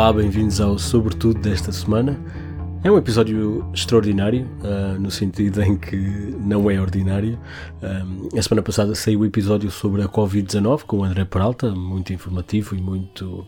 Olá, 0.00 0.14
bem-vindos 0.14 0.62
ao 0.62 0.78
Sobretudo 0.78 1.38
desta 1.40 1.70
semana. 1.70 2.18
É 2.82 2.90
um 2.90 2.96
episódio 2.96 3.70
extraordinário, 3.74 4.48
uh, 4.62 4.98
no 4.98 5.10
sentido 5.10 5.60
em 5.62 5.76
que 5.76 5.94
não 6.40 6.70
é 6.70 6.80
ordinário. 6.80 7.38
Um, 7.82 8.28
a 8.34 8.40
semana 8.40 8.62
passada 8.62 8.94
saiu 8.94 9.20
o 9.20 9.26
episódio 9.26 9.70
sobre 9.70 10.00
a 10.00 10.08
Covid-19 10.08 10.84
com 10.84 11.00
o 11.00 11.04
André 11.04 11.26
Peralta, 11.26 11.70
muito 11.72 12.14
informativo 12.14 12.74
e 12.74 12.80
muito 12.80 13.46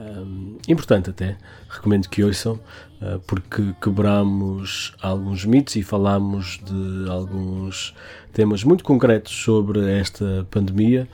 um, 0.00 0.58
importante 0.66 1.10
até. 1.10 1.36
Recomendo 1.68 2.08
que 2.08 2.24
ouçam, 2.24 2.54
uh, 3.00 3.20
porque 3.24 3.72
quebramos 3.80 4.96
alguns 5.00 5.44
mitos 5.44 5.76
e 5.76 5.84
falámos 5.84 6.60
de 6.64 7.08
alguns 7.08 7.94
temas 8.32 8.64
muito 8.64 8.82
concretos 8.82 9.32
sobre 9.32 9.88
esta 9.92 10.44
pandemia. 10.50 11.08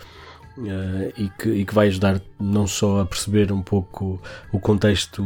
Uh, 0.61 1.13
e, 1.17 1.31
que, 1.31 1.49
e, 1.49 1.65
que, 1.65 1.75
vai 1.75 1.87
ajudar 1.87 2.21
não 2.39 2.67
só 2.67 3.01
a 3.01 3.07
perceber 3.07 3.51
um 3.51 3.63
pouco 3.63 4.21
o 4.53 4.61
contexto 4.61 5.23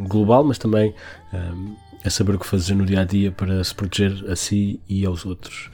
global, 0.00 0.44
mas 0.44 0.58
também 0.58 0.94
um, 1.32 1.74
a 2.04 2.10
saber 2.10 2.34
o 2.34 2.38
que 2.38 2.46
fazer 2.46 2.74
no 2.74 2.84
dia 2.84 3.00
a 3.00 3.04
dia 3.04 3.32
para 3.32 3.64
se 3.64 3.74
proteger 3.74 4.30
a 4.30 4.36
si 4.36 4.78
e 4.86 5.06
aos 5.06 5.24
outros. 5.24 5.70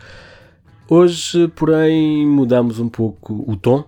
Hoje, 0.89 1.49
porém, 1.49 2.25
mudamos 2.27 2.79
um 2.79 2.89
pouco 2.89 3.45
o 3.47 3.57
tom. 3.57 3.85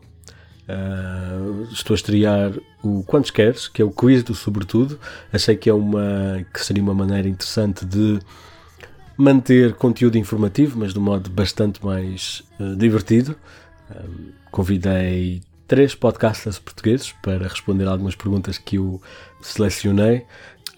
Uh, 0.68 1.64
estou 1.72 1.94
a 1.94 1.96
estrear 1.96 2.52
o 2.82 3.04
Quantos 3.04 3.30
Queres, 3.30 3.68
que 3.68 3.80
é 3.80 3.84
o 3.84 3.90
quiz 3.90 4.24
do 4.24 4.34
Sobretudo. 4.34 4.98
Achei 5.32 5.56
que, 5.56 5.70
é 5.70 5.74
uma, 5.74 6.44
que 6.52 6.64
seria 6.64 6.82
uma 6.82 6.94
maneira 6.94 7.28
interessante 7.28 7.84
de 7.84 8.18
manter 9.16 9.74
conteúdo 9.74 10.18
informativo, 10.18 10.78
mas 10.78 10.92
de 10.92 10.98
um 10.98 11.02
modo 11.02 11.30
bastante 11.30 11.84
mais 11.84 12.42
uh, 12.58 12.74
divertido. 12.74 13.36
Convidei 14.52 15.40
três 15.66 15.94
podcasters 15.94 16.58
portugueses 16.58 17.12
para 17.22 17.48
responder 17.48 17.88
algumas 17.88 18.14
perguntas 18.14 18.58
que 18.58 18.76
eu 18.76 19.00
selecionei. 19.40 20.24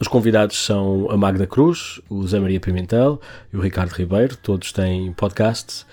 Os 0.01 0.07
convidados 0.07 0.57
são 0.65 1.11
a 1.11 1.17
Magda 1.17 1.47
Cruz, 1.47 2.01
o 2.09 2.27
Zé 2.27 2.39
Maria 2.39 2.61
Pimentel 2.61 3.21
e 3.53 3.57
o 3.57 3.61
Ricardo 3.61 3.91
Ribeiro, 3.91 4.37
todos 4.37 4.73
têm 4.73 5.13
podcasts. 5.13 5.85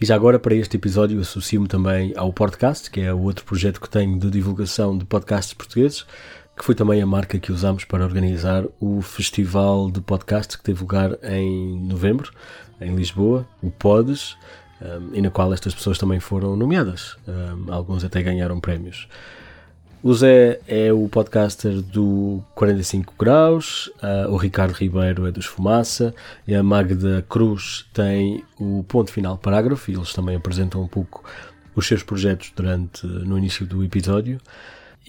E 0.00 0.06
já 0.06 0.14
agora, 0.14 0.38
para 0.38 0.54
este 0.54 0.76
episódio, 0.76 1.20
associo-me 1.20 1.68
também 1.68 2.12
ao 2.16 2.32
Podcast, 2.32 2.90
que 2.90 3.00
é 3.00 3.12
o 3.12 3.20
outro 3.20 3.44
projeto 3.44 3.80
que 3.80 3.88
tenho 3.88 4.18
de 4.18 4.30
divulgação 4.30 4.96
de 4.96 5.04
podcasts 5.04 5.54
portugueses, 5.54 6.06
que 6.56 6.64
foi 6.64 6.74
também 6.74 7.02
a 7.02 7.06
marca 7.06 7.38
que 7.38 7.52
usamos 7.52 7.84
para 7.84 8.04
organizar 8.04 8.64
o 8.80 9.02
Festival 9.02 9.90
de 9.90 10.00
Podcasts 10.00 10.56
que 10.56 10.62
teve 10.62 10.80
lugar 10.80 11.18
em 11.22 11.78
novembro, 11.80 12.30
em 12.80 12.94
Lisboa, 12.94 13.46
o 13.62 13.70
Podes, 13.70 14.36
um, 14.80 15.14
e 15.14 15.20
na 15.20 15.30
qual 15.30 15.52
estas 15.52 15.74
pessoas 15.74 15.98
também 15.98 16.20
foram 16.20 16.56
nomeadas. 16.56 17.16
Um, 17.26 17.72
alguns 17.72 18.04
até 18.04 18.22
ganharam 18.22 18.60
prémios. 18.60 19.08
O 20.02 20.14
Zé 20.14 20.60
é 20.68 20.92
o 20.92 21.08
podcaster 21.08 21.80
do 21.82 22.40
45 22.54 23.14
Graus, 23.18 23.88
uh, 24.02 24.30
o 24.30 24.36
Ricardo 24.36 24.72
Ribeiro 24.72 25.26
é 25.26 25.32
dos 25.32 25.46
Fumaça 25.46 26.14
e 26.46 26.54
a 26.54 26.62
Magda 26.62 27.24
Cruz 27.28 27.86
tem 27.92 28.44
o 28.60 28.84
Ponto 28.84 29.10
Final 29.10 29.36
Parágrafo 29.36 29.90
e 29.90 29.94
eles 29.94 30.12
também 30.12 30.36
apresentam 30.36 30.82
um 30.82 30.86
pouco 30.86 31.24
os 31.74 31.86
seus 31.86 32.02
projetos 32.02 32.52
durante 32.54 33.06
no 33.06 33.36
início 33.36 33.66
do 33.66 33.82
episódio. 33.82 34.40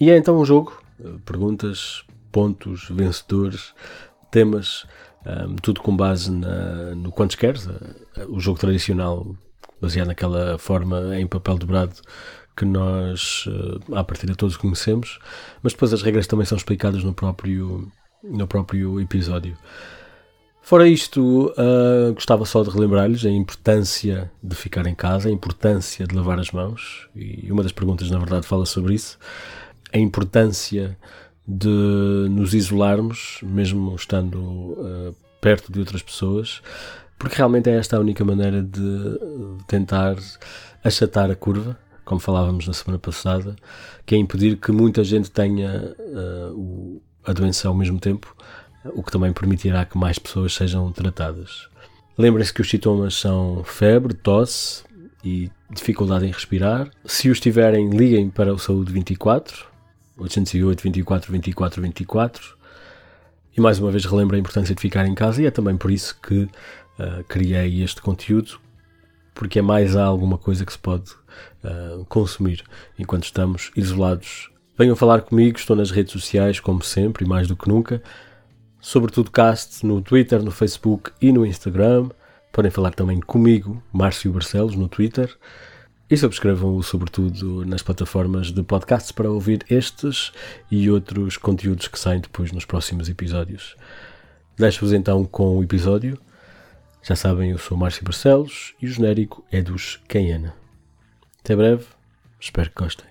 E 0.00 0.10
é 0.10 0.16
então 0.16 0.36
um 0.38 0.44
jogo, 0.44 0.82
perguntas, 1.24 2.02
pontos, 2.32 2.88
vencedores, 2.90 3.74
temas, 4.30 4.86
um, 5.26 5.56
tudo 5.56 5.80
com 5.80 5.96
base 5.96 6.30
na, 6.30 6.94
no 6.94 7.12
Quantos 7.12 7.36
Queres, 7.36 7.66
uh, 7.66 7.96
o 8.28 8.40
jogo 8.40 8.58
tradicional 8.58 9.36
baseado 9.80 10.08
naquela 10.08 10.58
forma 10.58 11.18
em 11.18 11.26
papel 11.26 11.58
dobrado 11.58 11.94
que 12.56 12.64
nós, 12.64 13.46
uh, 13.46 13.94
à 13.94 14.02
partida, 14.02 14.34
todos 14.34 14.56
conhecemos, 14.56 15.20
mas 15.62 15.72
depois 15.72 15.92
as 15.92 16.02
regras 16.02 16.26
também 16.26 16.44
são 16.44 16.58
explicadas 16.58 17.04
no 17.04 17.14
próprio, 17.14 17.90
no 18.22 18.48
próprio 18.48 19.00
episódio. 19.00 19.56
Fora 20.60 20.86
isto, 20.88 21.46
uh, 21.52 22.12
gostava 22.12 22.44
só 22.44 22.62
de 22.62 22.68
relembrar-lhes 22.68 23.24
a 23.24 23.30
importância 23.30 24.30
de 24.42 24.56
ficar 24.56 24.86
em 24.86 24.94
casa, 24.94 25.28
a 25.28 25.32
importância 25.32 26.06
de 26.06 26.14
lavar 26.14 26.38
as 26.38 26.50
mãos, 26.50 27.08
e 27.14 27.50
uma 27.50 27.62
das 27.62 27.72
perguntas, 27.72 28.10
na 28.10 28.18
verdade, 28.18 28.46
fala 28.46 28.66
sobre 28.66 28.94
isso, 28.94 29.18
a 29.92 29.98
importância 29.98 30.98
de 31.46 32.28
nos 32.28 32.52
isolarmos, 32.52 33.38
mesmo 33.42 33.94
estando 33.94 34.38
uh, 34.38 35.14
perto 35.40 35.72
de 35.72 35.78
outras 35.78 36.02
pessoas, 36.02 36.60
porque 37.18 37.36
realmente 37.36 37.68
é 37.68 37.76
esta 37.76 37.96
a 37.96 38.00
única 38.00 38.24
maneira 38.24 38.62
de 38.62 39.18
tentar 39.66 40.16
achatar 40.84 41.30
a 41.30 41.34
curva, 41.34 41.76
como 42.04 42.20
falávamos 42.20 42.66
na 42.66 42.72
semana 42.72 42.98
passada, 42.98 43.56
que 44.06 44.14
é 44.14 44.18
impedir 44.18 44.56
que 44.56 44.72
muita 44.72 45.04
gente 45.04 45.30
tenha 45.30 45.94
uh, 45.98 47.02
a 47.26 47.32
doença 47.32 47.68
ao 47.68 47.74
mesmo 47.74 47.98
tempo, 47.98 48.34
o 48.94 49.02
que 49.02 49.10
também 49.10 49.32
permitirá 49.32 49.84
que 49.84 49.98
mais 49.98 50.18
pessoas 50.18 50.54
sejam 50.54 50.90
tratadas. 50.92 51.68
Lembrem-se 52.16 52.52
que 52.52 52.60
os 52.60 52.70
sintomas 52.70 53.14
são 53.14 53.62
febre, 53.64 54.14
tosse 54.14 54.82
e 55.22 55.50
dificuldade 55.70 56.26
em 56.26 56.30
respirar. 56.30 56.90
Se 57.04 57.28
os 57.28 57.38
tiverem, 57.38 57.90
liguem 57.90 58.30
para 58.30 58.52
o 58.52 58.58
Saúde 58.58 58.92
24, 58.92 59.66
808 60.16 60.82
24 60.82 61.32
24 61.32 61.82
24. 61.82 62.58
E 63.56 63.60
mais 63.60 63.78
uma 63.78 63.90
vez 63.90 64.04
relembro 64.04 64.36
a 64.36 64.38
importância 64.38 64.74
de 64.74 64.80
ficar 64.80 65.06
em 65.06 65.14
casa 65.14 65.42
e 65.42 65.46
é 65.46 65.50
também 65.50 65.76
por 65.76 65.90
isso 65.90 66.16
que 66.20 66.48
uh, 66.98 67.24
criei 67.24 67.82
este 67.82 68.02
conteúdo, 68.02 68.60
porque 69.34 69.58
é 69.58 69.62
mais 69.62 69.96
alguma 69.96 70.36
coisa 70.36 70.64
que 70.64 70.72
se 70.72 70.78
pode 70.78 71.10
uh, 71.64 72.04
consumir 72.06 72.64
enquanto 72.98 73.24
estamos 73.24 73.70
isolados. 73.76 74.50
Venham 74.76 74.94
falar 74.94 75.22
comigo, 75.22 75.58
estou 75.58 75.74
nas 75.74 75.90
redes 75.90 76.12
sociais, 76.12 76.60
como 76.60 76.82
sempre, 76.82 77.24
e 77.24 77.28
mais 77.28 77.48
do 77.48 77.56
que 77.56 77.68
nunca. 77.68 78.02
Sobretudo 78.80 79.30
cast 79.30 79.84
no 79.84 80.00
Twitter, 80.00 80.42
no 80.42 80.50
Facebook 80.50 81.10
e 81.20 81.32
no 81.32 81.44
Instagram. 81.44 82.10
Podem 82.52 82.70
falar 82.70 82.94
também 82.94 83.20
comigo, 83.20 83.82
Márcio 83.92 84.32
Barcelos, 84.32 84.76
no 84.76 84.88
Twitter. 84.88 85.36
E 86.10 86.16
subscrevam-o, 86.16 86.82
sobretudo, 86.82 87.66
nas 87.66 87.82
plataformas 87.82 88.50
de 88.50 88.62
podcasts 88.62 89.12
para 89.12 89.30
ouvir 89.30 89.64
estes 89.68 90.32
e 90.70 90.88
outros 90.90 91.36
conteúdos 91.36 91.86
que 91.86 91.98
saem 91.98 92.20
depois 92.20 92.50
nos 92.50 92.64
próximos 92.64 93.08
episódios. 93.08 93.76
Deixo-vos 94.56 94.92
então 94.92 95.24
com 95.24 95.58
o 95.58 95.62
episódio. 95.62 96.18
Já 97.02 97.16
sabem, 97.16 97.50
eu 97.50 97.58
sou 97.58 97.76
Márcio 97.76 98.04
Barcelos 98.04 98.74
e 98.80 98.86
o 98.86 98.90
genérico 98.90 99.44
é 99.50 99.62
dos 99.62 99.96
Cayenne. 100.08 100.52
Até 101.40 101.56
breve, 101.56 101.86
espero 102.38 102.70
que 102.70 102.82
gostem. 102.82 103.06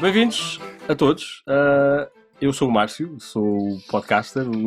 Bem-vindos 0.00 0.58
a 0.88 0.94
todos. 0.94 1.42
Uh, 1.46 2.19
eu 2.40 2.52
sou 2.52 2.68
o 2.68 2.72
Márcio, 2.72 3.18
sou 3.20 3.44
o 3.44 3.80
podcaster, 3.88 4.46
o, 4.48 4.66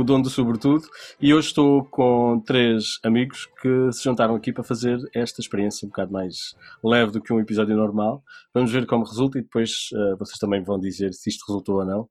o, 0.00 0.04
dono 0.04 0.24
do 0.24 0.30
Sobretudo, 0.30 0.86
e 1.20 1.32
hoje 1.32 1.48
estou 1.48 1.84
com 1.84 2.40
três 2.40 2.98
amigos 3.02 3.48
que 3.60 3.90
se 3.92 4.04
juntaram 4.04 4.34
aqui 4.34 4.52
para 4.52 4.62
fazer 4.62 4.98
esta 5.14 5.40
experiência 5.40 5.86
um 5.86 5.88
bocado 5.88 6.12
mais 6.12 6.54
leve 6.84 7.12
do 7.12 7.22
que 7.22 7.32
um 7.32 7.40
episódio 7.40 7.74
normal. 7.74 8.22
Vamos 8.52 8.70
ver 8.70 8.86
como 8.86 9.04
resulta 9.04 9.38
e 9.38 9.42
depois 9.42 9.88
uh, 9.92 10.16
vocês 10.18 10.38
também 10.38 10.62
vão 10.62 10.78
dizer 10.78 11.14
se 11.14 11.30
isto 11.30 11.44
resultou 11.46 11.76
ou 11.76 11.84
não. 11.84 12.08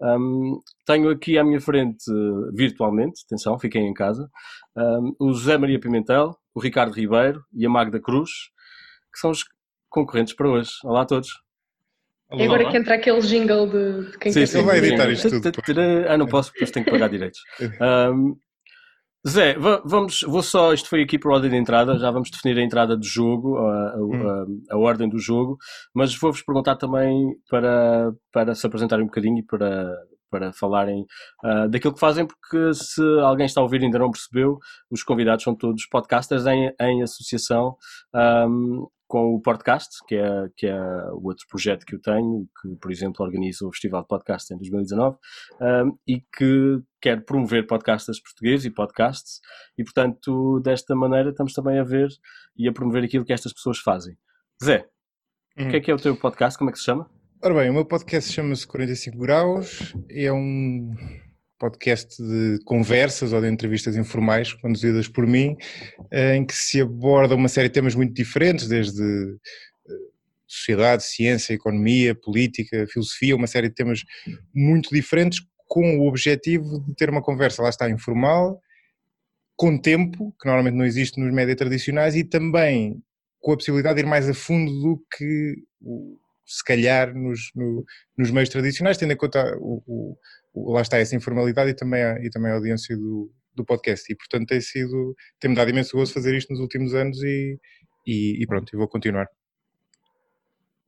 Um, 0.00 0.60
tenho 0.84 1.10
aqui 1.10 1.38
à 1.38 1.44
minha 1.44 1.60
frente, 1.60 2.04
virtualmente, 2.52 3.22
atenção, 3.26 3.58
fiquem 3.58 3.86
em 3.86 3.94
casa, 3.94 4.28
um, 4.76 5.14
o 5.20 5.32
José 5.32 5.56
Maria 5.56 5.78
Pimentel, 5.78 6.36
o 6.54 6.60
Ricardo 6.60 6.92
Ribeiro 6.92 7.44
e 7.52 7.64
a 7.64 7.70
Magda 7.70 8.00
Cruz, 8.00 8.30
que 9.12 9.20
são 9.20 9.30
os 9.30 9.44
concorrentes 9.88 10.34
para 10.34 10.48
hoje. 10.48 10.70
Olá 10.84 11.02
a 11.02 11.06
todos. 11.06 11.47
É 12.30 12.44
agora 12.44 12.70
que 12.70 12.76
entra 12.76 12.94
aquele 12.94 13.20
jingle 13.20 13.66
de, 13.66 14.10
de 14.10 14.18
quem 14.18 14.32
sim, 14.32 14.40
quer 14.40 14.46
sim, 14.46 14.62
vai 14.62 14.78
editar 14.78 15.10
isto 15.10 15.30
tudo. 15.30 15.50
Ah, 16.08 16.18
não 16.18 16.26
posso, 16.26 16.52
porque 16.52 16.66
tenho 16.66 16.84
que 16.84 16.90
pagar 16.90 17.08
direitos. 17.08 17.40
Um, 17.80 18.36
Zé, 19.26 19.56
vamos, 19.84 20.20
vou 20.22 20.42
só, 20.42 20.72
isto 20.72 20.88
foi 20.88 21.02
aqui 21.02 21.18
por 21.18 21.32
ordem 21.32 21.50
de 21.50 21.56
entrada, 21.56 21.98
já 21.98 22.10
vamos 22.10 22.30
definir 22.30 22.56
a 22.58 22.62
entrada 22.62 22.96
do 22.96 23.04
jogo, 23.04 23.58
a, 23.58 23.90
a, 23.90 23.96
hum. 23.98 24.62
a, 24.70 24.74
a 24.74 24.78
ordem 24.78 25.08
do 25.08 25.18
jogo, 25.18 25.58
mas 25.92 26.14
vou-vos 26.16 26.40
perguntar 26.40 26.76
também 26.76 27.34
para, 27.50 28.12
para 28.32 28.54
se 28.54 28.64
apresentarem 28.64 29.04
um 29.04 29.08
bocadinho 29.08 29.38
e 29.38 29.42
para, 29.42 29.92
para 30.30 30.52
falarem 30.52 31.04
uh, 31.44 31.68
daquilo 31.68 31.94
que 31.94 32.00
fazem, 32.00 32.26
porque 32.26 32.74
se 32.74 33.02
alguém 33.20 33.46
está 33.46 33.60
a 33.60 33.64
ouvir 33.64 33.82
e 33.82 33.84
ainda 33.86 33.98
não 33.98 34.10
percebeu, 34.10 34.58
os 34.90 35.02
convidados 35.02 35.44
são 35.44 35.54
todos 35.54 35.86
podcasters 35.86 36.46
em, 36.46 36.72
em 36.80 37.02
associação 37.02 37.76
um, 38.14 38.86
com 39.08 39.34
o 39.34 39.40
podcast, 39.40 40.04
que 40.06 40.14
é, 40.14 40.30
que 40.54 40.66
é 40.66 40.78
o 41.12 41.26
outro 41.26 41.46
projeto 41.48 41.86
que 41.86 41.94
eu 41.94 42.00
tenho, 42.00 42.46
que, 42.60 42.76
por 42.76 42.92
exemplo, 42.92 43.24
organiza 43.24 43.66
o 43.66 43.72
Festival 43.72 44.02
de 44.02 44.08
Podcast 44.08 44.52
em 44.52 44.58
2019 44.58 45.16
um, 45.60 45.98
e 46.06 46.20
que 46.36 46.82
quer 47.00 47.24
promover 47.24 47.66
podcasters 47.66 48.20
portugueses 48.20 48.66
e 48.66 48.70
podcasts, 48.70 49.40
e 49.78 49.82
portanto, 49.82 50.60
desta 50.60 50.94
maneira, 50.94 51.30
estamos 51.30 51.54
também 51.54 51.78
a 51.78 51.84
ver 51.84 52.08
e 52.56 52.68
a 52.68 52.72
promover 52.72 53.04
aquilo 53.04 53.24
que 53.24 53.32
estas 53.32 53.54
pessoas 53.54 53.78
fazem. 53.78 54.14
Zé, 54.62 54.86
uhum. 55.58 55.66
o 55.66 55.70
que 55.70 55.76
é 55.76 55.80
que 55.80 55.90
é 55.90 55.94
o 55.94 55.98
teu 55.98 56.14
podcast? 56.14 56.58
Como 56.58 56.68
é 56.68 56.72
que 56.72 56.78
se 56.78 56.84
chama? 56.84 57.17
Ora 57.40 57.54
bem, 57.54 57.70
o 57.70 57.72
meu 57.72 57.84
podcast 57.84 58.32
chama-se 58.32 58.66
45 58.66 59.16
Graus, 59.16 59.94
é 60.10 60.32
um 60.32 60.92
podcast 61.56 62.20
de 62.20 62.58
conversas 62.64 63.32
ou 63.32 63.40
de 63.40 63.48
entrevistas 63.48 63.94
informais 63.96 64.52
conduzidas 64.54 65.06
por 65.06 65.24
mim, 65.24 65.56
eh, 66.10 66.34
em 66.34 66.44
que 66.44 66.52
se 66.52 66.80
aborda 66.80 67.36
uma 67.36 67.48
série 67.48 67.68
de 67.68 67.74
temas 67.74 67.94
muito 67.94 68.12
diferentes, 68.12 68.66
desde 68.66 69.04
eh, 69.04 69.94
sociedade, 70.48 71.04
ciência, 71.04 71.54
economia, 71.54 72.12
política, 72.12 72.84
filosofia, 72.88 73.36
uma 73.36 73.46
série 73.46 73.68
de 73.68 73.74
temas 73.76 74.02
muito 74.52 74.90
diferentes, 74.92 75.40
com 75.68 76.00
o 76.00 76.08
objetivo 76.08 76.84
de 76.88 76.94
ter 76.96 77.08
uma 77.08 77.22
conversa, 77.22 77.62
lá 77.62 77.68
está, 77.68 77.88
informal, 77.88 78.60
com 79.54 79.78
tempo, 79.78 80.34
que 80.40 80.46
normalmente 80.48 80.74
não 80.74 80.84
existe 80.84 81.20
nos 81.20 81.32
médias 81.32 81.56
tradicionais, 81.56 82.16
e 82.16 82.24
também 82.24 83.00
com 83.38 83.52
a 83.52 83.56
possibilidade 83.56 83.94
de 83.94 84.02
ir 84.02 84.10
mais 84.10 84.28
a 84.28 84.34
fundo 84.34 84.72
do 84.80 85.04
que 85.16 85.54
se 86.48 86.64
calhar 86.64 87.14
nos, 87.14 87.50
no, 87.54 87.84
nos 88.16 88.30
meios 88.30 88.48
tradicionais, 88.48 88.96
tendo 88.96 89.12
em 89.12 89.16
conta 89.16 89.54
o, 89.58 90.16
o, 90.54 90.72
lá 90.72 90.80
está 90.80 90.98
essa 90.98 91.14
informalidade 91.14 91.70
e 91.70 91.74
também 91.74 92.02
a, 92.02 92.18
e 92.24 92.30
também 92.30 92.50
a 92.50 92.54
audiência 92.54 92.96
do, 92.96 93.30
do 93.54 93.64
podcast. 93.64 94.10
E 94.10 94.16
portanto 94.16 94.48
tem 94.48 94.60
sido, 94.60 95.14
tem-me 95.38 95.54
dado 95.54 95.70
imenso 95.70 95.96
gosto 95.96 96.14
fazer 96.14 96.34
isto 96.34 96.50
nos 96.50 96.60
últimos 96.60 96.94
anos 96.94 97.22
e, 97.22 97.58
e, 98.06 98.42
e 98.42 98.46
pronto, 98.46 98.72
eu 98.72 98.78
vou 98.78 98.88
continuar. 98.88 99.28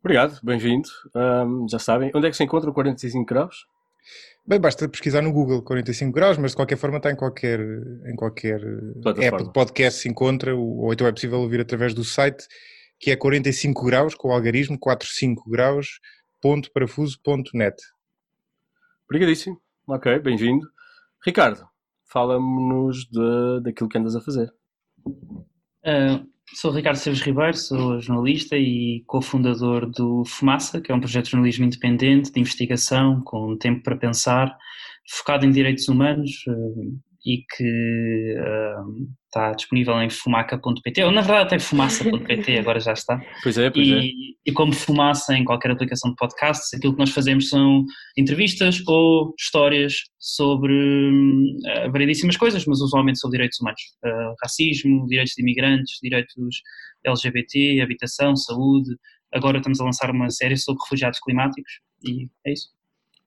Obrigado, 0.02 0.40
bem-vindo. 0.42 0.88
Um, 1.14 1.68
já 1.68 1.78
sabem, 1.78 2.10
onde 2.14 2.26
é 2.26 2.30
que 2.30 2.36
se 2.36 2.42
encontra 2.42 2.70
o 2.70 2.72
45 2.72 3.26
graus? 3.26 3.66
Bem, 4.46 4.58
basta 4.58 4.88
pesquisar 4.88 5.20
no 5.20 5.30
Google 5.30 5.62
45 5.62 6.10
graus, 6.10 6.38
mas 6.38 6.52
de 6.52 6.56
qualquer 6.56 6.78
forma 6.78 6.96
está 6.96 7.10
em 7.10 7.16
qualquer, 7.16 7.60
em 7.60 8.16
qualquer 8.16 8.60
app 9.18 9.44
de 9.44 9.52
podcast 9.52 10.00
se 10.00 10.08
encontra, 10.08 10.56
ou 10.56 10.90
então 10.90 11.06
é 11.06 11.12
possível 11.12 11.38
ouvir 11.38 11.60
através 11.60 11.92
do 11.92 12.02
site, 12.02 12.46
que 13.00 13.10
é 13.10 13.16
45 13.16 13.82
graus, 13.84 14.14
com 14.14 14.28
o 14.28 14.32
algarismo 14.32 14.78
45 14.78 15.48
graus, 15.48 16.00
ponto 16.40 16.70
parafuso.net. 16.70 17.76
Obrigadíssimo. 19.06 19.60
Ok, 19.88 20.18
bem-vindo. 20.18 20.68
Ricardo, 21.24 21.66
fala-nos 22.04 23.08
daquilo 23.62 23.88
que 23.88 23.98
andas 23.98 24.14
a 24.14 24.20
fazer. 24.20 24.52
Uh, 25.06 26.28
sou 26.54 26.70
Ricardo 26.70 26.96
Seves 26.96 27.22
Ribeiro, 27.22 27.56
sou 27.56 28.00
jornalista 28.00 28.56
e 28.56 29.02
cofundador 29.06 29.90
do 29.90 30.22
Fumaça, 30.26 30.80
que 30.80 30.92
é 30.92 30.94
um 30.94 31.00
projeto 31.00 31.24
de 31.24 31.30
jornalismo 31.30 31.64
independente, 31.64 32.30
de 32.30 32.38
investigação, 32.38 33.22
com 33.22 33.56
tempo 33.56 33.82
para 33.82 33.96
pensar, 33.96 34.54
focado 35.08 35.46
em 35.46 35.50
direitos 35.50 35.88
humanos 35.88 36.44
uh, 36.48 37.00
e 37.24 37.44
que 37.56 38.34
uh, 38.38 39.08
está 39.26 39.52
disponível 39.52 40.00
em 40.00 40.08
fumaca.pt, 40.08 41.04
ou 41.04 41.12
na 41.12 41.20
verdade 41.20 41.46
até 41.46 41.58
fumaça.pt, 41.58 42.58
agora 42.58 42.80
já 42.80 42.92
está. 42.92 43.20
Pois 43.42 43.58
é, 43.58 43.70
pois 43.70 43.86
e, 43.86 43.94
é. 43.94 44.10
E 44.46 44.52
como 44.52 44.72
fumaça 44.72 45.36
em 45.36 45.44
qualquer 45.44 45.70
aplicação 45.70 46.10
de 46.10 46.16
podcasts, 46.16 46.72
aquilo 46.74 46.94
que 46.94 46.98
nós 46.98 47.10
fazemos 47.10 47.48
são 47.48 47.84
entrevistas 48.16 48.82
ou 48.86 49.34
histórias 49.38 49.94
sobre 50.18 50.72
uh, 50.72 51.92
variedíssimas 51.92 52.36
coisas, 52.36 52.64
mas 52.66 52.80
usualmente 52.80 53.18
sobre 53.18 53.36
direitos 53.36 53.60
humanos. 53.60 53.80
Uh, 54.04 54.34
racismo, 54.42 55.06
direitos 55.06 55.34
de 55.34 55.42
imigrantes, 55.42 55.98
direitos 56.02 56.62
LGBT, 57.04 57.80
habitação, 57.82 58.34
saúde. 58.36 58.90
Agora 59.32 59.58
estamos 59.58 59.80
a 59.80 59.84
lançar 59.84 60.10
uma 60.10 60.30
série 60.30 60.56
sobre 60.56 60.82
refugiados 60.82 61.20
climáticos 61.20 61.80
e 62.04 62.28
é 62.46 62.52
isso. 62.52 62.68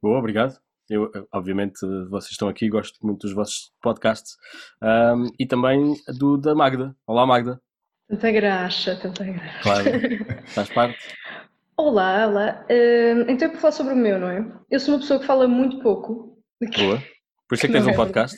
Boa, 0.01 0.19
obrigado. 0.19 0.57
Eu, 0.89 1.09
obviamente, 1.31 1.79
vocês 2.09 2.31
estão 2.31 2.49
aqui, 2.49 2.67
gosto 2.67 2.97
muito 3.01 3.21
dos 3.21 3.33
vossos 3.33 3.71
podcasts 3.81 4.35
um, 4.81 5.29
e 5.39 5.45
também 5.45 5.95
do 6.19 6.37
da 6.37 6.53
Magda. 6.53 6.93
Olá, 7.07 7.25
Magda. 7.25 7.61
Tanta 8.09 8.31
graxa, 8.31 8.95
tanta 8.97 9.23
graxa. 9.23 9.61
Claro, 9.61 9.89
faz 10.47 10.69
parte. 10.69 10.97
Olá, 11.77 12.27
olá. 12.27 12.65
Uh, 12.69 13.31
então 13.31 13.47
é 13.47 13.51
para 13.51 13.59
falar 13.59 13.71
sobre 13.71 13.93
o 13.93 13.97
meu, 13.97 14.19
não 14.19 14.29
é? 14.29 14.45
Eu 14.69 14.79
sou 14.79 14.93
uma 14.93 14.99
pessoa 14.99 15.19
que 15.19 15.25
fala 15.25 15.47
muito 15.47 15.79
pouco. 15.79 16.37
Boa. 16.77 17.01
Por 17.47 17.55
isso 17.55 17.65
é 17.65 17.67
que 17.67 17.73
tens 17.73 17.87
um 17.87 17.91
é 17.91 17.95
podcast. 17.95 18.37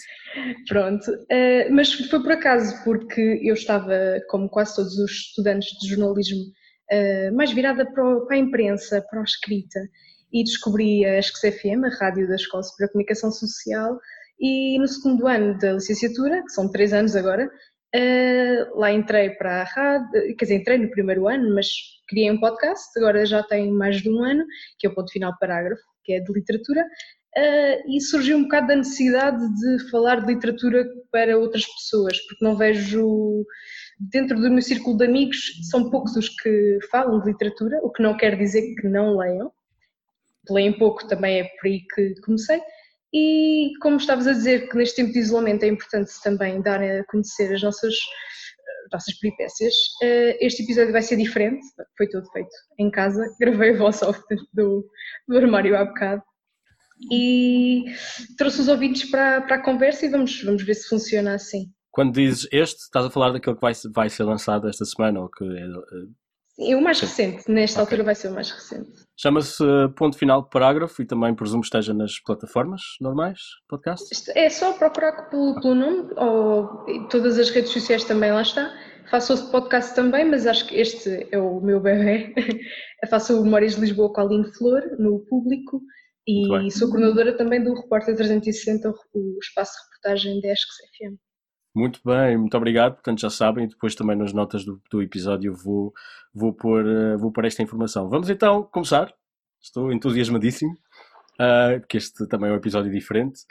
Pronto. 0.68 1.12
Uh, 1.12 1.74
mas 1.74 1.94
foi 1.94 2.22
por 2.22 2.32
acaso, 2.32 2.84
porque 2.84 3.42
eu 3.44 3.56
estava, 3.56 4.22
como 4.30 4.48
quase 4.48 4.76
todos 4.76 4.98
os 5.00 5.12
estudantes 5.12 5.78
de 5.80 5.90
jornalismo, 5.90 6.44
uh, 6.92 7.36
mais 7.36 7.52
virada 7.52 7.92
para, 7.92 8.20
para 8.22 8.36
a 8.36 8.40
imprensa, 8.40 9.04
para 9.10 9.20
a 9.20 9.24
escrita 9.24 9.80
e 10.36 10.44
descobri 10.44 11.06
a 11.06 11.18
ESCS 11.18 11.56
FM, 11.62 11.86
a 11.86 11.96
rádio 11.98 12.28
da 12.28 12.36
Escola 12.36 12.62
Superior 12.62 12.90
de 12.90 12.92
Comunicação 12.92 13.32
Social, 13.32 13.98
e 14.38 14.78
no 14.78 14.86
segundo 14.86 15.28
ano 15.28 15.58
da 15.58 15.72
licenciatura, 15.72 16.44
que 16.44 16.52
são 16.52 16.70
três 16.70 16.92
anos 16.92 17.16
agora, 17.16 17.46
uh, 17.48 18.78
lá 18.78 18.92
entrei 18.92 19.30
para 19.30 19.62
a 19.62 19.64
rádio, 19.64 20.36
quer 20.36 20.44
dizer, 20.44 20.56
entrei 20.56 20.78
no 20.78 20.92
primeiro 20.92 21.30
ano, 21.30 21.56
mas 21.56 21.68
criei 22.10 22.30
um 22.30 22.38
podcast, 22.38 22.86
agora 22.98 23.26
já 23.26 23.44
tem 23.44 23.72
mais 23.72 24.02
de 24.02 24.10
um 24.10 24.22
ano, 24.26 24.44
que 24.78 24.86
é 24.86 24.90
o 24.90 24.94
ponto 24.94 25.10
final 25.10 25.34
parágrafo, 25.40 25.82
que 26.04 26.12
é 26.12 26.20
de 26.20 26.34
literatura, 26.34 26.82
uh, 26.82 27.96
e 27.96 28.02
surgiu 28.02 28.36
um 28.36 28.44
bocado 28.44 28.68
da 28.68 28.76
necessidade 28.76 29.40
de 29.40 29.90
falar 29.90 30.20
de 30.20 30.34
literatura 30.34 30.86
para 31.14 31.38
outras 31.38 31.66
pessoas, 31.66 32.20
porque 32.28 32.44
não 32.44 32.58
vejo 32.58 33.46
dentro 33.98 34.38
do 34.38 34.52
meu 34.52 34.62
círculo 34.62 34.98
de 34.98 35.06
amigos 35.06 35.38
são 35.70 35.90
poucos 35.90 36.18
os 36.18 36.28
que 36.28 36.80
falam 36.92 37.22
de 37.22 37.28
literatura, 37.28 37.80
o 37.82 37.90
que 37.90 38.04
não 38.04 38.18
quer 38.18 38.38
dizer 38.38 38.76
que 38.76 38.90
não 38.90 39.16
leiam, 39.16 39.50
leem 40.54 40.78
pouco, 40.78 41.08
também 41.08 41.40
é 41.40 41.44
por 41.44 41.68
aí 41.68 41.82
que 41.94 42.14
comecei. 42.22 42.62
E 43.14 43.72
como 43.82 43.98
estavas 43.98 44.28
a 44.28 44.34
dizer 44.34 44.68
que 44.68 44.78
neste 44.78 44.98
tempo 44.98 45.14
de 45.14 45.20
isolamento 45.20 45.64
é 45.64 45.68
importante 45.68 46.12
também 46.22 46.62
dar 46.62 46.82
a 46.84 47.04
conhecer 47.06 47.54
as 47.54 47.64
nossas, 47.64 47.94
as 48.86 48.92
nossas 48.92 49.18
peripécias, 49.20 49.74
eh, 50.04 50.38
este 50.46 50.64
episódio 50.64 50.92
vai 50.92 51.02
ser 51.02 51.16
diferente, 51.16 51.66
foi 51.98 52.10
todo 52.10 52.30
feito 52.32 52.50
em 52.78 52.92
casa, 52.92 53.26
gravei 53.40 53.74
a 53.74 53.78
voz 53.78 54.02
off 54.02 54.20
do, 54.54 54.86
do 55.28 55.38
armário 55.38 55.78
há 55.78 55.86
bocado 55.86 56.22
e 57.12 57.86
trouxe 58.38 58.62
os 58.62 58.68
ouvintes 58.68 59.10
para, 59.10 59.42
para 59.42 59.58
a 59.58 59.64
conversa 59.64 60.06
e 60.06 60.10
vamos, 60.10 60.42
vamos 60.44 60.64
ver 60.64 60.76
se 60.76 60.88
funciona 60.88 61.36
assim. 61.36 61.68
Quando 61.92 62.16
dizes 62.16 62.48
este, 62.52 62.82
estás 62.82 63.06
a 63.06 63.10
falar 63.10 63.32
daquele 63.32 63.56
que 63.56 63.62
vai, 63.62 63.74
vai 63.94 64.10
ser 64.10 64.24
lançado 64.24 64.68
esta 64.68 64.84
semana 64.84 65.22
ou 65.22 65.30
que 65.30 65.46
é, 65.46 65.64
eh, 65.64 66.08
Sim, 66.56 66.76
o 66.76 66.82
mais 66.82 67.02
recente, 67.02 67.52
nesta 67.52 67.82
okay. 67.82 67.98
altura 67.98 68.04
vai 68.04 68.16
ser 68.16 68.30
o 68.30 68.34
mais 68.34 68.50
recente. 68.50 68.90
Chama-se 69.18 69.64
Ponto 69.98 70.18
Final 70.18 70.48
Parágrafo 70.50 71.02
e 71.02 71.06
também 71.06 71.36
presumo 71.36 71.62
esteja 71.62 71.94
nas 71.94 72.18
plataformas 72.20 72.82
normais, 73.02 73.40
podcast? 73.68 74.32
É 74.36 74.50
só 74.50 74.72
procurar 74.74 75.30
pelo, 75.30 75.60
pelo 75.60 75.76
nome, 75.76 76.14
ou 76.16 77.08
todas 77.10 77.38
as 77.38 77.50
redes 77.50 77.72
sociais 77.72 78.06
também 78.06 78.32
lá 78.32 78.42
está. 78.42 78.74
Faço 79.10 79.34
outro 79.34 79.52
podcast 79.52 79.94
também, 79.94 80.26
mas 80.26 80.48
acho 80.48 80.66
que 80.68 80.76
este 80.76 81.28
é 81.30 81.38
o 81.38 81.60
meu 81.60 81.80
bebê. 81.80 82.34
Faço 83.10 83.40
o 83.40 83.44
Memórias 83.44 83.76
de 83.76 83.82
Lisboa 83.82 84.12
com 84.12 84.22
a 84.22 84.24
Aline 84.24 84.52
Flor, 84.54 84.82
no 84.98 85.20
público, 85.26 85.82
e 86.28 86.72
sou 86.72 86.90
coordenadora 86.90 87.38
também 87.38 87.64
do 87.64 87.74
Repórter 87.74 88.16
360, 88.16 88.90
o 89.14 89.38
espaço 89.42 89.74
de 89.74 89.84
reportagem 89.84 90.42
da 90.42 90.54
ESCS 90.54 90.78
FM. 90.98 91.25
Muito 91.76 92.00
bem, 92.06 92.38
muito 92.38 92.56
obrigado. 92.56 92.94
Portanto, 92.94 93.20
já 93.20 93.30
sabem, 93.30 93.68
depois 93.68 93.94
também 93.96 94.16
nas 94.16 94.32
notas 94.32 94.64
do, 94.64 94.82
do 94.90 95.02
episódio 95.02 95.54
vou, 95.54 95.94
vou, 96.34 96.54
pôr, 96.54 96.86
uh, 96.86 97.18
vou 97.18 97.34
pôr 97.34 97.44
esta 97.44 97.62
informação. 97.62 98.08
Vamos 98.08 98.30
então 98.30 98.64
começar. 98.64 99.14
Estou 99.62 99.92
entusiasmadíssimo, 99.92 100.72
uh, 100.72 101.78
porque 101.82 101.98
este 101.98 102.26
também 102.28 102.50
é 102.50 102.54
um 102.54 102.56
episódio 102.56 102.90
diferente. 102.90 103.42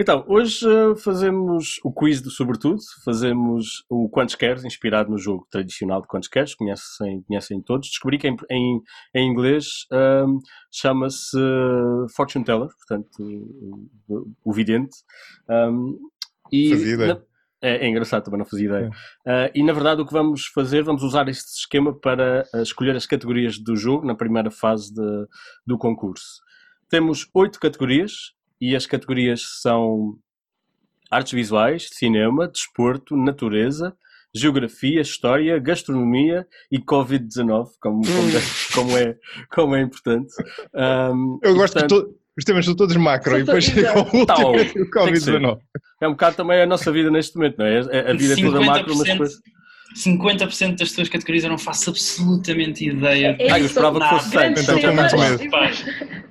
Então, 0.00 0.24
hoje 0.26 0.66
uh, 0.66 0.96
fazemos 0.96 1.78
o 1.84 1.92
quiz 1.92 2.20
do 2.20 2.28
Sobretudo, 2.28 2.80
fazemos 3.04 3.84
o 3.88 4.08
Quantos 4.08 4.34
Queres, 4.34 4.64
inspirado 4.64 5.08
no 5.08 5.18
jogo 5.18 5.46
tradicional 5.48 6.00
de 6.00 6.08
Quantos 6.08 6.28
Queres, 6.28 6.56
conhecem, 6.56 7.22
conhecem 7.22 7.62
todos. 7.62 7.88
Descobri 7.88 8.18
que 8.18 8.26
em, 8.26 8.36
em, 8.50 8.82
em 9.14 9.30
inglês 9.30 9.86
chama-se 10.72 11.38
Fortune 12.16 12.44
Teller, 12.44 12.68
portanto, 12.68 13.08
o, 14.08 14.26
o 14.42 14.52
vidente. 14.52 14.96
Um, 15.48 15.98
e 16.50 16.96
na, 16.96 17.20
é, 17.62 17.84
é, 17.84 17.88
engraçado, 17.88 18.24
também 18.24 18.38
não 18.38 18.46
fazia 18.46 18.66
ideia. 18.66 18.90
É. 19.26 19.46
Uh, 19.46 19.50
e 19.54 19.62
na 19.62 19.72
verdade 19.72 20.00
o 20.00 20.06
que 20.06 20.12
vamos 20.12 20.46
fazer, 20.46 20.82
vamos 20.82 21.02
usar 21.02 21.28
este 21.28 21.58
esquema 21.58 21.92
para 21.92 22.46
uh, 22.54 22.62
escolher 22.62 22.96
as 22.96 23.06
categorias 23.06 23.58
do 23.58 23.76
jogo 23.76 24.06
na 24.06 24.14
primeira 24.14 24.50
fase 24.50 24.92
de, 24.92 25.26
do 25.66 25.76
concurso. 25.76 26.40
Temos 26.88 27.28
oito 27.34 27.60
categorias 27.60 28.32
e 28.60 28.74
as 28.74 28.86
categorias 28.86 29.60
são 29.60 30.18
artes 31.10 31.32
visuais, 31.32 31.88
cinema, 31.92 32.48
desporto, 32.48 33.16
natureza, 33.16 33.96
geografia, 34.34 35.00
história, 35.00 35.58
gastronomia 35.58 36.46
e 36.70 36.78
Covid-19, 36.78 37.70
como, 37.80 38.02
como, 38.02 38.02
como, 38.74 38.98
é, 38.98 39.18
como 39.52 39.74
é 39.74 39.80
importante. 39.82 40.32
Um, 40.74 41.38
Eu 41.42 41.56
gosto 41.56 41.74
portanto, 41.74 42.06
de 42.06 42.19
os 42.36 42.44
temas 42.44 42.64
são 42.64 42.74
todos 42.74 42.96
macro 42.96 43.38
e 43.38 43.44
depois 43.44 43.64
chega 43.64 43.98
o 43.98 44.02
último, 44.02 44.82
o 44.82 44.90
Covid-19. 44.90 45.58
É 46.00 46.08
um 46.08 46.12
bocado 46.12 46.36
também 46.36 46.62
a 46.62 46.66
nossa 46.66 46.90
vida 46.90 47.10
neste 47.10 47.36
momento, 47.36 47.58
não 47.58 47.66
é? 47.66 47.78
A 47.78 48.14
vida 48.14 48.34
é 48.34 48.42
toda 48.42 48.60
macro, 48.60 48.96
mas 48.96 49.08
depois... 49.08 49.32
50% 49.96 50.78
das 50.78 50.92
tuas 50.92 51.08
categorias 51.08 51.44
eu 51.44 51.50
não 51.50 51.58
faço 51.58 51.90
absolutamente 51.90 52.88
ideia. 52.88 53.36
É, 53.40 53.50
ah, 53.50 53.58
eu 53.58 53.66
esperava 53.66 54.00
que 54.00 54.08
fosse 54.08 54.30
100. 54.30 54.50
Então 54.52 54.76
estou 54.76 54.94
muito 54.94 55.18
medo. 55.18 56.29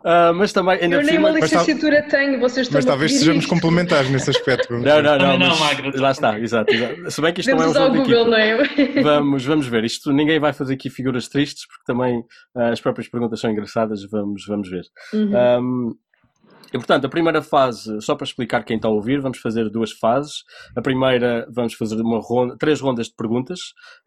Uh, 0.00 0.34
mas 0.34 0.52
também 0.52 0.78
ainda 0.80 0.96
Eu 0.96 1.02
nem 1.02 1.18
uma 1.18 1.30
licenciatura 1.30 2.00
mas, 2.02 2.10
tenho, 2.10 2.40
vocês 2.40 2.66
estão 2.66 2.78
Mas 2.78 2.84
talvez 2.84 3.18
sejamos 3.18 3.46
complementares 3.46 4.10
nesse 4.10 4.30
aspecto. 4.30 4.72
Não, 4.72 5.02
não, 5.02 5.18
não, 5.18 5.38
não, 5.38 5.58
Magro. 5.58 6.00
Lá 6.00 6.10
está, 6.10 6.38
exato, 6.38 6.72
exato. 6.72 7.10
Se 7.10 7.20
bem 7.20 7.32
que 7.32 7.40
isto 7.40 7.50
Vamos 7.50 7.74
não 7.74 7.82
é 7.82 7.84
um 7.84 7.94
jogo 7.94 8.02
Google, 8.02 8.24
não 8.26 8.36
é? 8.36 8.56
Vamos, 9.02 9.44
vamos 9.44 9.66
ver. 9.66 9.84
Isto 9.84 10.12
ninguém 10.12 10.38
vai 10.38 10.52
fazer 10.52 10.74
aqui 10.74 10.88
figuras 10.88 11.28
tristes, 11.28 11.66
porque 11.66 11.84
também 11.84 12.18
uh, 12.18 12.72
as 12.72 12.80
próprias 12.80 13.08
perguntas 13.08 13.40
são 13.40 13.50
engraçadas, 13.50 14.02
vamos, 14.10 14.44
vamos 14.46 14.70
ver. 14.70 14.84
Uhum. 15.12 15.32
Um, 15.60 15.94
E, 16.72 16.78
portanto, 16.78 17.04
a 17.04 17.08
primeira 17.08 17.42
fase, 17.42 18.00
só 18.00 18.14
para 18.14 18.24
explicar 18.24 18.64
quem 18.64 18.76
está 18.76 18.88
a 18.88 18.92
ouvir, 18.92 19.20
vamos 19.20 19.38
fazer 19.38 19.68
duas 19.68 19.90
fases. 19.92 20.44
A 20.76 20.80
primeira, 20.80 21.46
vamos 21.50 21.74
fazer 21.74 22.00
uma 22.00 22.20
ronda, 22.20 22.56
três 22.56 22.80
rondas 22.80 23.06
de 23.06 23.14
perguntas. 23.16 23.58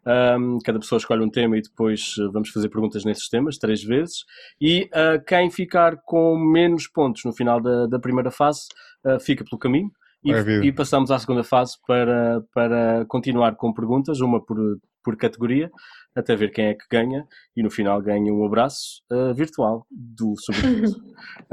Um, 0.06 0.58
cada 0.64 0.78
pessoa 0.78 0.98
escolhe 0.98 1.22
um 1.22 1.30
tema 1.30 1.58
e 1.58 1.62
depois 1.62 2.14
eh, 2.18 2.28
vamos 2.32 2.48
fazer 2.48 2.68
perguntas 2.70 3.04
nesses 3.04 3.28
temas, 3.28 3.58
três 3.58 3.82
vezes. 3.82 4.24
E 4.60 4.88
uh, 4.94 5.22
quem 5.26 5.50
ficar 5.50 5.96
com 6.04 6.38
menos 6.38 6.88
pontos 6.88 7.22
no 7.24 7.34
final 7.34 7.60
da, 7.60 7.86
da 7.86 7.98
primeira 7.98 8.30
fase 8.30 8.62
uh, 9.04 9.20
fica 9.20 9.44
pelo 9.44 9.58
caminho. 9.58 9.90
E, 10.24 10.32
e, 10.68 10.72
passamos 10.72 11.10
à 11.10 11.18
segunda 11.18 11.44
fase 11.44 11.74
para, 11.86 12.42
para 12.54 13.04
continuar 13.08 13.56
com 13.56 13.74
perguntas, 13.74 14.20
uma 14.20 14.42
por, 14.42 14.56
por 15.04 15.18
categoria, 15.18 15.70
até 16.16 16.34
ver 16.34 16.50
quem 16.50 16.68
é 16.68 16.74
que 16.74 16.86
ganha. 16.90 17.26
E 17.54 17.62
no 17.62 17.70
final 17.70 18.00
ganha 18.00 18.32
um 18.32 18.46
abraço 18.46 19.02
uh, 19.12 19.34
virtual 19.34 19.86
do 19.90 20.34
sobretudo. 20.40 20.96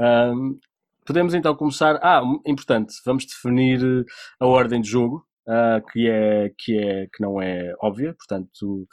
um, 0.00 0.58
Podemos 1.04 1.34
então 1.34 1.54
começar. 1.54 1.98
Ah, 2.02 2.22
importante, 2.46 2.94
vamos 3.04 3.26
definir 3.26 3.80
eh, 3.82 4.04
a 4.40 4.46
ordem 4.46 4.80
de 4.80 4.88
jogo, 4.88 5.26
uh, 5.46 5.84
que, 5.90 6.08
é, 6.08 6.50
que, 6.56 6.78
é, 6.78 7.06
que 7.12 7.20
não 7.22 7.40
é 7.40 7.72
óbvia, 7.80 8.14
portanto. 8.14 8.86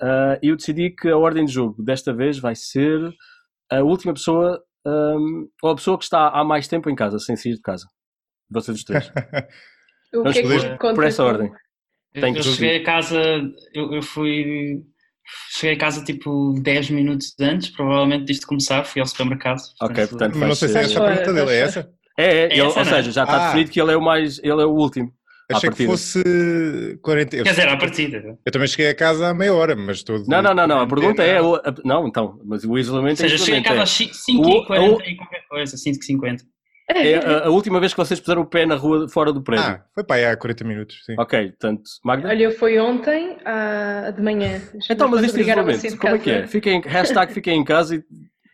Uh, 0.00 0.36
eu 0.42 0.56
decidi 0.56 0.90
que 0.90 1.08
a 1.08 1.16
ordem 1.16 1.44
de 1.46 1.52
jogo 1.52 1.82
desta 1.82 2.12
vez 2.12 2.38
vai 2.38 2.54
ser 2.54 3.00
a 3.70 3.82
última 3.82 4.12
pessoa, 4.12 4.62
um, 4.86 5.48
ou 5.62 5.70
a 5.70 5.74
pessoa 5.76 5.96
que 5.96 6.04
está 6.04 6.28
há 6.28 6.44
mais 6.44 6.68
tempo 6.68 6.90
em 6.90 6.94
casa, 6.94 7.18
sem 7.18 7.36
sair 7.36 7.54
de 7.54 7.62
casa. 7.62 7.86
Vocês 8.50 8.76
os 8.76 8.84
três. 8.84 9.10
vamos 10.12 10.36
é 10.36 10.76
por, 10.76 10.94
por 10.94 11.04
essa 11.04 11.24
ordem. 11.24 11.50
Eu, 12.14 12.28
eu 12.28 12.42
cheguei 12.42 12.78
a 12.78 12.84
casa, 12.84 13.20
eu, 13.74 13.92
eu 13.92 14.02
fui 14.02 14.82
cheguei 15.50 15.76
a 15.76 15.78
casa 15.78 16.04
tipo 16.04 16.54
10 16.60 16.90
minutos 16.90 17.34
antes, 17.40 17.70
provavelmente 17.70 18.24
disto 18.24 18.46
começar, 18.46 18.84
fui 18.84 19.00
ao 19.00 19.06
supermercado. 19.06 19.60
Ok, 19.80 20.06
portanto, 20.06 20.38
mas 20.38 20.48
não 20.48 20.54
sei 20.54 20.68
se 20.68 20.78
é 20.78 20.80
essa 20.82 20.98
a 20.98 21.06
pergunta 21.06 21.32
dele, 21.32 21.50
é 21.50 21.60
essa? 21.60 21.90
É, 22.18 22.24
é, 22.24 22.42
é 22.44 22.52
ele, 22.52 22.62
ou 22.62 22.72
seja, 22.72 23.10
já 23.10 23.24
está 23.24 23.36
ah. 23.36 23.46
definido 23.46 23.70
que 23.70 23.80
ele 23.80 23.92
é 23.92 23.96
o 23.96 24.02
mais, 24.02 24.38
ele 24.38 24.62
é 24.62 24.66
o 24.66 24.70
último. 24.70 25.12
Achei 25.52 25.70
que 25.70 25.86
fosse 25.86 26.98
40. 27.02 27.42
Quer 27.44 27.50
dizer, 27.50 27.68
à 27.68 27.76
partida. 27.76 28.36
Eu 28.44 28.52
também 28.52 28.66
cheguei 28.66 28.88
a 28.88 28.94
casa 28.94 29.28
há 29.28 29.34
meia 29.34 29.54
hora, 29.54 29.76
mas 29.76 29.98
estou. 29.98 30.24
Não, 30.26 30.42
não, 30.42 30.52
não, 30.52 30.66
não. 30.66 30.80
A 30.80 30.86
pergunta 30.88 31.22
é. 31.22 31.38
Não, 31.84 32.08
então, 32.08 32.40
mas 32.44 32.64
o 32.64 32.76
isolamento 32.76 33.22
Ou 33.22 33.28
seja, 33.28 33.36
é. 33.36 33.38
cheguei 33.38 33.60
a 33.60 33.62
casa 33.62 33.82
às 33.82 33.90
5h40 33.90 35.02
e 35.06 35.16
qualquer 35.16 35.46
coisa, 35.48 35.76
5h50. 35.76 36.40
É 36.88 37.16
a, 37.16 37.46
a, 37.46 37.50
última 37.50 37.80
vez 37.80 37.92
que 37.92 37.98
vocês 37.98 38.20
puseram 38.20 38.42
o 38.42 38.46
pé 38.46 38.64
na 38.64 38.76
rua 38.76 39.08
fora 39.08 39.32
do 39.32 39.42
prédio. 39.42 39.66
Ah, 39.66 39.84
foi 39.92 40.04
para 40.04 40.16
aí 40.16 40.24
há 40.26 40.36
40 40.36 40.64
minutos, 40.64 41.04
sim. 41.04 41.16
Ok, 41.18 41.48
portanto, 41.48 41.82
Magda? 42.04 42.28
Olha, 42.28 42.50
foi 42.52 42.78
ontem 42.78 43.36
uh, 43.40 44.12
de 44.12 44.22
manhã. 44.22 44.60
Então, 44.88 45.08
mas 45.08 45.24
isto 45.24 45.40
isolamento, 45.40 45.98
como 45.98 46.14
é 46.14 46.18
que 46.18 46.30
é? 46.30 46.46
Fiquem, 46.46 46.80
hashtag 46.82 47.32
fiquem 47.32 47.58
em 47.58 47.64
casa 47.64 47.96
e... 47.96 48.04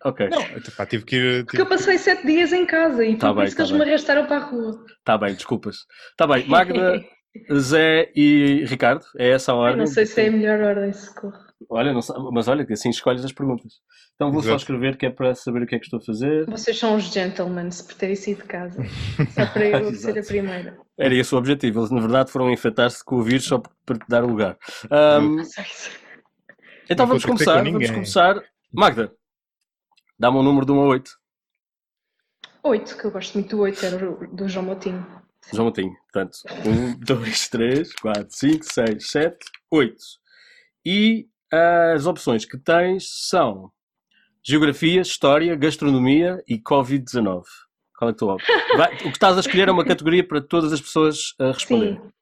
Ok. 0.04 0.28
Não, 0.30 0.42
pá, 0.76 0.86
tive 0.86 1.04
que 1.04 1.16
ir... 1.16 1.20
Tive... 1.20 1.44
Porque 1.44 1.60
eu 1.60 1.66
passei 1.66 1.98
7 1.98 2.26
dias 2.26 2.52
em 2.52 2.64
casa 2.64 3.04
e 3.04 3.16
tá 3.16 3.28
por 3.28 3.36
bem, 3.36 3.44
isso 3.46 3.56
tá 3.56 3.64
que 3.64 3.70
eles 3.70 3.84
me 3.84 3.88
arrastaram 3.88 4.26
para 4.26 4.36
a 4.36 4.46
rua. 4.46 4.84
Está 4.98 5.18
bem, 5.18 5.34
desculpas. 5.34 5.76
Está 6.10 6.26
bem, 6.26 6.48
Magda, 6.48 7.04
Zé 7.54 8.10
e 8.16 8.64
Ricardo, 8.66 9.04
é 9.18 9.30
essa 9.30 9.52
a 9.52 9.54
ordem? 9.54 9.74
Eu 9.74 9.78
não 9.78 9.86
sei 9.86 10.06
se 10.06 10.20
é 10.22 10.28
a 10.28 10.32
melhor 10.32 10.60
ordem, 10.60 10.92
socorro. 10.92 11.51
Olha, 11.68 11.92
não, 11.92 12.00
mas 12.32 12.48
olha 12.48 12.64
que 12.64 12.72
assim 12.72 12.90
escolhes 12.90 13.24
as 13.24 13.32
perguntas. 13.32 13.80
Então 14.14 14.30
vou 14.30 14.40
Exato. 14.40 14.58
só 14.58 14.62
escrever 14.62 14.96
que 14.96 15.06
é 15.06 15.10
para 15.10 15.34
saber 15.34 15.62
o 15.62 15.66
que 15.66 15.74
é 15.74 15.78
que 15.78 15.84
estou 15.84 15.98
a 15.98 16.02
fazer. 16.02 16.46
Vocês 16.46 16.78
são 16.78 16.96
os 16.96 17.04
gentlemen 17.04 17.68
por 17.68 17.94
terem 17.94 18.16
saído 18.16 18.42
de 18.42 18.48
casa. 18.48 18.82
Só 19.34 19.46
para 19.46 19.66
eu 19.66 19.94
ser 19.94 20.18
a 20.18 20.22
primeira. 20.22 20.78
Era 20.98 21.14
esse 21.14 21.34
o 21.34 21.38
objetivo. 21.38 21.80
Eles 21.80 21.90
na 21.90 22.00
verdade 22.00 22.30
foram 22.30 22.50
enfeitar-se 22.50 23.04
com 23.04 23.16
o 23.16 23.22
vírus 23.22 23.44
só 23.44 23.62
para 23.84 23.98
te 23.98 24.04
dar 24.08 24.24
o 24.24 24.28
lugar. 24.28 24.56
Um, 25.20 25.42
então 26.88 27.06
vamos 27.06 27.24
começar. 27.24 27.62
Vamos 27.62 27.90
começar. 27.90 28.42
Magda, 28.72 29.12
dá-me 30.18 30.38
um 30.38 30.42
número 30.42 30.66
de 30.66 30.72
1 30.72 30.80
a 30.80 30.86
8. 30.86 31.10
8, 32.64 32.96
que 32.96 33.04
eu 33.04 33.10
gosto 33.10 33.34
muito 33.34 33.56
do 33.56 33.62
8, 33.62 33.86
era 33.86 33.98
do 34.32 34.48
João 34.48 34.66
Motinho. 34.66 35.04
João 35.52 35.66
Motinho. 35.66 35.92
Portanto, 36.12 36.36
1, 36.64 37.00
2, 37.00 37.48
3, 37.48 37.94
4, 37.96 38.26
5, 38.28 38.64
6, 38.64 39.10
7, 39.10 39.36
8. 39.70 39.96
E 40.84 41.28
as 41.52 42.06
opções 42.06 42.44
que 42.44 42.56
tens 42.56 43.08
são 43.28 43.70
Geografia, 44.44 45.02
História, 45.02 45.54
Gastronomia 45.54 46.42
e 46.48 46.58
Covid-19. 46.58 47.44
Qual 47.96 48.08
é 48.08 48.12
a 48.12 48.16
tua 48.16 48.34
opção? 48.34 48.54
o 49.06 49.10
que 49.10 49.16
estás 49.16 49.36
a 49.36 49.40
escolher 49.40 49.68
é 49.68 49.72
uma 49.72 49.84
categoria 49.84 50.26
para 50.26 50.40
todas 50.40 50.72
as 50.72 50.80
pessoas 50.80 51.34
a 51.38 51.52
responder. 51.52 52.00
Sim. 52.00 52.12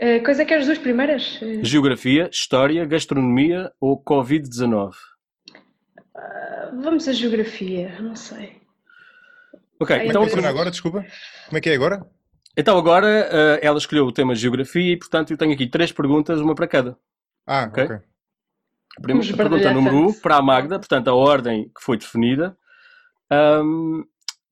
Uh, 0.00 0.22
quais 0.22 0.38
é 0.38 0.44
que 0.44 0.54
é 0.54 0.58
as 0.58 0.64
duas 0.64 0.78
primeiras? 0.78 1.40
Geografia, 1.62 2.30
História, 2.32 2.84
Gastronomia 2.86 3.70
ou 3.80 4.02
Covid-19? 4.02 4.92
Uh, 6.16 6.80
vamos 6.82 7.06
a 7.08 7.12
Geografia, 7.12 8.00
não 8.00 8.14
sei. 8.14 8.62
Ok, 9.80 9.94
Ai, 9.94 10.08
então... 10.08 10.26
Como 10.26 10.46
é 10.46 10.48
agora, 10.48 10.70
desculpa? 10.70 11.04
Como 11.46 11.58
é 11.58 11.60
que 11.60 11.68
é 11.68 11.74
agora? 11.74 12.06
Então 12.56 12.78
agora 12.78 13.28
uh, 13.30 13.58
ela 13.60 13.78
escolheu 13.78 14.06
o 14.06 14.12
tema 14.12 14.34
Geografia 14.34 14.92
e 14.92 14.96
portanto 14.96 15.32
eu 15.32 15.36
tenho 15.36 15.52
aqui 15.52 15.66
três 15.66 15.92
perguntas, 15.92 16.40
uma 16.40 16.54
para 16.54 16.66
cada. 16.66 16.96
Ah, 17.46 17.64
ok. 17.64 17.84
okay. 17.84 17.98
Primeira 19.00 19.36
pergunta 19.36 19.72
número 19.72 19.96
1 19.96 20.06
um, 20.08 20.12
para 20.12 20.36
a 20.36 20.42
Magda, 20.42 20.78
portanto, 20.78 21.08
a 21.08 21.14
ordem 21.14 21.70
que 21.74 21.82
foi 21.82 21.96
definida. 21.96 22.56
Um, 23.30 24.04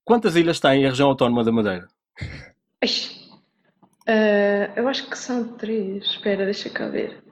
quantas 0.05 0.37
ilhas 0.37 0.61
tem 0.61 0.85
a 0.85 0.91
região 0.91 1.09
autónoma 1.09 1.43
da 1.43 1.53
Madeira? 1.53 1.88
Uh, 4.09 4.71
eu 4.76 4.88
acho 4.88 5.09
que 5.11 5.19
são 5.19 5.57
três. 5.57 6.05
Espera, 6.05 6.45
deixa 6.45 6.71
cá 6.71 6.88
ver. 6.88 7.23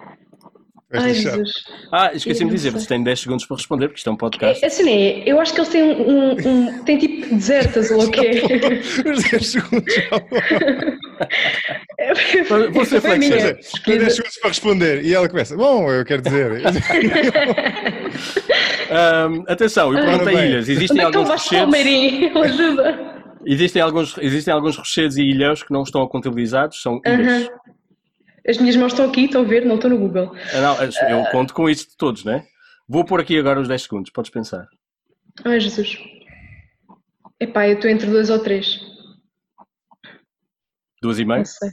Ai, 0.95 1.15
Jesus. 1.15 1.51
Ah, 1.93 2.13
esqueci-me 2.15 2.51
de 2.51 2.57
dizer, 2.57 2.71
você 2.71 2.87
tem 2.87 3.03
10 3.03 3.21
segundos 3.21 3.47
para 3.47 3.57
responder, 3.57 3.89
porque 3.89 3.99
isto 3.99 4.09
é 4.09 4.13
um 4.13 4.17
podcast. 4.17 4.65
É, 4.65 4.67
assim 4.67 4.89
é, 4.89 5.23
eu 5.27 5.41
acho 5.41 5.53
que 5.53 5.61
eles 5.61 5.71
têm 5.71 5.83
um, 5.83 6.09
um, 6.09 6.49
um 6.49 6.85
tem 6.85 6.99
tipo 6.99 7.35
desertas 7.35 7.91
ou 7.91 8.05
o 8.05 8.11
quê? 8.11 8.43
Os 9.11 9.23
10 9.25 9.47
segundos 9.47 9.95
Vou 12.73 12.85
ser 12.85 13.01
flexível. 13.01 13.57
Tem 13.85 13.99
10 13.99 14.15
segundos 14.15 14.39
para 14.39 14.49
responder 14.49 15.05
e 15.05 15.15
ela 15.15 15.29
começa, 15.29 15.57
bom, 15.57 15.89
eu 15.91 16.05
quero 16.05 16.23
dizer. 16.23 16.63
um, 18.91 19.45
atenção, 19.49 19.97
eu 19.97 20.05
perguntei 20.05 20.35
ilhas, 20.35 20.69
existem 20.69 21.05
Onde 21.05 21.17
alguns 21.17 21.31
rochedos... 21.31 21.75
ajuda. 22.45 23.15
Existem 23.47 23.83
alguns, 23.83 24.17
existem 24.19 24.55
alguns 24.55 24.77
rochedos 24.77 25.19
e 25.19 25.23
ilhéus 25.23 25.63
que 25.63 25.73
não 25.73 25.83
estão 25.83 26.07
contabilizados, 26.07 26.81
são 26.81 27.01
ilhas. 27.05 27.45
Uh 27.45 27.47
-huh. 27.47 27.64
As 28.47 28.59
minhas 28.59 28.77
mãos 28.77 28.93
estão 28.93 29.09
aqui, 29.09 29.25
estão 29.25 29.43
a 29.43 29.45
ver, 29.45 29.65
não 29.65 29.77
estão 29.77 29.91
no 29.91 29.99
Google. 29.99 30.35
Ah, 30.53 30.61
não, 30.61 31.09
eu 31.09 31.23
uh... 31.23 31.31
conto 31.31 31.55
com 31.55 31.69
isso 31.69 31.89
de 31.91 31.97
todos, 31.97 32.25
né? 32.25 32.47
Vou 32.87 33.05
pôr 33.05 33.21
aqui 33.21 33.39
agora 33.39 33.61
os 33.61 33.69
10 33.69 33.83
segundos, 33.83 34.11
podes 34.11 34.31
pensar. 34.31 34.67
Ai, 35.45 35.59
Jesus. 35.59 35.99
Epá, 37.41 37.67
eu 37.69 37.75
estou 37.75 37.91
entre 37.91 38.07
dois 38.11 38.31
ou 38.31 38.39
três. 38.39 38.81
Duas 41.01 41.19
e 41.19 41.25
meio? 41.25 41.39
Não 41.39 41.45
sei. 41.45 41.71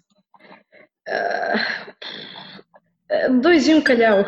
Uh, 3.10 3.42
dois 3.42 3.68
e 3.68 3.74
um 3.74 3.82
calhau. 3.82 4.26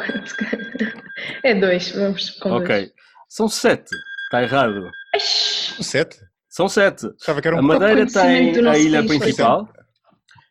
é 1.44 1.56
dois, 1.56 1.92
vamos 1.92 2.32
com 2.32 2.52
Ok. 2.52 2.68
Dois. 2.68 2.94
São 3.30 3.48
sete. 3.48 3.96
Está 4.26 4.44
errado. 4.44 4.92
Sete? 5.18 6.20
São 6.50 6.70
sete. 6.70 7.08
que 7.42 7.48
era 7.48 7.56
um 7.56 7.60
a 7.60 7.62
Madeira 7.62 8.06
tem 8.06 8.68
a 8.68 8.78
ilha 8.78 9.06
principal. 9.06 9.68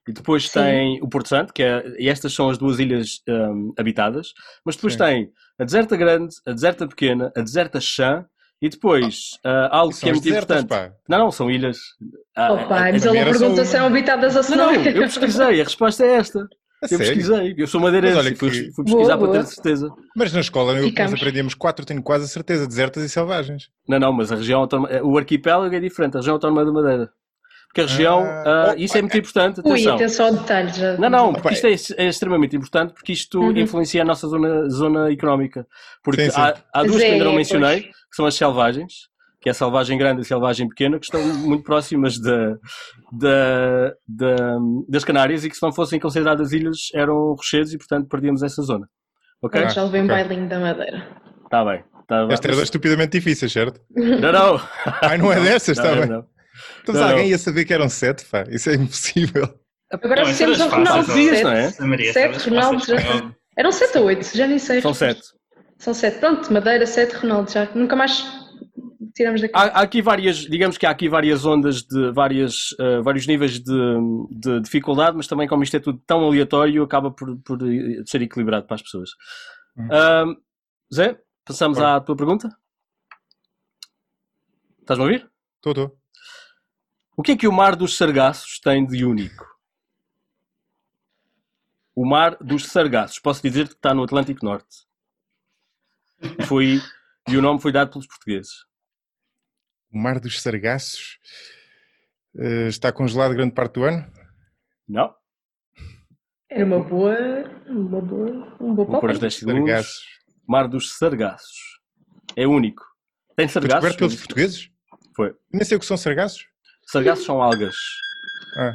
E 0.08 0.12
depois 0.12 0.48
Sim. 0.48 0.60
tem 0.60 1.00
o 1.00 1.08
Porto 1.08 1.28
Santo, 1.28 1.52
que 1.52 1.62
é, 1.62 1.94
e 1.98 2.08
estas 2.08 2.32
são 2.32 2.50
as 2.50 2.58
duas 2.58 2.78
ilhas 2.80 3.20
um, 3.28 3.72
habitadas, 3.78 4.32
mas 4.64 4.74
depois 4.74 4.94
Sim. 4.94 4.98
tem 4.98 5.32
a 5.58 5.64
Deserta 5.64 5.96
Grande, 5.96 6.34
a 6.46 6.52
Deserta 6.52 6.88
Pequena, 6.88 7.32
a 7.36 7.40
Deserta 7.40 7.80
Chã 7.80 8.24
e 8.60 8.68
depois 8.68 9.38
uh, 9.44 9.68
algo 9.70 9.92
que 9.92 10.08
é 10.08 10.12
muito 10.12 10.24
desertas, 10.24 10.62
importante. 10.62 10.90
Pá. 10.90 10.96
Não, 11.08 11.18
não, 11.18 11.30
são 11.32 11.50
ilhas. 11.50 11.78
Ah, 12.36 12.52
oh, 12.52 12.68
pá, 12.68 12.92
mas 12.92 13.04
ele 13.04 13.24
pergunta 13.24 13.64
se 13.64 13.72
são 13.72 13.86
habitadas 13.86 14.36
ou 14.36 14.42
se 14.42 14.56
não. 14.56 14.72
Não, 14.72 14.82
eu 14.84 15.02
pesquisei, 15.02 15.60
a 15.60 15.64
resposta 15.64 16.04
é 16.04 16.14
esta. 16.14 16.40
A 16.40 16.86
eu 16.86 16.88
sério? 16.88 17.06
pesquisei, 17.06 17.54
eu 17.58 17.66
sou 17.68 17.80
madeirense, 17.80 18.34
fui, 18.34 18.50
que... 18.50 18.72
fui 18.72 18.84
pesquisar 18.84 19.16
boa, 19.16 19.30
para 19.30 19.38
boa. 19.38 19.44
ter 19.44 19.46
certeza. 19.46 19.88
Mas 20.16 20.32
na 20.32 20.40
escola 20.40 20.72
eu, 20.74 20.92
nós 20.92 21.12
aprendíamos 21.12 21.54
quatro, 21.54 21.86
tenho 21.86 22.02
quase 22.02 22.24
a 22.24 22.28
certeza, 22.28 22.66
desertas 22.66 23.04
e 23.04 23.08
selvagens. 23.08 23.68
Não, 23.88 24.00
não, 24.00 24.12
mas 24.12 24.32
a 24.32 24.36
região 24.36 24.60
autónoma, 24.60 24.88
o 25.02 25.16
arquipélago 25.16 25.72
é 25.72 25.78
diferente, 25.80 26.16
a 26.16 26.18
região 26.20 26.34
autónoma 26.34 26.64
da 26.64 26.72
Madeira. 26.72 27.10
Porque 27.72 27.80
a 27.80 27.86
região, 27.86 28.22
ah, 28.22 28.74
uh, 28.76 28.78
isso 28.78 28.98
é 28.98 29.00
muito 29.00 29.16
importante. 29.16 29.60
Atenção. 29.60 29.92
Ui, 29.92 29.96
atenção 29.96 30.26
ao 30.26 30.32
detalhe. 30.34 30.72
Já... 30.74 30.98
Não, 30.98 31.08
não, 31.08 31.32
porque 31.32 31.54
isto 31.54 31.66
é, 31.66 32.04
é, 32.04 32.08
extremamente 32.08 32.54
importante 32.54 32.92
porque 32.92 33.12
isto 33.14 33.40
uhum. 33.40 33.56
influencia 33.56 34.02
a 34.02 34.04
nossa 34.04 34.28
zona, 34.28 34.68
zona 34.68 35.10
económica. 35.10 35.66
Porque 36.04 36.26
sim, 36.26 36.30
sim. 36.30 36.38
Há, 36.38 36.54
há, 36.70 36.82
duas 36.82 37.00
é, 37.00 37.06
que 37.06 37.12
ainda 37.12 37.24
não 37.24 37.32
mencionei, 37.32 37.80
pois. 37.80 37.94
que 37.94 38.16
são 38.16 38.26
as 38.26 38.34
selvagens, 38.34 39.08
que 39.40 39.48
é 39.48 39.52
a 39.52 39.54
selvagem 39.54 39.96
grande 39.96 40.20
e 40.20 40.22
a 40.22 40.24
selvagem 40.24 40.68
pequena, 40.68 40.98
que 40.98 41.06
estão 41.06 41.22
muito 41.22 41.64
próximas 41.64 42.18
da, 42.18 42.58
da, 43.10 43.94
da, 44.06 44.58
das 44.86 45.02
Canárias 45.02 45.42
e 45.42 45.48
que 45.48 45.56
se 45.56 45.62
não 45.62 45.72
fossem 45.72 45.98
consideradas 45.98 46.52
ilhas 46.52 46.90
eram 46.92 47.32
rochedos 47.32 47.72
e 47.72 47.78
portanto 47.78 48.06
perdíamos 48.06 48.42
essa 48.42 48.60
zona. 48.60 48.86
Ok? 49.40 49.64
Ah, 49.64 49.68
já 49.68 49.82
levei 49.82 50.02
um 50.02 50.04
okay. 50.04 50.16
bailinho 50.16 50.46
da 50.46 50.60
Madeira. 50.60 51.08
Está 51.42 51.64
bem. 51.64 51.82
Tá 52.06 52.26
Esta 52.30 52.48
era 52.48 52.62
estupidamente 52.62 53.18
difícil, 53.18 53.48
certo? 53.48 53.80
Não, 53.96 54.30
não. 54.30 54.60
Ai, 55.00 55.16
não 55.16 55.32
é 55.32 55.40
dessas, 55.40 55.78
está 55.78 55.94
bem. 55.94 56.06
Não. 56.06 56.31
Então, 56.82 56.94
não, 56.94 57.08
alguém 57.08 57.28
ia 57.28 57.38
saber 57.38 57.64
que 57.64 57.72
eram 57.74 57.88
sete, 57.88 58.24
pá. 58.24 58.44
Isso 58.48 58.70
é 58.70 58.74
impossível. 58.74 59.58
Agora 59.90 60.24
não, 60.24 60.34
temos 60.34 60.60
o 60.60 60.68
Ronaldo. 60.68 61.12
Dias, 61.12 61.42
não 61.42 61.52
é? 61.52 61.70
Sete, 62.12 62.48
Ronaldo. 62.48 62.84
Já... 62.84 62.96
Eram 63.56 63.72
sete 63.72 63.98
ou 63.98 64.06
oito, 64.06 64.24
já 64.34 64.46
nem 64.46 64.58
sei. 64.58 64.80
São 64.80 64.94
sete. 64.94 65.22
São 65.78 65.92
sete. 65.92 66.18
Pronto, 66.18 66.52
Madeira, 66.52 66.86
sete, 66.86 67.14
Ronaldo. 67.16 67.50
Já 67.50 67.68
nunca 67.74 67.94
mais 67.94 68.24
tiramos 69.14 69.40
da 69.40 69.48
Há, 69.52 69.80
há 69.80 69.82
aqui 69.82 70.00
várias, 70.00 70.38
digamos 70.38 70.78
que 70.78 70.86
há 70.86 70.90
aqui 70.90 71.08
várias 71.08 71.44
ondas 71.44 71.82
de 71.82 72.10
várias, 72.12 72.72
uh, 72.72 73.02
vários 73.02 73.26
níveis 73.26 73.60
de, 73.60 73.96
de, 74.30 74.60
dificuldade, 74.60 75.16
mas 75.16 75.26
também 75.26 75.46
como 75.46 75.62
isto 75.62 75.76
é 75.76 75.80
tudo 75.80 76.00
tão 76.06 76.24
aleatório, 76.24 76.82
acaba 76.82 77.10
por, 77.10 77.36
por 77.38 77.58
ser 78.06 78.22
equilibrado 78.22 78.66
para 78.66 78.76
as 78.76 78.82
pessoas. 78.82 79.10
Hum. 79.76 79.86
Uh, 79.86 80.36
Zé, 80.94 81.18
passamos 81.44 81.78
à 81.78 82.00
tua 82.00 82.16
pergunta. 82.16 82.48
Estás-me 84.80 85.04
a 85.04 85.06
ouvir? 85.06 85.30
Estou, 85.56 85.72
estou. 85.72 86.01
O 87.16 87.22
que 87.22 87.32
é 87.32 87.36
que 87.36 87.46
o 87.46 87.52
Mar 87.52 87.76
dos 87.76 87.96
Sargassos 87.96 88.58
tem 88.58 88.86
de 88.86 89.04
único? 89.04 89.46
O 91.94 92.06
Mar 92.06 92.36
dos 92.40 92.66
Sargassos. 92.66 93.18
Posso 93.18 93.42
dizer 93.42 93.68
que 93.68 93.74
está 93.74 93.92
no 93.92 94.02
Atlântico 94.02 94.44
Norte. 94.44 94.86
Foi, 96.46 96.80
e 97.28 97.36
o 97.36 97.42
nome 97.42 97.60
foi 97.60 97.70
dado 97.70 97.90
pelos 97.90 98.06
portugueses. 98.06 98.64
O 99.92 99.98
Mar 99.98 100.18
dos 100.18 100.40
Sargassos 100.40 101.18
uh, 102.34 102.68
está 102.68 102.90
congelado 102.90 103.34
grande 103.34 103.52
parte 103.52 103.74
do 103.74 103.84
ano? 103.84 104.10
Não. 104.88 105.14
Era 106.48 106.64
uma 106.64 106.82
boa. 106.82 107.14
Uma 107.66 108.00
boa. 108.00 108.56
Um 108.58 108.74
bom 108.74 108.86
Vou 108.86 109.18
10 109.18 109.34
segundos. 109.34 110.02
Mar 110.48 110.66
dos 110.66 110.96
Sargassos. 110.96 111.80
É 112.34 112.46
único. 112.46 112.82
Tem 113.36 113.46
sargassos? 113.46 113.80
Foi 113.80 113.90
descoberto 113.90 113.98
pelos 113.98 114.16
portugueses? 114.16 114.70
Foi. 115.14 115.36
Nem 115.52 115.64
sei 115.64 115.76
o 115.76 115.80
que 115.80 115.86
são 115.86 115.96
sargassos. 115.96 116.51
Sargassos 116.86 117.24
são 117.24 117.42
algas. 117.42 117.74
Ah. 118.56 118.74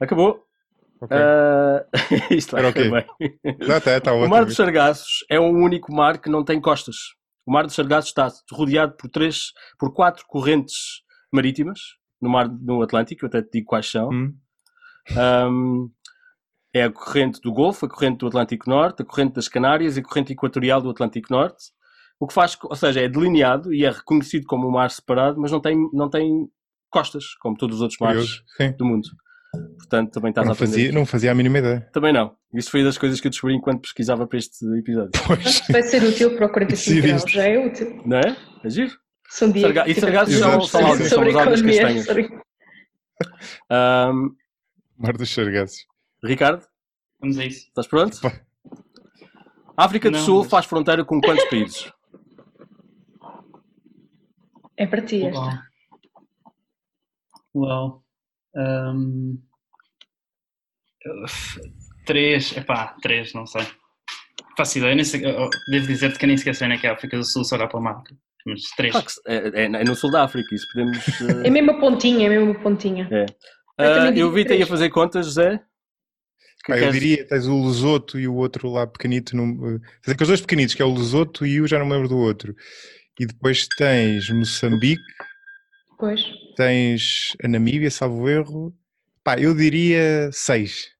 Acabou. 0.00 0.44
Okay. 1.00 1.16
Uh... 1.18 2.34
Isto 2.34 2.56
vai 2.56 2.66
okay. 2.66 2.90
bem. 2.90 3.06
Já 3.60 3.80
tá, 3.80 4.00
tá 4.00 4.12
o 4.12 4.28
Mar 4.28 4.44
dos 4.44 4.56
Sargassos 4.56 5.24
é 5.30 5.38
o 5.38 5.44
único 5.44 5.94
mar 5.94 6.18
que 6.18 6.30
não 6.30 6.44
tem 6.44 6.60
costas. 6.60 6.96
O 7.46 7.52
Mar 7.52 7.64
dos 7.64 7.74
Sargassos 7.74 8.10
está 8.10 8.28
rodeado 8.52 8.96
por 8.96 9.08
três, 9.08 9.52
por 9.78 9.92
quatro 9.92 10.24
correntes 10.26 11.02
marítimas 11.32 11.78
no 12.20 12.28
mar 12.30 12.48
no 12.48 12.82
Atlântico, 12.82 13.24
eu 13.24 13.28
até 13.28 13.42
te 13.42 13.50
digo 13.52 13.66
quais 13.66 13.90
são. 13.90 14.10
Hum. 14.10 14.34
Um, 15.16 15.90
é 16.72 16.84
a 16.84 16.92
corrente 16.92 17.40
do 17.40 17.52
Golfo, 17.52 17.86
a 17.86 17.88
corrente 17.88 18.18
do 18.18 18.26
Atlântico 18.26 18.68
Norte, 18.68 19.02
a 19.02 19.04
corrente 19.04 19.34
das 19.34 19.48
Canárias 19.48 19.96
e 19.96 20.00
a 20.00 20.02
corrente 20.02 20.32
equatorial 20.32 20.80
do 20.80 20.90
Atlântico 20.90 21.32
Norte. 21.32 21.72
O 22.18 22.26
que 22.26 22.34
faz, 22.34 22.56
ou 22.62 22.74
seja, 22.74 23.00
é 23.00 23.08
delineado 23.08 23.72
e 23.72 23.84
é 23.84 23.90
reconhecido 23.90 24.46
como 24.46 24.66
um 24.66 24.72
mar 24.72 24.90
separado, 24.90 25.40
mas 25.40 25.52
não 25.52 25.60
tem, 25.60 25.76
não 25.92 26.08
tem 26.08 26.48
costas, 26.96 27.34
como 27.40 27.54
todos 27.56 27.76
os 27.76 27.82
outros 27.82 28.00
mares 28.00 28.42
do 28.78 28.86
mundo. 28.86 29.06
Portanto, 29.78 30.12
também 30.12 30.30
estás 30.30 30.46
não 30.46 30.52
a 30.52 30.54
aprender. 30.54 30.72
Fazia, 30.72 30.92
não 30.92 31.06
fazia 31.06 31.30
a 31.30 31.34
mínima 31.34 31.58
ideia. 31.58 31.88
Também 31.92 32.12
não. 32.12 32.34
Isso 32.54 32.70
foi 32.70 32.82
das 32.82 32.96
coisas 32.96 33.20
que 33.20 33.26
eu 33.26 33.30
descobri 33.30 33.54
enquanto 33.54 33.82
pesquisava 33.82 34.26
para 34.26 34.38
este 34.38 34.64
episódio. 34.78 35.10
Pois. 35.26 35.62
Vai 35.70 35.82
ser 35.82 36.02
útil 36.02 36.34
para 36.36 36.46
o 36.46 36.48
45 36.50 37.02
graus, 37.06 37.24
já 37.28 37.44
é 37.44 37.58
útil. 37.58 38.02
Não 38.06 38.16
é? 38.16 38.36
É 38.64 38.70
giro. 38.70 38.92
São 39.28 39.50
dias 39.50 39.74
Sarga... 39.74 39.90
E 39.90 39.94
sargassos 39.94 40.34
são, 40.36 40.60
são 40.62 40.86
algas, 40.86 41.08
são 41.08 41.22
as 41.22 41.34
algas 41.34 41.62
castanhas. 41.62 42.06
Um... 43.70 44.34
Mar 44.96 45.16
dos 45.16 45.34
sargassos. 45.34 45.86
Ricardo? 46.24 46.64
Vamos 47.20 47.38
a 47.38 47.44
isso. 47.44 47.66
Estás 47.68 47.86
pronto? 47.86 48.18
A 49.76 49.84
África 49.84 50.10
do 50.10 50.16
não, 50.16 50.24
Sul 50.24 50.38
mas... 50.40 50.50
faz 50.50 50.66
fronteira 50.66 51.04
com 51.04 51.20
quantos 51.20 51.44
países? 51.46 51.92
É 54.76 54.86
para 54.86 55.02
ti 55.02 55.24
esta. 55.24 55.66
Uau. 57.56 58.04
Um... 58.54 59.38
Três, 62.04 62.56
epá, 62.56 62.96
três, 63.00 63.32
não 63.32 63.46
sei. 63.46 63.66
Faço 64.56 64.78
ideia, 64.78 64.94
nem 64.94 65.04
sei, 65.04 65.20
devo 65.20 65.86
dizer-te 65.86 66.18
que 66.18 66.26
nem 66.26 66.34
esqueci 66.34 66.64
onde 66.64 66.74
é 66.74 66.78
que 66.78 66.86
é 66.86 66.90
a 66.90 66.94
África 66.94 67.16
do 67.16 67.24
Sul, 67.24 67.44
se 67.44 67.54
olhar 67.54 67.68
para 67.68 67.78
o 67.78 67.82
mapa. 67.82 68.10
Mas 68.46 68.62
três. 68.76 68.94
É, 69.26 69.36
é, 69.36 69.64
é, 69.64 69.84
no 69.84 69.96
sul 69.96 70.10
da 70.10 70.22
África, 70.24 70.54
isso 70.54 70.66
podemos. 70.72 71.06
Uh... 71.20 71.42
É 71.44 71.50
mesmo 71.50 71.72
a 71.72 71.80
pontinha, 71.80 72.26
é 72.26 72.28
mesmo 72.28 72.52
a 72.52 72.54
pontinha. 72.54 73.08
É. 73.10 73.26
Uh, 73.78 74.16
eu 74.16 74.30
vi-te 74.30 74.52
aí 74.52 74.62
a 74.62 74.66
fazer 74.66 74.88
contas, 74.90 75.26
José. 75.26 75.60
Ah, 76.68 76.78
eu 76.78 76.90
diria, 76.90 77.26
tens 77.26 77.46
o 77.46 77.66
Lesoto 77.66 78.18
e 78.18 78.26
o 78.26 78.34
outro 78.34 78.70
lá 78.70 78.86
pequenito. 78.86 79.36
No, 79.36 79.78
tens 79.78 80.14
aqueles 80.14 80.28
dois 80.28 80.40
pequenitos, 80.40 80.74
que 80.74 80.82
é 80.82 80.84
o 80.84 80.94
Lesoto 80.94 81.44
e 81.44 81.60
o 81.60 81.66
já 81.66 81.78
não 81.78 81.86
me 81.86 81.92
lembro 81.92 82.08
do 82.08 82.18
outro. 82.18 82.54
E 83.20 83.26
depois 83.26 83.66
tens 83.76 84.30
Moçambique. 84.30 85.02
Pois. 85.98 86.22
Tens 86.56 87.36
a 87.42 87.48
Namíbia, 87.48 87.90
salvo 87.90 88.28
erro. 88.28 88.74
Pá, 89.24 89.38
eu 89.38 89.54
diria 89.54 90.30
seis. 90.32 90.96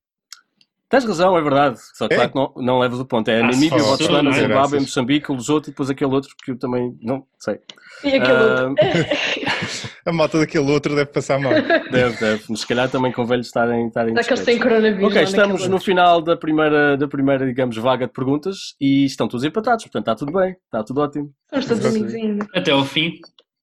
Tens 0.89 1.05
razão, 1.05 1.37
é 1.37 1.43
verdade. 1.43 1.79
Só 1.95 2.07
que 2.07 2.15
é. 2.15 2.17
claro 2.17 2.31
que 2.31 2.37
não, 2.37 2.65
não 2.65 2.79
levas 2.79 3.01
o 3.01 3.05
ponto. 3.05 3.29
É 3.29 3.41
a 3.41 3.45
ah, 3.45 3.51
Namíbia, 3.51 3.83
o 3.83 3.87
Botswana, 3.87 4.33
Zimbábue, 4.33 4.81
Moçambique, 4.81 5.33
o 5.33 5.35
Lesoto 5.35 5.69
e 5.69 5.73
depois 5.73 5.91
aquele 5.91 6.15
outro 6.15 6.31
que 6.45 6.53
eu 6.53 6.59
também 6.59 6.97
não 7.03 7.27
sei. 7.41 7.59
E 8.05 8.15
aquele 8.15 8.33
uh... 8.33 8.69
outro? 8.69 8.75
a 10.07 10.13
malta 10.13 10.39
daquele 10.39 10.71
outro 10.71 10.95
deve 10.95 11.11
passar 11.11 11.41
mal. 11.41 11.53
Deve, 11.91 12.17
deve. 12.19 12.45
Mas 12.49 12.61
se 12.61 12.67
calhar 12.67 12.89
também 12.89 13.11
convém 13.11 13.41
estarem, 13.41 13.89
estarem 13.89 14.15
Será 14.15 14.25
que 14.25 14.33
eles 14.33 14.45
têm 14.45 14.59
coronavírus? 14.59 15.11
Ok, 15.11 15.23
estamos 15.23 15.69
no 15.69 15.81
final 15.81 16.23
da 16.23 16.37
primeira, 16.37 16.97
da 16.97 17.09
primeira, 17.09 17.47
digamos, 17.47 17.77
vaga 17.77 18.07
de 18.07 18.13
perguntas 18.13 18.75
e 18.81 19.05
estão 19.07 19.27
todos 19.27 19.45
empatados. 19.45 19.85
Portanto, 19.85 20.03
está 20.03 20.15
tudo 20.15 20.33
bem. 20.39 20.57
Está 20.65 20.85
tudo 20.85 21.01
ótimo. 21.01 21.33
Estamos 21.47 21.67
todos 21.67 21.87
amigos 21.87 22.15
ainda. 22.15 22.47
Até 22.55 22.71
ao 22.71 22.85
fim. 22.85 23.13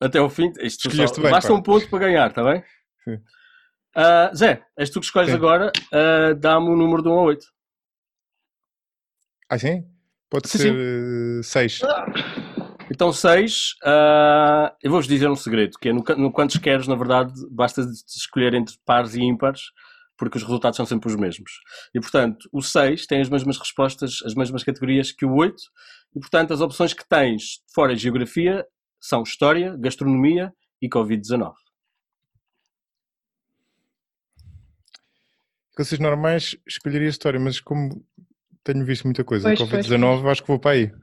Até 0.04 0.20
ao 0.20 0.30
fim. 0.30 0.52
Isto 0.60 0.92
só, 0.92 1.22
bem, 1.22 1.32
basta 1.32 1.50
pá. 1.50 1.56
um 1.56 1.62
ponto 1.62 1.90
para 1.90 2.00
ganhar, 2.00 2.30
está 2.30 2.44
bem? 2.44 2.62
Sim. 3.06 3.16
Uh, 3.96 4.36
Zé, 4.36 4.66
és 4.78 4.90
tu 4.90 5.00
que 5.00 5.06
escolhes 5.06 5.30
sim. 5.30 5.36
agora. 5.36 5.72
Uh, 5.94 6.36
Dá-me 6.36 6.68
o 6.68 6.74
um 6.74 6.76
número 6.76 7.02
de 7.02 7.08
1 7.08 7.12
a 7.12 7.22
8. 7.22 7.46
Ah, 9.50 9.58
sim? 9.58 9.86
Pode 10.30 10.50
sim, 10.50 10.58
ser 10.58 11.44
6. 11.44 11.82
Então, 12.92 13.14
6, 13.14 13.76
uh, 13.86 14.76
eu 14.84 14.92
vou-vos 14.92 15.08
dizer 15.08 15.30
um 15.30 15.36
segredo, 15.36 15.78
que 15.80 15.90
é 15.90 15.94
no, 15.94 16.04
no 16.18 16.32
quantos 16.32 16.58
queres, 16.58 16.88
na 16.88 16.96
verdade, 16.96 17.32
basta 17.50 17.82
escolher 18.16 18.54
entre 18.54 18.76
pares 18.86 19.16
e 19.16 19.22
ímpares, 19.22 19.62
porque 20.18 20.38
os 20.38 20.44
resultados 20.44 20.76
são 20.76 20.86
sempre 20.86 21.08
os 21.08 21.16
mesmos. 21.16 21.52
E, 21.94 22.00
portanto, 22.00 22.50
o 22.52 22.62
6 22.62 23.06
tem 23.06 23.22
as 23.22 23.30
mesmas 23.30 23.58
respostas, 23.58 24.20
as 24.26 24.36
mesmas 24.36 24.64
categorias 24.64 25.12
que 25.12 25.26
o 25.26 25.36
8, 25.36 25.56
e, 26.16 26.20
portanto, 26.20 26.54
as 26.54 26.62
opções 26.62 26.94
que 26.94 27.08
tens 27.08 27.62
fora 27.74 27.96
de 27.96 28.02
geografia 28.02 28.66
são 29.04 29.22
História, 29.22 29.76
Gastronomia 29.76 30.56
e 30.82 30.88
Covid-19. 30.88 31.54
Coisas 35.76 36.00
normais, 36.00 36.56
escolheria 36.66 37.10
História, 37.10 37.38
mas 37.38 37.60
como 37.60 38.02
tenho 38.64 38.86
visto 38.86 39.04
muita 39.04 39.26
coisa. 39.26 39.44
Pois, 39.50 39.60
Covid-19, 39.60 40.32
acho 40.32 40.42
que 40.42 40.48
vou 40.48 40.58
para 40.58 40.72
aí. 40.72 40.94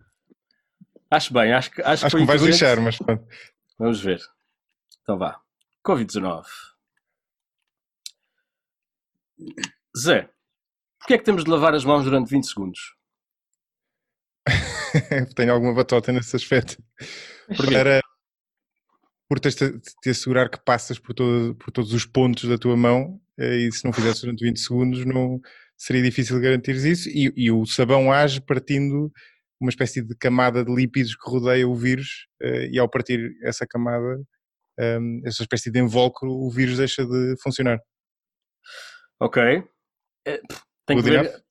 Acho 1.11 1.35
bem, 1.35 1.53
acho 1.53 1.71
que 1.73 1.83
acho, 1.83 2.07
acho 2.07 2.17
que, 2.17 2.23
me 2.23 2.27
vais 2.27 2.41
lixar, 2.41 2.81
mas 2.81 2.97
pronto. 2.97 3.23
Vamos 3.79 4.01
ver. 4.01 4.21
Então 5.03 5.19
vá. 5.19 5.39
Covid-19. 5.87 6.47
Zé, 9.99 10.31
porquê 10.99 11.15
é 11.15 11.19
que 11.19 11.25
temos 11.25 11.45
de 11.45 11.51
lavar 11.51 11.75
as 11.75 11.85
mãos 11.85 12.05
durante 12.05 12.31
20 12.31 12.45
segundos? 12.45 12.97
Tenho 15.37 15.53
alguma 15.53 15.75
batota 15.75 16.13
nesse 16.13 16.35
aspecto. 16.35 16.83
Para, 17.57 18.01
por 19.29 19.41
teres 19.41 19.57
de 19.57 19.81
te 20.03 20.11
assegurar 20.11 20.49
que 20.49 20.59
passas 20.59 20.99
por, 20.99 21.15
todo, 21.15 21.55
por 21.55 21.71
todos 21.71 21.93
os 21.93 22.05
pontos 22.05 22.49
da 22.49 22.59
tua 22.59 22.77
mão 22.77 23.21
eh, 23.39 23.57
e 23.57 23.73
se 23.73 23.85
não 23.85 23.93
fizesse 23.93 24.23
durante 24.23 24.45
20 24.45 24.59
segundos 24.59 25.05
não, 25.05 25.41
seria 25.77 26.03
difícil 26.03 26.41
garantir 26.41 26.75
isso 26.77 27.09
e, 27.09 27.33
e, 27.37 27.51
o 27.51 27.65
sabão 27.65 28.13
age 28.13 28.41
partindo 28.41 29.11
uma 29.61 29.71
espécie 29.71 30.03
de 30.03 30.15
camada 30.17 30.65
de 30.65 30.75
lípidos 30.75 31.15
que 31.15 31.31
rodeia 31.31 31.67
o 31.67 31.75
vírus 31.75 32.27
uh, 32.43 32.67
e 32.71 32.79
ao 32.79 32.89
partir 32.89 33.37
essa 33.43 33.67
camada, 33.67 34.23
ehm, 34.79 35.21
essa 35.25 35.43
espécie 35.43 35.71
de 35.71 35.79
invólucro, 35.79 36.31
o 36.31 36.51
vírus 36.51 36.79
deixa 36.79 37.05
de 37.05 37.35
funcionar. 37.43 37.79
Ok. 39.21 39.43
É, 40.27 40.41
tem 40.87 40.97
que 40.97 41.03
ver, 41.03 41.45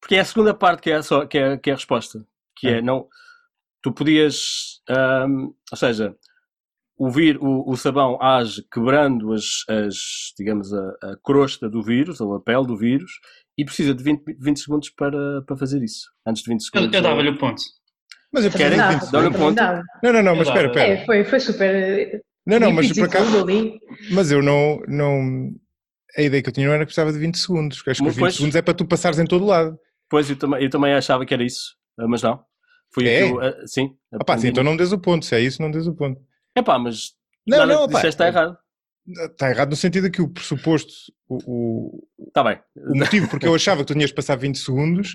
porque 0.00 0.16
é 0.16 0.20
a 0.20 0.24
segunda 0.24 0.54
parte 0.54 0.82
que 0.82 0.90
é, 0.90 1.02
só, 1.02 1.26
que 1.26 1.38
é, 1.38 1.56
que 1.58 1.70
é 1.70 1.72
a 1.74 1.76
resposta, 1.76 2.26
que 2.56 2.66
é, 2.66 2.78
é 2.78 2.82
não, 2.82 3.08
tu 3.84 3.92
podias, 3.92 4.80
um, 4.88 5.52
ou 5.70 5.76
seja, 5.76 6.16
o, 6.96 7.10
vir, 7.10 7.36
o, 7.36 7.70
o, 7.70 7.76
sabão 7.76 8.20
age 8.20 8.64
quebrando 8.72 9.34
as, 9.34 9.44
as 9.68 9.94
digamos, 10.38 10.72
a, 10.72 10.88
a, 11.02 11.16
crosta 11.22 11.68
do 11.68 11.82
vírus, 11.82 12.18
ou 12.18 12.34
a 12.34 12.40
pele 12.40 12.66
do 12.66 12.78
vírus, 12.78 13.12
e 13.58 13.64
precisa 13.64 13.94
de 13.94 14.02
20, 14.02 14.22
20 14.40 14.58
segundos 14.58 14.90
para, 14.90 15.42
para 15.42 15.56
fazer 15.56 15.82
isso. 15.82 16.06
Antes 16.26 16.42
de 16.42 16.50
20 16.50 16.64
segundos. 16.64 16.92
Eu, 16.94 16.98
eu 16.98 17.02
dava-lhe 17.02 17.28
o 17.28 17.36
ponto. 17.36 17.62
Mas 18.32 18.46
eu 18.46 18.50
quero 18.50 18.74
20 18.74 19.10
Dá-lhe 19.12 19.26
o 19.26 19.32
ponto. 19.32 19.60
Não, 20.02 20.12
não, 20.12 20.22
não, 20.22 20.36
mas 20.36 20.48
espera, 20.48 20.68
espera. 20.68 20.88
É, 20.88 21.04
foi, 21.04 21.24
foi 21.24 21.40
super. 21.40 22.22
Não, 22.46 22.58
não, 22.58 22.72
mas 22.72 22.90
por 22.90 23.04
acaso. 23.04 23.46
Mas 24.12 24.32
eu 24.32 24.42
não, 24.42 24.80
não. 24.88 25.52
A 26.16 26.22
ideia 26.22 26.42
que 26.42 26.48
eu 26.48 26.52
tinha 26.54 26.66
não 26.66 26.74
era 26.74 26.84
que 26.84 26.86
precisava 26.86 27.12
de 27.12 27.18
20 27.18 27.36
segundos. 27.36 27.82
Acho 27.86 28.02
que 28.02 28.08
os 28.08 28.14
20 28.14 28.18
pois, 28.18 28.34
segundos 28.34 28.56
é 28.56 28.62
para 28.62 28.74
tu 28.74 28.86
passares 28.86 29.18
em 29.18 29.26
todo 29.26 29.44
lado. 29.44 29.78
Pois, 30.08 30.30
eu 30.30 30.36
também, 30.36 30.62
eu 30.62 30.70
também 30.70 30.94
achava 30.94 31.26
que 31.26 31.34
era 31.34 31.44
isso, 31.44 31.76
mas 31.98 32.22
não. 32.22 32.42
Foi 32.94 33.06
é? 33.08 33.22
eu, 33.22 33.36
uh, 33.36 33.66
sim. 33.66 33.90
Opa, 34.12 34.38
sim, 34.38 34.48
então 34.48 34.62
não 34.62 34.76
des 34.76 34.92
o 34.92 34.98
ponto. 34.98 35.24
Se 35.26 35.34
é 35.34 35.40
isso, 35.40 35.60
não 35.60 35.70
des 35.70 35.86
o 35.86 35.94
ponto. 35.94 36.20
É 36.54 36.62
pá, 36.62 36.78
mas. 36.78 37.12
Não, 37.46 37.58
nada 37.58 37.74
não, 37.74 37.86
disseste 37.86 38.08
está 38.08 38.28
errado. 38.28 38.56
Está 39.06 39.50
errado 39.50 39.70
no 39.70 39.76
sentido 39.76 40.10
que 40.10 40.22
o 40.22 40.28
pressuposto, 40.28 40.92
o, 41.28 41.36
o, 42.16 42.30
tá 42.32 42.42
bem. 42.42 42.58
o 42.74 42.96
motivo 42.96 43.28
porque 43.28 43.46
eu 43.46 43.54
achava 43.54 43.82
que 43.82 43.88
tu 43.88 43.92
tinhas 43.92 44.08
de 44.08 44.14
passar 44.14 44.34
20 44.36 44.56
segundos 44.56 45.14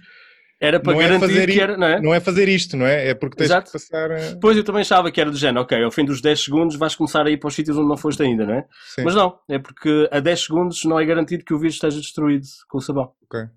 Era 0.61 0.79
para 0.79 0.93
Não 0.93 1.01
é 1.01 1.05
garantir 1.07 1.25
fazer 1.27 1.51
que 1.51 1.59
era, 1.59 1.75
não 1.77 1.87
é? 1.87 1.99
Não 2.01 2.13
é 2.13 2.19
fazer 2.19 2.47
isto, 2.49 2.77
não 2.77 2.85
é? 2.85 3.07
É 3.07 3.13
porque 3.15 3.37
tens 3.37 3.45
Exato. 3.45 3.67
que 3.71 3.71
passar. 3.71 4.11
a- 4.11 4.31
Depois 4.33 4.55
eu 4.57 4.63
também 4.63 4.81
achava 4.81 5.09
que 5.11 5.19
era 5.19 5.31
do 5.31 5.37
género, 5.37 5.61
ok, 5.61 5.81
ao 5.83 5.89
fim 5.89 6.05
dos 6.05 6.21
10 6.21 6.43
segundos 6.43 6.75
vais 6.75 6.93
começar 6.95 7.25
a 7.25 7.31
ir 7.31 7.37
para 7.37 7.47
os 7.47 7.55
sítios 7.55 7.77
onde 7.77 7.87
não 7.87 7.97
foste 7.97 8.21
ainda, 8.21 8.45
não 8.45 8.53
é? 8.55 8.65
Sim. 8.93 9.03
Mas 9.05 9.15
não, 9.15 9.39
é 9.49 9.57
porque 9.57 10.07
a 10.11 10.19
10 10.19 10.39
segundos 10.43 10.83
não 10.83 10.99
é 10.99 11.05
garantido 11.05 11.43
que 11.43 11.53
o 11.53 11.57
vírus 11.57 11.75
esteja 11.75 11.99
destruído 11.99 12.45
com 12.67 12.77
o 12.77 12.81
sabão. 12.81 13.11
Ok. 13.23 13.47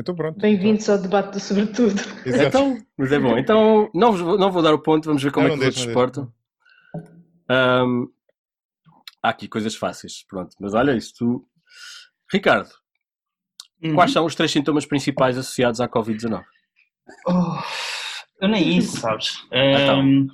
Então 0.00 0.14
pronto. 0.14 0.38
Bem-vindos 0.38 0.88
ao 0.88 0.98
debate 0.98 1.32
do 1.32 1.40
sobretudo. 1.40 2.00
Exato. 2.24 2.46
Então, 2.46 2.86
mas 2.96 3.10
é 3.12 3.18
bom. 3.18 3.36
Então, 3.36 3.90
não, 3.94 4.12
vos 4.12 4.20
vou- 4.20 4.38
não 4.38 4.50
vou 4.52 4.62
dar 4.62 4.72
o 4.74 4.78
ponto, 4.82 5.06
vamos 5.06 5.22
ver 5.22 5.32
como 5.32 5.48
Não, 5.48 5.54
é 5.54 5.56
que 5.56 5.60
os 5.60 5.66
outros 5.66 5.86
não 5.86 5.92
portam. 5.94 6.32
Ahm, 7.48 8.06
há 9.22 9.30
aqui 9.30 9.48
coisas 9.48 9.74
fáceis, 9.74 10.24
pronto. 10.28 10.54
Mas 10.60 10.74
olha 10.74 10.94
isso, 10.96 11.14
tu... 11.18 11.48
Ricardo, 12.32 12.70
Uhum. 13.82 13.94
quais 13.94 14.12
são 14.12 14.24
os 14.26 14.34
três 14.34 14.50
sintomas 14.50 14.84
principais 14.86 15.36
associados 15.38 15.80
à 15.80 15.88
Covid-19? 15.88 16.44
Oh, 17.26 17.58
eu 18.40 18.48
nem 18.48 18.76
isso, 18.78 18.98
sabes? 18.98 19.42
Então. 19.52 20.00
Ahm, 20.00 20.26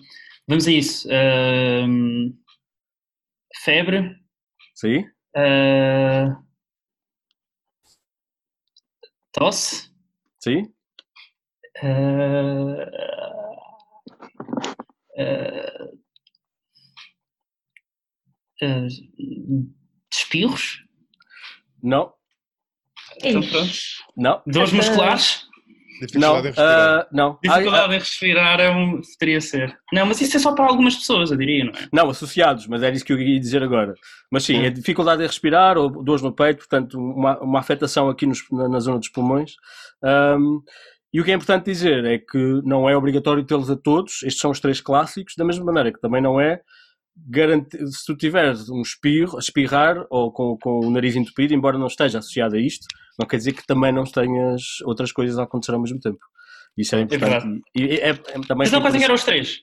vamos 0.48 0.66
a 0.66 0.70
isso. 0.72 1.08
Ahm, 1.10 2.32
febre. 3.64 4.16
Sim? 4.74 5.04
ah, 5.36 6.36
tosse. 9.34 9.90
Sim? 10.38 10.72
ah, 11.82 12.86
ah, 15.18 15.94
ah, 18.62 18.86
espirros. 20.10 20.84
Não? 21.82 22.14
Então, 23.22 23.42
pronto. 23.42 23.72
Não? 24.16 24.42
Dores 24.46 24.72
Ah, 25.44 25.53
musculares. 26.00 26.14
Não? 26.14 26.38
Dificuldade 26.42 26.46
em 26.46 26.50
respirar. 26.50 26.98
ah, 27.00 27.06
não. 27.12 27.30
Ah, 27.32 27.38
Dificuldade 27.42 27.94
em 27.94 27.98
respirar 27.98 28.60
é 28.60 28.70
um, 28.70 29.00
poderia 29.00 29.40
ser. 29.40 29.78
Não, 29.92 30.06
mas 30.06 30.20
isso 30.20 30.36
é 30.36 30.40
só 30.40 30.52
para 30.52 30.64
algumas 30.66 30.96
pessoas, 30.96 31.30
eu 31.30 31.36
diria, 31.36 31.64
não 31.64 31.72
é? 31.72 31.88
Não, 31.92 32.10
associados, 32.10 32.66
mas 32.66 32.82
era 32.82 32.94
isso 32.94 33.04
que 33.04 33.12
eu 33.12 33.18
ia 33.20 33.38
dizer 33.40 33.62
agora. 33.62 33.94
Mas 34.30 34.44
sim, 34.44 34.58
Hum. 34.60 34.64
é 34.64 34.70
dificuldade 34.70 35.22
em 35.22 35.26
respirar 35.26 35.76
ou 35.78 35.88
dores 36.02 36.22
no 36.22 36.32
peito, 36.32 36.58
portanto, 36.58 36.98
uma, 36.98 37.38
uma 37.40 37.60
afetação 37.60 38.08
aqui 38.08 38.26
nos- 38.26 38.44
na, 38.50 38.68
na 38.68 38.80
zona 38.80 38.98
dos 38.98 39.08
pulmões. 39.08 39.52
Ahm, 40.02 40.60
e 41.12 41.20
o 41.20 41.24
que 41.24 41.30
é 41.30 41.34
importante 41.34 41.64
dizer 41.66 42.04
é 42.04 42.18
que 42.18 42.60
não 42.64 42.88
é 42.90 42.96
obrigatório 42.96 43.44
tê-los 43.44 43.70
a 43.70 43.76
todos, 43.76 44.22
estes 44.24 44.38
são 44.40 44.50
os 44.50 44.58
três 44.60 44.80
clássicos, 44.80 45.34
da 45.38 45.44
mesma 45.44 45.64
maneira 45.64 45.92
que 45.92 46.00
também 46.00 46.20
não 46.20 46.40
é 46.40 46.60
garantir, 47.16 47.86
se 47.86 48.04
tu 48.06 48.16
tiveres 48.16 48.68
um 48.68 48.82
espirro, 48.82 49.38
espirrar 49.38 50.04
ou 50.10 50.32
com, 50.32 50.56
com 50.58 50.80
o 50.86 50.90
nariz 50.90 51.14
entupido, 51.16 51.54
embora 51.54 51.78
não 51.78 51.86
esteja 51.86 52.18
associado 52.18 52.56
a 52.56 52.60
isto, 52.60 52.86
não 53.18 53.26
quer 53.26 53.36
dizer 53.36 53.52
que 53.52 53.66
também 53.66 53.92
não 53.92 54.04
tenhas 54.04 54.80
outras 54.84 55.12
coisas 55.12 55.38
a 55.38 55.44
acontecer 55.44 55.72
ao 55.72 55.80
mesmo 55.80 56.00
tempo. 56.00 56.18
Isso 56.76 56.96
é 56.96 57.00
importante. 57.02 57.30
verdade. 57.30 57.62
e, 57.74 57.84
é, 57.96 58.08
é 58.08 58.14
também 58.14 58.56
Mas 58.56 58.72
não 58.72 58.84
é 58.84 58.88
isso- 58.88 59.04
eram 59.04 59.14
os 59.14 59.24
três? 59.24 59.60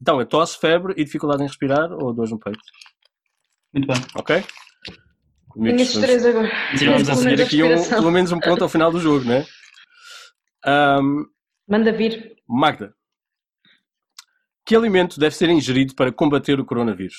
Então, 0.00 0.20
é 0.20 0.24
tosse, 0.26 0.58
febre 0.58 0.92
e 0.96 1.04
dificuldade 1.04 1.42
em 1.42 1.46
respirar 1.46 1.90
ou 1.92 2.12
dores 2.12 2.30
no 2.30 2.38
peito. 2.38 2.60
Muito 3.72 3.86
bem. 3.86 3.96
Ok? 4.14 4.36
Tenho 5.54 5.70
Amigos, 5.70 5.80
estes 5.80 5.94
vamos 5.94 6.06
três 6.06 6.26
agora. 6.26 6.50
Continuamos 6.70 7.08
a 7.08 7.12
a 7.30 7.44
aqui 7.44 7.62
um, 7.62 7.88
pelo 7.88 8.10
menos 8.10 8.32
um 8.32 8.40
ponto 8.40 8.62
ao 8.62 8.68
final 8.68 8.92
do 8.92 9.00
jogo, 9.00 9.24
né? 9.24 9.46
Ahm, 10.66 11.24
Manda 11.66 11.92
vir. 11.92 12.36
Magda, 12.46 12.94
que 14.66 14.74
alimento 14.74 15.20
deve 15.20 15.34
ser 15.34 15.48
ingerido 15.48 15.94
para 15.94 16.12
combater 16.12 16.58
o 16.58 16.64
coronavírus? 16.64 17.16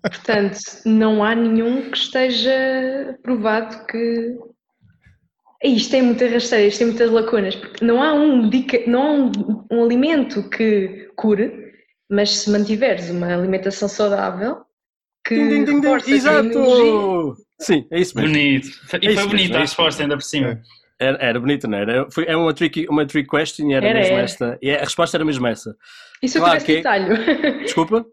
Portanto, 0.00 0.58
não 0.86 1.22
há 1.22 1.34
nenhum 1.34 1.90
que 1.90 1.96
esteja 1.98 3.18
provado 3.22 3.86
que. 3.86 4.34
Isto 5.62 5.90
tem 5.90 6.02
muita 6.02 6.28
rasteira, 6.28 6.66
isto 6.66 6.78
tem 6.78 6.86
muitas 6.88 7.10
lacunas, 7.10 7.54
porque 7.54 7.84
não 7.84 8.02
há 8.02 8.12
um, 8.12 8.48
dica, 8.48 8.78
não 8.86 9.02
há 9.02 9.12
um, 9.12 9.66
um 9.70 9.84
alimento 9.84 10.48
que 10.50 11.10
cure, 11.16 11.72
mas 12.10 12.30
se 12.30 12.50
mantiveres 12.50 13.10
uma 13.10 13.34
alimentação 13.34 13.88
saudável, 13.88 14.58
que 15.26 15.34
reforça 15.34 15.70
a 15.70 15.72
imunologia, 15.72 16.14
Exato! 16.14 17.36
Sim, 17.58 17.86
é 17.90 18.00
isso 18.00 18.16
mesmo. 18.16 18.32
Bonito. 18.32 18.68
E 19.02 19.08
É 19.08 19.14
foi 19.14 19.26
bonita 19.26 19.54
é 19.54 19.56
a 19.56 19.60
resposta 19.60 20.02
ainda 20.02 20.16
por 20.16 20.22
cima. 20.22 20.48
É. 20.48 20.62
Era, 20.98 21.18
era 21.20 21.38
bonito, 21.40 21.68
não 21.68 21.76
era? 21.76 22.10
Foi, 22.10 22.24
é 22.26 22.34
uma 22.34 22.54
trick, 22.54 22.86
uma 22.88 23.04
trick 23.04 23.28
question 23.28 23.68
e 23.70 23.74
era, 23.74 23.86
Era, 23.86 23.98
mesmo 23.98 24.14
era. 24.14 24.24
esta. 24.24 24.58
E 24.62 24.70
a 24.70 24.78
resposta 24.80 25.16
era 25.16 25.24
mesmo 25.26 25.46
essa. 25.46 25.76
E 26.22 26.28
se 26.28 26.38
eu 26.38 26.42
Claro 26.42 26.58
tivesse 26.58 26.66
que- 26.66 26.76
dito 26.76 26.88
alho? 26.88 27.62
Desculpa? 27.64 28.06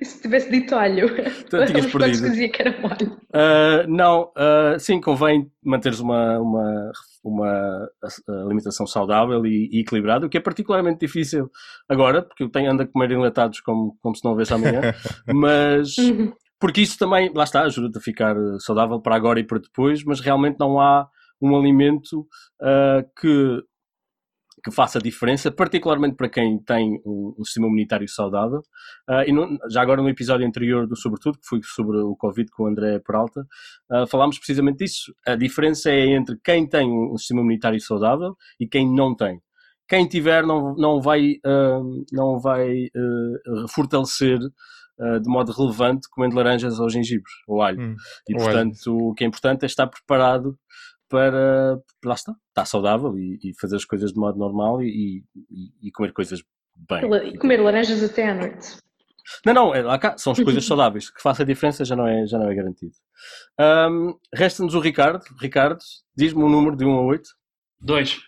E 0.00 0.04
se 0.06 0.22
tivesse 0.22 0.50
dito 0.50 0.74
alho? 0.74 1.08
Tu 1.50 1.66
tinhas 1.66 1.84
Os 1.84 1.92
quantos 1.92 1.92
perdido. 1.92 2.30
dizia 2.30 2.48
que 2.50 2.62
era 2.62 2.74
molho. 2.80 3.12
Uh, 3.28 3.86
não, 3.88 4.32
uh, 4.36 4.78
sim, 4.80 4.98
convém 5.02 5.50
manteres 5.62 6.00
uma, 6.00 6.38
uma, 6.38 6.92
uma 7.22 7.88
uh, 8.28 8.46
alimentação 8.46 8.86
saudável 8.86 9.44
e, 9.44 9.68
e 9.70 9.80
equilibrada, 9.80 10.24
o 10.24 10.30
que 10.30 10.38
é 10.38 10.40
particularmente 10.40 11.00
difícil 11.00 11.50
agora, 11.86 12.22
porque 12.22 12.42
eu 12.42 12.48
tenho, 12.48 12.70
ando 12.72 12.82
a 12.84 12.86
comer 12.86 13.10
enlatados 13.10 13.60
como, 13.60 13.98
como 14.00 14.16
se 14.16 14.24
não 14.24 14.30
houvesse 14.30 14.54
amanhã, 14.54 14.80
mas 15.28 15.94
Uhum. 15.98 16.32
porque 16.58 16.80
isso 16.80 16.98
também, 16.98 17.30
lá 17.34 17.44
está, 17.44 17.62
ajuda-te 17.64 17.98
a 17.98 18.00
ficar 18.00 18.34
saudável 18.60 18.98
para 18.98 19.14
agora 19.14 19.38
e 19.38 19.44
para 19.44 19.58
depois, 19.58 20.02
mas 20.04 20.20
realmente 20.20 20.56
não 20.58 20.80
há 20.80 21.06
um 21.40 21.56
alimento 21.56 22.20
uh, 22.60 23.02
que, 23.18 23.62
que 24.62 24.70
faça 24.70 24.98
diferença, 24.98 25.50
particularmente 25.50 26.16
para 26.16 26.28
quem 26.28 26.58
tem 26.62 27.00
um, 27.04 27.34
um 27.38 27.44
sistema 27.44 27.66
imunitário 27.66 28.08
saudável. 28.08 28.60
Uh, 29.08 29.22
e 29.26 29.32
no- 29.32 29.58
já 29.70 29.80
agora 29.80 30.02
no 30.02 30.08
episódio 30.08 30.46
anterior 30.46 30.86
do 30.86 30.96
Sobretudo, 30.96 31.38
que 31.38 31.46
foi 31.46 31.60
sobre 31.62 31.98
o 31.98 32.14
Covid 32.16 32.50
com 32.50 32.64
o 32.64 32.66
André 32.66 32.98
Peralta, 32.98 33.46
uh, 33.90 34.06
falámos 34.06 34.38
precisamente 34.38 34.78
disso. 34.78 35.14
A 35.26 35.34
diferença 35.34 35.90
é 35.90 36.06
entre 36.08 36.38
quem 36.44 36.68
tem 36.68 36.90
um 36.90 37.16
sistema 37.16 37.40
imunitário 37.40 37.80
saudável 37.80 38.36
e 38.58 38.66
quem 38.66 38.92
não 38.92 39.14
tem. 39.14 39.40
Quem 39.88 40.06
tiver 40.06 40.46
não, 40.46 40.76
não 40.76 41.00
vai, 41.00 41.32
uh, 41.44 42.04
não 42.12 42.38
vai 42.38 42.84
uh, 42.84 43.68
fortalecer 43.68 44.38
uh, 44.38 45.20
de 45.20 45.28
modo 45.28 45.50
relevante 45.50 46.08
comendo 46.08 46.36
laranjas 46.36 46.78
ou 46.78 46.88
gengibres 46.88 47.32
ou 47.48 47.60
alho. 47.60 47.80
Hum. 47.80 47.96
E 48.28 48.34
portanto 48.36 48.96
o 48.96 49.14
que 49.14 49.24
é 49.24 49.26
importante 49.26 49.64
é 49.64 49.66
estar 49.66 49.88
preparado 49.88 50.56
para, 51.10 51.78
lá 52.04 52.14
está, 52.14 52.34
estar 52.48 52.64
saudável 52.64 53.18
e, 53.18 53.38
e 53.42 53.52
fazer 53.60 53.76
as 53.76 53.84
coisas 53.84 54.12
de 54.12 54.18
modo 54.18 54.38
normal 54.38 54.80
e, 54.82 55.22
e- 55.50 55.88
e 55.88 55.90
comer 55.92 56.12
coisas 56.12 56.42
bem. 56.88 57.02
E 57.34 57.36
comer 57.36 57.60
laranjas 57.60 58.02
até 58.02 58.30
à 58.30 58.34
noite. 58.34 58.78
Não, 59.44 59.52
não, 59.52 59.74
é 59.74 59.82
lá 59.82 59.98
cá, 59.98 60.16
são 60.16 60.32
as 60.32 60.38
coisas 60.42 60.64
saudáveis. 60.64 61.10
Que 61.10 61.20
faça 61.20 61.42
a 61.42 61.46
diferença 61.46 61.84
já 61.84 61.94
não 61.94 62.06
é, 62.06 62.26
já 62.26 62.38
não 62.38 62.48
é 62.50 62.54
garantido. 62.54 62.92
Ahm, 63.58 64.14
Resta-nos 64.34 64.74
o 64.74 64.80
Ricardo. 64.80 65.22
Ricardo, 65.40 65.80
diz-me 66.16 66.42
um 66.42 66.48
número 66.48 66.76
de 66.76 66.84
1 66.84 66.90
a 66.96 67.02
8. 67.02 67.28
Dois. 67.80 68.18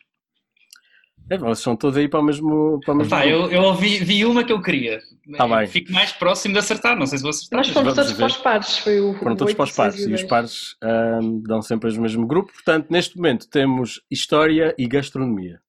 É, 1.30 1.38
vocês 1.38 1.60
são 1.60 1.74
todos 1.76 1.96
aí 1.96 2.08
para 2.08 2.20
o 2.20 2.22
mesmo. 2.22 2.78
Para 2.84 2.94
o 2.94 2.96
mesmo 2.98 3.10
grupo. 3.16 3.28
eu, 3.28 3.50
eu 3.50 3.62
ouvi, 3.62 3.98
vi 4.04 4.24
uma 4.26 4.44
que 4.44 4.52
eu 4.52 4.60
queria. 4.60 4.98
Tá 5.36 5.46
bem. 5.46 5.66
Fico 5.66 5.92
mais 5.92 6.12
próximo 6.12 6.52
de 6.52 6.58
acertar, 6.58 6.96
não 6.98 7.06
sei 7.06 7.18
se 7.18 7.22
vou 7.22 7.30
acertar. 7.30 7.58
Nós 7.58 7.68
fomos 7.68 7.94
vamos 7.94 7.94
todos 7.94 8.10
ver. 8.10 8.16
para 8.18 8.26
os 8.26 8.36
pares. 8.36 8.78
Foi 8.78 9.00
o, 9.00 9.14
Foram 9.14 9.36
todos 9.36 9.54
para 9.54 9.64
os 9.64 9.72
pares 9.72 9.98
e 10.06 10.12
os 10.12 10.22
pares 10.24 10.76
ahm, 10.82 11.40
dão 11.46 11.62
sempre 11.62 11.90
o 11.96 12.00
mesmo 12.02 12.26
grupo. 12.26 12.52
Portanto, 12.52 12.88
neste 12.90 13.16
momento 13.16 13.48
temos 13.48 14.00
História 14.10 14.74
e 14.78 14.86
Gastronomia. 14.86 15.60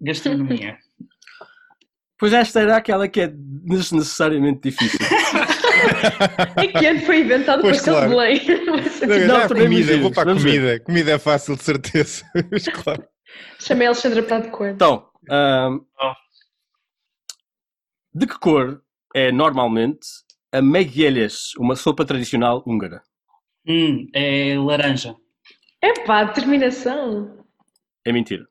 Gastronomia. 0.00 0.76
Pois 2.20 2.32
esta 2.32 2.58
era 2.58 2.76
aquela 2.76 3.06
que 3.06 3.20
é 3.20 3.32
desnecessariamente 3.32 4.62
difícil. 4.70 4.98
É 6.56 6.66
que 6.66 6.84
ano 6.86 7.00
foi 7.02 7.20
inventado 7.20 7.60
o 7.60 7.62
Pois, 7.62 7.76
pastel 7.76 7.94
claro. 7.94 8.10
de 8.10 8.40
Belém? 8.44 8.66
Não, 8.66 8.76
Não, 9.38 9.48
também 9.48 9.62
comida, 9.64 9.80
imagino. 9.92 10.02
vou 10.02 10.10
para 10.10 10.22
a 10.22 10.24
Vamos 10.24 10.42
ver. 10.42 10.50
comida. 10.58 10.80
Comida 10.80 11.10
é 11.12 11.18
fácil, 11.18 11.56
de 11.56 11.62
certeza. 11.62 12.24
Mas 12.50 12.64
claro. 12.64 13.04
Chamei 13.58 13.86
a 13.86 13.90
Alexandra 13.90 14.22
Prado 14.22 14.44
de 14.44 14.50
Cor. 14.50 14.68
Então, 14.68 15.08
Oh. 15.30 16.12
de 18.14 18.26
que 18.26 18.38
cor 18.38 18.82
é 19.14 19.30
normalmente 19.30 20.06
a 20.52 20.62
meguelhas, 20.62 21.54
uma 21.58 21.76
sopa 21.76 22.04
tradicional 22.04 22.62
húngara? 22.66 23.02
Hum, 23.66 24.08
é 24.14 24.54
laranja. 24.58 25.14
Epá, 25.82 26.24
determinação. 26.24 27.44
É 28.04 28.12
mentira. 28.12 28.46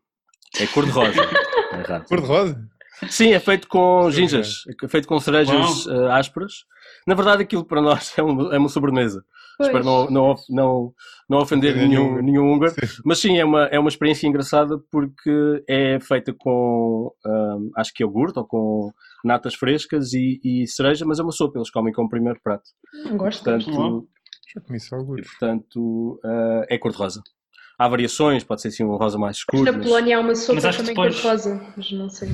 É 0.59 0.67
cor-de-rosa. 0.67 1.21
é 1.73 1.79
errado. 1.79 2.05
Cor-de-rosa? 2.07 2.69
Sim, 3.09 3.31
é 3.33 3.39
feito 3.39 3.67
com 3.67 4.09
ginjas, 4.09 4.63
é 4.83 4.87
feito 4.87 5.07
com 5.07 5.19
cerejas 5.19 5.85
eh, 5.87 6.11
ásperas. 6.11 6.65
Na 7.05 7.13
verdade, 7.15 7.43
aquilo 7.43 7.63
para 7.65 7.81
nós 7.81 8.13
é, 8.17 8.23
um- 8.23 8.51
é 8.53 8.57
uma 8.57 8.69
sobremesa. 8.69 9.23
Pois. 9.57 9.69
Espero 9.69 9.83
não, 9.85 10.09
não, 10.09 10.35
não, 10.49 10.93
não 11.29 11.37
ofender 11.39 11.71
Ofender 11.71 11.89
nenhum, 11.89 12.21
nenhum. 12.21 12.53
húngaro. 12.53 12.73
Mas 13.03 13.19
sim, 13.19 13.37
é 13.37 13.43
uma, 13.45 13.63
é 13.65 13.79
uma 13.79 13.89
experiência 13.89 14.27
engraçada 14.27 14.77
porque 14.91 15.63
é 15.67 15.99
feita 15.99 16.33
com, 16.37 17.11
ahm, 17.25 17.69
acho 17.75 17.91
que 17.93 18.03
iogurte 18.03 18.37
ou 18.37 18.45
com 18.45 18.91
natas 19.25 19.55
frescas 19.55 20.13
e, 20.13 20.39
e 20.43 20.67
cereja, 20.67 21.05
mas 21.05 21.19
é 21.19 21.23
uma 21.23 21.31
sopa, 21.31 21.57
eles 21.57 21.71
comem 21.71 21.91
como 21.91 22.07
primeiro 22.09 22.39
prato. 22.43 22.63
Não 23.05 23.17
gosto. 23.17 23.43
Portanto. 23.43 24.07
Já 24.53 24.61
comi 24.61 24.79
só 24.79 24.95
e, 24.95 24.99
alguns. 24.99 25.21
portanto 25.27 26.19
ah, 26.23 26.65
é 26.69 26.77
cor-de-rosa. 26.77 27.21
Há 27.79 27.87
variações, 27.87 28.43
pode 28.43 28.61
ser 28.61 28.69
assim 28.69 28.83
um 28.83 28.95
rosa 28.95 29.17
mais 29.19 29.37
Mas 29.37 29.37
escuro. 29.37 29.63
na 29.71 29.77
mas- 29.77 29.85
Polónia 29.87 30.17
há 30.17 30.19
uma 30.21 30.35
sopa 30.35 30.61
também 30.61 30.85
depois- 30.85 31.19
cor-de-rosa, 31.21 31.73
mas 31.75 31.91
não 31.91 32.09
sei. 32.09 32.29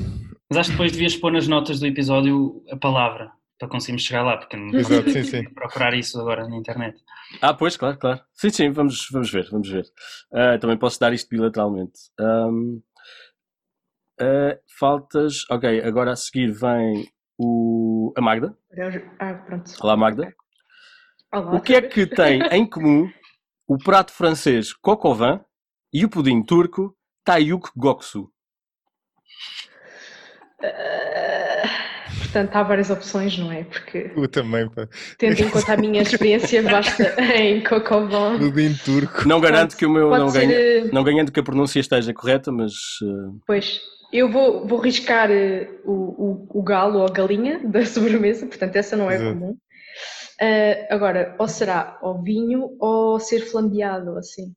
Mas 0.49 0.57
acho 0.59 0.69
que 0.69 0.73
depois 0.75 0.91
devias 0.91 1.15
pôr 1.17 1.31
nas 1.31 1.47
notas 1.47 1.79
do 1.79 1.85
episódio 1.87 2.61
a 2.69 2.77
palavra. 2.77 3.31
Para 3.57 3.67
conseguirmos 3.67 4.03
chegar 4.03 4.23
lá, 4.23 4.37
porque 4.37 4.57
não 4.57 4.73
Exato, 4.73 5.09
sim, 5.09 5.23
sim. 5.23 5.43
procurar 5.53 5.93
isso 5.93 6.19
agora 6.19 6.47
na 6.47 6.55
internet. 6.55 6.99
Ah, 7.41 7.53
pois, 7.53 7.77
claro, 7.77 7.97
claro. 7.97 8.21
Sim, 8.33 8.49
sim, 8.49 8.71
vamos, 8.71 9.07
vamos 9.11 9.31
ver, 9.31 9.49
vamos 9.49 9.69
ver. 9.69 9.85
Ah, 10.33 10.57
também 10.57 10.77
posso 10.77 10.99
dar 10.99 11.13
isto 11.13 11.29
bilateralmente. 11.29 11.99
Ahm, 12.19 12.81
ah, 14.19 14.57
faltas. 14.77 15.45
Ok, 15.49 15.81
agora 15.81 16.11
a 16.11 16.15
seguir 16.15 16.51
vem 16.51 17.07
o, 17.37 18.13
a 18.17 18.21
Magda. 18.21 18.57
Ah, 19.19 19.33
pronto. 19.33 19.71
Olá, 19.81 19.95
Magda. 19.95 20.33
Olá, 21.31 21.55
O 21.55 21.61
que 21.61 21.75
é 21.75 21.81
que 21.81 22.05
tem 22.05 22.41
em 22.51 22.65
comum 22.69 23.09
o 23.67 23.77
prato 23.77 24.11
francês 24.11 24.73
vin 24.73 25.45
e 25.91 26.05
o 26.05 26.09
pudim 26.09 26.43
turco 26.43 26.95
Tayuk 27.23 27.69
Goksu? 27.75 28.31
Ah, 30.61 31.42
portanto, 32.33 32.55
há 32.55 32.63
várias 32.63 32.89
opções, 32.89 33.37
não 33.37 33.51
é? 33.51 33.63
Porque, 33.63 34.09
Tu 34.09 34.27
também, 34.27 34.67
pá. 34.69 34.87
tendo 35.19 35.39
em 35.39 35.49
conta 35.49 35.73
a 35.73 35.77
minha 35.77 36.01
experiência 36.01 36.61
vasta 36.63 37.03
em 37.35 37.63
Cocovan, 37.63 38.39
Pudim 38.39 38.73
turco. 38.83 39.27
Não 39.27 39.39
garanto 39.39 39.77
que 39.77 39.85
o 39.85 39.89
meu 39.89 40.09
não 40.09 40.29
ser. 40.29 40.39
ganhe, 40.47 40.53
eh, 40.53 40.83
não 40.91 41.03
ganhando 41.03 41.31
que 41.31 41.39
a 41.39 41.43
pronúncia 41.43 41.79
esteja 41.79 42.13
correta, 42.13 42.51
mas 42.51 42.73
ah, 43.03 43.31
Pois, 43.45 43.79
eu 44.11 44.31
vou, 44.31 44.67
vou 44.67 44.79
riscar 44.79 45.29
eh, 45.29 45.69
o, 45.85 45.91
o, 45.91 46.59
o 46.59 46.63
galo 46.63 46.99
ou 46.99 47.05
a 47.05 47.11
galinha 47.11 47.59
da 47.67 47.85
sobremesa, 47.85 48.47
portanto, 48.47 48.75
essa 48.75 48.95
não 48.97 49.09
é 49.11 49.15
Exato. 49.15 49.33
comum. 49.33 49.55
Ah, 50.41 50.93
agora, 50.95 51.35
ou 51.37 51.47
será 51.47 51.99
ou 52.01 52.21
vinho 52.23 52.75
ou 52.79 53.19
ser 53.19 53.41
flambeado, 53.41 54.17
assim. 54.17 54.53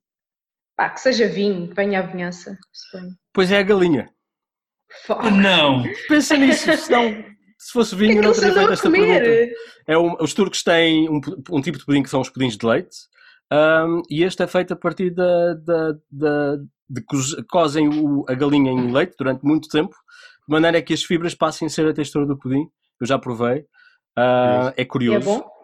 Pá, 0.75 0.89
que 0.89 0.99
seja 0.99 1.27
vinho, 1.27 1.67
que 1.69 1.75
venha 1.75 1.99
a 1.99 2.03
vinhança. 2.03 2.57
suponho. 2.73 3.11
pois 3.33 3.51
é 3.51 3.59
a 3.59 3.63
galinha. 3.63 4.09
Fuck. 5.05 5.29
Não! 5.31 5.83
Pensa 6.07 6.37
nisso, 6.37 6.71
senão, 6.77 7.23
se 7.57 7.71
fosse 7.71 7.95
O 7.95 7.97
que 7.97 8.03
é 8.03 8.07
vinho, 8.07 8.21
que 8.21 8.27
não 8.27 8.33
teria 8.33 8.53
feito 8.53 8.71
esta 8.73 8.89
pergunta. 8.91 9.55
É 9.87 9.97
um- 9.97 10.15
os 10.21 10.33
turcos 10.33 10.63
têm 10.63 11.09
um, 11.09 11.19
um 11.51 11.61
tipo 11.61 11.77
de 11.77 11.85
pudim 11.85 12.03
que 12.03 12.09
são 12.09 12.21
os 12.21 12.29
pudins 12.29 12.55
de 12.57 12.65
leite, 12.65 12.95
ahm, 13.51 14.01
e 14.09 14.23
este 14.23 14.43
é 14.43 14.47
feito 14.47 14.73
a 14.73 14.75
partir 14.75 15.09
da, 15.11 15.53
da, 15.55 15.93
da- 16.11 16.57
de 16.89 17.01
coze- 17.01 17.43
cozem 17.49 17.87
o- 17.89 18.25
a 18.29 18.33
galinha 18.33 18.71
em 18.71 18.91
leite 18.91 19.15
durante 19.17 19.43
muito 19.43 19.67
tempo, 19.69 19.93
de 20.47 20.51
maneira 20.53 20.81
que 20.81 20.93
as 20.93 21.03
fibras 21.03 21.33
passem 21.35 21.65
a 21.65 21.69
ser 21.69 21.87
a 21.87 21.93
textura 21.93 22.25
do 22.25 22.37
pudim. 22.37 22.67
Eu 23.01 23.05
já 23.07 23.17
provei, 23.19 23.65
Ah, 24.15 24.73
é 24.77 24.85
curioso. 24.85 25.19
é 25.29 25.33
bom? 25.33 25.57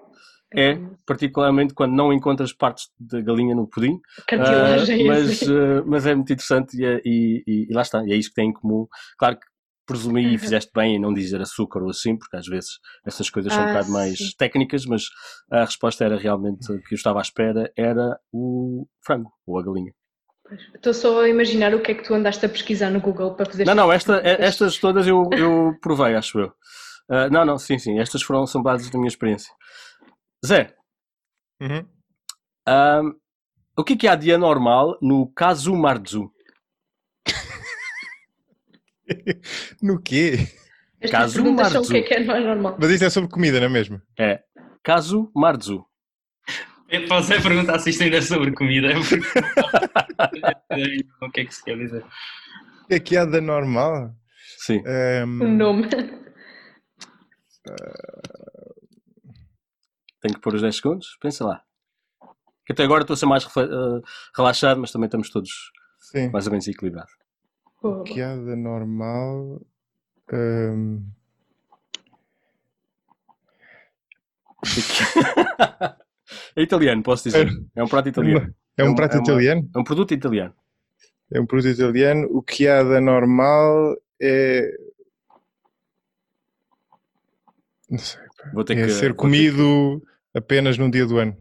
É, 0.55 0.77
particularmente 1.07 1.73
quando 1.73 1.93
não 1.95 2.13
encontras 2.13 2.53
partes 2.53 2.89
da 2.99 3.19
galinha 3.21 3.55
no 3.55 3.67
pudim, 3.67 3.99
ah, 4.45 4.75
mas, 5.07 5.41
ah, 5.49 5.83
mas 5.83 6.05
é 6.05 6.13
muito 6.13 6.31
interessante 6.31 6.77
e, 6.79 6.85
é- 6.85 7.01
e- 7.03 7.43
e- 7.47 7.67
e 7.71 7.73
lá 7.73 7.81
está, 7.81 8.03
e 8.05 8.11
é 8.13 8.15
isso 8.15 8.29
que 8.29 8.35
tem 8.35 8.49
em 8.49 8.53
comum. 8.53 8.85
Claro 9.17 9.37
que 9.39 9.45
presumi 9.85 10.21
e 10.21 10.31
Uhum. 10.33 10.37
fizeste 10.37 10.71
bem 10.73 10.95
em 10.95 10.99
não 10.99 11.13
dizer 11.13 11.41
açúcar 11.41 11.81
ou 11.81 11.89
assim, 11.89 12.17
porque 12.17 12.37
às 12.37 12.47
vezes 12.47 12.71
essas 13.05 13.29
coisas 13.29 13.51
são 13.53 13.63
um 13.63 13.67
Ah, 13.67 13.73
bocado 13.73 13.91
mais 13.91 14.17
sim. 14.17 14.31
técnicas, 14.37 14.85
mas 14.85 15.03
a 15.51 15.65
resposta 15.65 16.05
era 16.05 16.17
realmente 16.17 16.71
o 16.71 16.81
que 16.83 16.93
eu 16.93 16.95
estava 16.95 17.19
à 17.19 17.21
espera, 17.21 17.71
era 17.77 18.17
o 18.31 18.85
frango 19.05 19.31
ou 19.45 19.59
a 19.59 19.63
galinha. 19.63 19.93
Estou 20.75 20.93
só 20.93 21.21
a 21.21 21.29
imaginar 21.29 21.73
o 21.73 21.81
que 21.81 21.91
é 21.91 21.95
que 21.95 22.03
tu 22.03 22.13
andaste 22.13 22.45
a 22.45 22.49
pesquisar 22.49 22.89
no 22.91 22.99
Google 22.99 23.33
para 23.35 23.45
fazer 23.45 23.65
Não, 23.65 23.73
não, 23.75 23.91
esta, 23.91 24.15
estas 24.17 24.21
perguntas. 24.23 24.47
estas 24.53 24.77
todas 24.77 25.07
eu, 25.07 25.23
eu 25.37 25.77
provei, 25.81 26.15
acho 26.15 26.39
eu. 26.39 26.51
Ah, 27.09 27.29
não, 27.29 27.45
não, 27.45 27.57
sim, 27.57 27.77
sim, 27.79 27.99
estas 27.99 28.21
foram, 28.21 28.45
são 28.45 28.61
bases 28.61 28.89
da 28.89 28.97
minha 28.97 29.07
experiência. 29.07 29.51
Zé, 30.45 30.73
Uhum. 31.61 31.87
ahm, 32.67 33.11
o 33.77 33.83
que 33.83 33.93
é 33.93 33.97
que 33.97 34.07
há 34.07 34.15
de 34.15 34.31
anormal 34.33 34.97
no 35.01 35.31
caso 35.33 35.73
Marzu? 35.75 36.29
No 39.81 40.01
quê? 40.01 40.47
Estas 41.01 41.11
Caso 41.21 41.33
perguntas 41.35 41.67
são 41.67 41.81
o 41.81 41.85
Marzu. 41.85 41.91
que 41.93 41.97
é 41.97 42.01
que 42.03 42.13
é 42.13 42.23
não 42.23 42.35
é 42.35 42.39
normal. 42.39 42.77
Mas 42.79 42.89
isto 42.91 43.03
é 43.05 43.09
sobre 43.09 43.29
comida, 43.29 43.59
não 43.59 43.67
é 43.67 43.69
mesmo? 43.69 44.01
É 44.17 44.41
caso 44.83 45.31
Marzu. 45.35 45.85
Eu 46.89 47.07
posso 47.07 47.33
é 47.33 47.41
perguntar 47.41 47.79
se 47.79 47.89
isto 47.89 48.03
ainda 48.03 48.17
é 48.17 48.21
sobre 48.21 48.51
comida. 48.53 48.89
porque- 48.93 49.19
o 51.25 51.31
que 51.31 51.41
é 51.41 51.45
que 51.45 51.55
se 51.55 51.63
quer 51.63 51.77
dizer? 51.77 52.03
O 52.83 52.87
que 52.87 52.93
é 52.95 52.99
que 52.99 53.17
há 53.17 53.25
da 53.25 53.41
normal? 53.41 54.13
Sim. 54.59 54.81
Ahm, 54.85 55.41
O 55.41 55.47
nome. 55.47 55.87
Tenho 60.21 60.35
que 60.35 60.41
pôr 60.41 60.55
os 60.55 60.61
10 60.61 60.75
segundos? 60.75 61.17
Pensa 61.21 61.45
lá. 61.45 61.61
Que 62.65 62.71
até 62.73 62.83
agora 62.83 63.03
estou 63.03 63.13
a 63.13 63.17
ser 63.17 63.25
mais 63.25 63.43
eh, 63.43 64.01
relaxado, 64.37 64.79
mas 64.79 64.91
também 64.91 65.07
estamos 65.07 65.29
todos 65.29 65.49
sim. 65.99 66.29
mais 66.29 66.45
ou 66.47 66.51
menos 66.51 66.67
equilibrados. 66.67 67.11
Boa, 67.83 67.99
O 68.01 68.03
que 68.05 68.21
há 68.21 68.33
da 68.35 68.55
normal? 68.55 69.61
Ahm, 70.31 71.03
é 76.55 76.61
italiano, 76.61 77.03
posso 77.03 77.25
dizer. 77.25 77.49
É 77.75 77.83
um 77.83 77.87
prato 77.87 78.09
italiano. 78.09 78.53
é 78.77 78.81
É 78.81 78.85
um 78.85 78.91
um- 78.91 78.95
prato 78.95 79.15
é 79.15 79.17
uma- 79.19 79.23
italiano? 79.23 79.69
É 79.75 79.79
um 79.79 79.83
produto 79.83 80.13
italiano. 80.13 80.53
É 81.31 81.39
um 81.41 81.45
produto 81.45 81.69
italiano. 81.71 82.27
O 82.31 82.41
que 82.41 82.67
há 82.67 82.83
da 82.83 83.01
normal 83.01 83.95
é. 84.21 84.69
Não 87.89 87.97
sei. 87.97 88.21
Vou 88.53 88.63
ter 88.63 88.77
é 88.77 88.85
que. 88.85 88.89
ser 88.91 89.07
vou 89.07 89.09
ter 89.09 89.13
comido 89.15 90.01
apenas 90.33 90.77
num 90.77 90.89
dia 90.89 91.05
do 91.05 91.17
ano. 91.17 91.35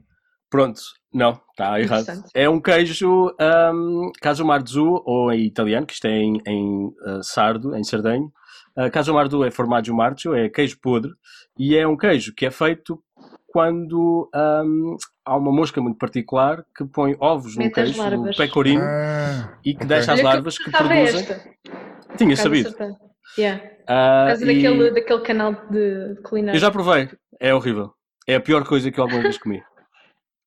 Pronto, 0.52 0.80
não, 1.12 1.40
está 1.50 1.80
errado. 1.80 2.04
É 2.34 2.46
um 2.46 2.60
queijo 2.60 3.34
um, 3.74 4.12
caso 4.20 4.44
marzu, 4.44 5.02
ou 5.06 5.32
em 5.32 5.46
italiano, 5.46 5.86
que 5.86 5.94
isto 5.94 6.06
é 6.06 6.10
em, 6.18 6.38
em 6.46 6.86
uh, 7.06 7.22
sardo, 7.22 7.74
em 7.74 7.82
sardenho. 7.82 8.30
Uh, 8.76 8.90
caso 8.90 9.14
marzu 9.14 9.42
é 9.44 9.50
formaggio 9.50 9.94
marcio, 9.94 10.34
é 10.34 10.50
queijo 10.50 10.78
podre, 10.82 11.10
e 11.58 11.74
é 11.74 11.88
um 11.88 11.96
queijo 11.96 12.34
que 12.34 12.44
é 12.44 12.50
feito 12.50 13.02
quando 13.46 14.28
um, 14.34 14.96
há 15.24 15.36
uma 15.36 15.50
mosca 15.52 15.80
muito 15.80 15.96
particular 15.96 16.62
que 16.76 16.84
põe 16.84 17.16
ovos 17.18 17.56
no 17.56 17.64
Mete 17.64 17.80
as 17.80 17.84
queijo, 17.86 18.00
o 18.00 18.04
larvas. 18.04 18.36
pecorino, 18.36 18.82
Ah, 18.84 19.56
e 19.64 19.70
que 19.72 19.76
ok. 19.84 19.86
deixa 19.86 20.12
as 20.12 20.18
que 20.18 20.24
larvas 20.24 20.58
que 20.58 20.64
estava 20.68 20.88
produzem. 20.88 21.20
esta. 21.20 21.42
Tinha 22.18 22.36
sabido. 22.36 22.68
acertei. 22.68 22.94
Yeah. 23.38 23.62
Por 23.62 23.84
Ah, 23.88 24.24
causa 24.28 24.44
e- 24.44 24.46
daquele, 24.54 24.90
daquele 24.90 25.20
canal 25.22 25.52
de 25.70 26.14
culinária. 26.22 26.56
Eu 26.56 26.60
já 26.60 26.70
provei, 26.70 27.08
é 27.40 27.54
horrível. 27.54 27.94
É 28.26 28.34
a 28.36 28.40
pior 28.40 28.64
coisa 28.64 28.90
que 28.90 29.00
eu 29.00 29.04
alguma 29.04 29.22
vez 29.22 29.38
comi. 29.38 29.62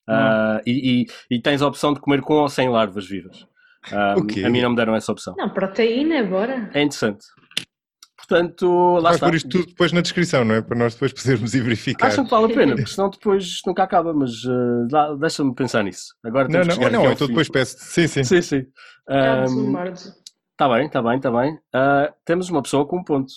Ah, 0.08 0.62
e, 0.66 1.04
e- 1.30 1.36
e 1.36 1.42
tens 1.42 1.62
a 1.62 1.68
opção 1.68 1.94
de 1.94 2.00
comer 2.00 2.22
com 2.22 2.34
ou 2.36 2.50
sem 2.50 2.70
larvas 2.70 3.06
vivas. 3.08 3.48
Ah, 3.92 4.16
O 4.18 4.26
quê? 4.26 4.44
a 4.46 4.50
mim 4.50 4.62
não 4.62 4.70
me 4.72 4.76
deram 4.76 4.96
essa 4.96 5.12
opção. 5.12 5.34
Não, 5.38 5.50
proteína, 5.50 6.24
bora. 6.24 6.70
É 6.74 6.82
interessante. 6.82 7.26
Portanto, 8.18 8.94
lá 8.96 9.02
Vais 9.10 9.16
está. 9.18 9.28
pôr 9.28 9.36
isto 9.36 9.50
tudo 9.50 9.66
depois 9.68 9.92
na 9.92 10.02
descrição, 10.02 10.44
não 10.44 10.56
é? 10.56 10.62
Para 10.62 10.78
nós 10.78 10.94
depois 10.96 11.14
podermos 11.14 11.54
ir 11.54 11.62
verificar. 11.62 12.08
Acham 12.08 12.24
que 12.26 12.32
vale 12.32 12.52
a 12.52 12.56
pena, 12.56 12.74
porque 12.76 12.90
senão 12.90 13.10
depois 13.10 13.62
nunca 13.68 13.84
acaba, 13.84 14.14
mas 14.16 14.32
lá- 14.92 15.14
deixa-me 15.16 15.54
pensar 15.54 15.84
nisso. 15.84 16.16
Agora 16.24 16.48
Não, 16.48 16.62
temos 16.62 16.78
que 16.78 16.84
não, 16.86 16.92
não, 16.92 17.06
ao 17.08 17.12
então 17.14 17.28
depois 17.28 17.50
peço. 17.50 17.78
Sim, 17.80 18.08
sim. 18.08 18.24
Sim, 18.24 18.42
sim. 18.42 18.66
Está 19.08 19.48
marzo. 19.72 20.14
bem, 20.70 20.86
está 20.88 21.02
bem, 21.04 21.18
está 21.18 21.32
bem. 21.32 21.60
Ah, 21.74 22.12
temos 22.26 22.50
uma 22.50 22.64
pessoa 22.64 22.88
com 22.88 22.98
um 23.00 23.04
ponto. 23.04 23.32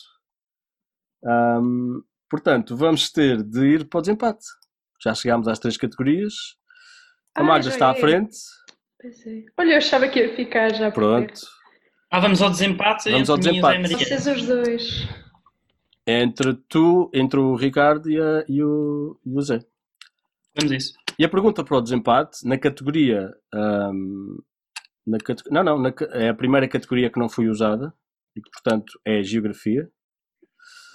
Ahm, 1.25 2.01
portanto, 2.31 2.77
vamos 2.77 3.11
ter 3.11 3.43
de 3.43 3.61
ir 3.67 3.89
para 3.89 3.99
o 3.99 4.01
desempate. 4.01 4.45
Já 5.03 5.15
chegámos 5.15 5.47
às 5.49 5.59
três 5.59 5.77
categorias. 5.77 6.35
A 7.37 7.41
Ah, 7.41 7.45
Magda 7.45 7.69
está 7.69 7.91
à 7.91 7.97
é. 7.97 8.01
frente. 8.01 8.37
Pois 9.01 9.27
é. 9.27 9.45
Olha, 9.57 9.73
eu 9.73 9.79
achava 9.79 10.09
que 10.09 10.19
ia 10.19 10.35
ficar 10.35 10.75
já 10.75 10.91
Pronto. 10.91 11.33
Ah, 12.11 12.21
vamos 12.21 12.41
ao 12.43 12.51
desempate 12.51 13.11
Vamos 13.11 13.29
entre 13.29 13.33
ao 13.33 13.39
mim 13.39 13.45
e 13.45 13.61
o 13.61 13.67
Zé 13.67 13.79
desempate. 13.79 13.83
Maria. 13.83 13.99
Vocês 13.99 14.27
os 14.27 14.47
dois. 14.47 15.09
Entre 16.07 16.55
tu, 16.69 17.11
entre 17.13 17.39
o 17.39 17.55
Ricardo 17.55 18.11
e, 18.11 18.19
a- 18.21 18.45
e 18.49 18.63
o, 18.63 19.21
e 19.25 19.37
o 19.37 19.41
Zé. 19.43 19.61
Vamos 20.57 20.73
a 20.73 20.77
isso. 20.77 20.95
E 21.19 21.25
a 21.25 21.29
pergunta 21.29 21.63
para 21.63 21.77
o 21.77 21.81
desempate, 21.83 22.47
na 22.47 22.57
categoria. 22.59 23.31
ahm, 23.55 24.39
na 25.07 25.19
cate- 25.19 25.43
não, 25.51 25.63
não, 25.63 25.79
na 25.79 25.93
é 26.13 26.29
a 26.31 26.35
primeira 26.35 26.67
categoria 26.69 27.11
que 27.11 27.19
não 27.19 27.29
foi 27.29 27.49
usada 27.49 27.93
e 28.37 28.41
que, 28.43 28.51
portanto, 28.51 28.99
é 29.05 29.23
Geografia. 29.23 29.89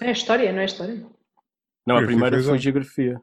É 0.01 0.11
história, 0.11 0.51
não 0.51 0.59
é 0.59 0.65
história? 0.65 0.95
Não, 0.95 1.95
a 1.95 1.99
Geografia 1.99 2.05
primeira 2.07 2.43
foi. 2.43 2.57
Geografia. 2.59 3.21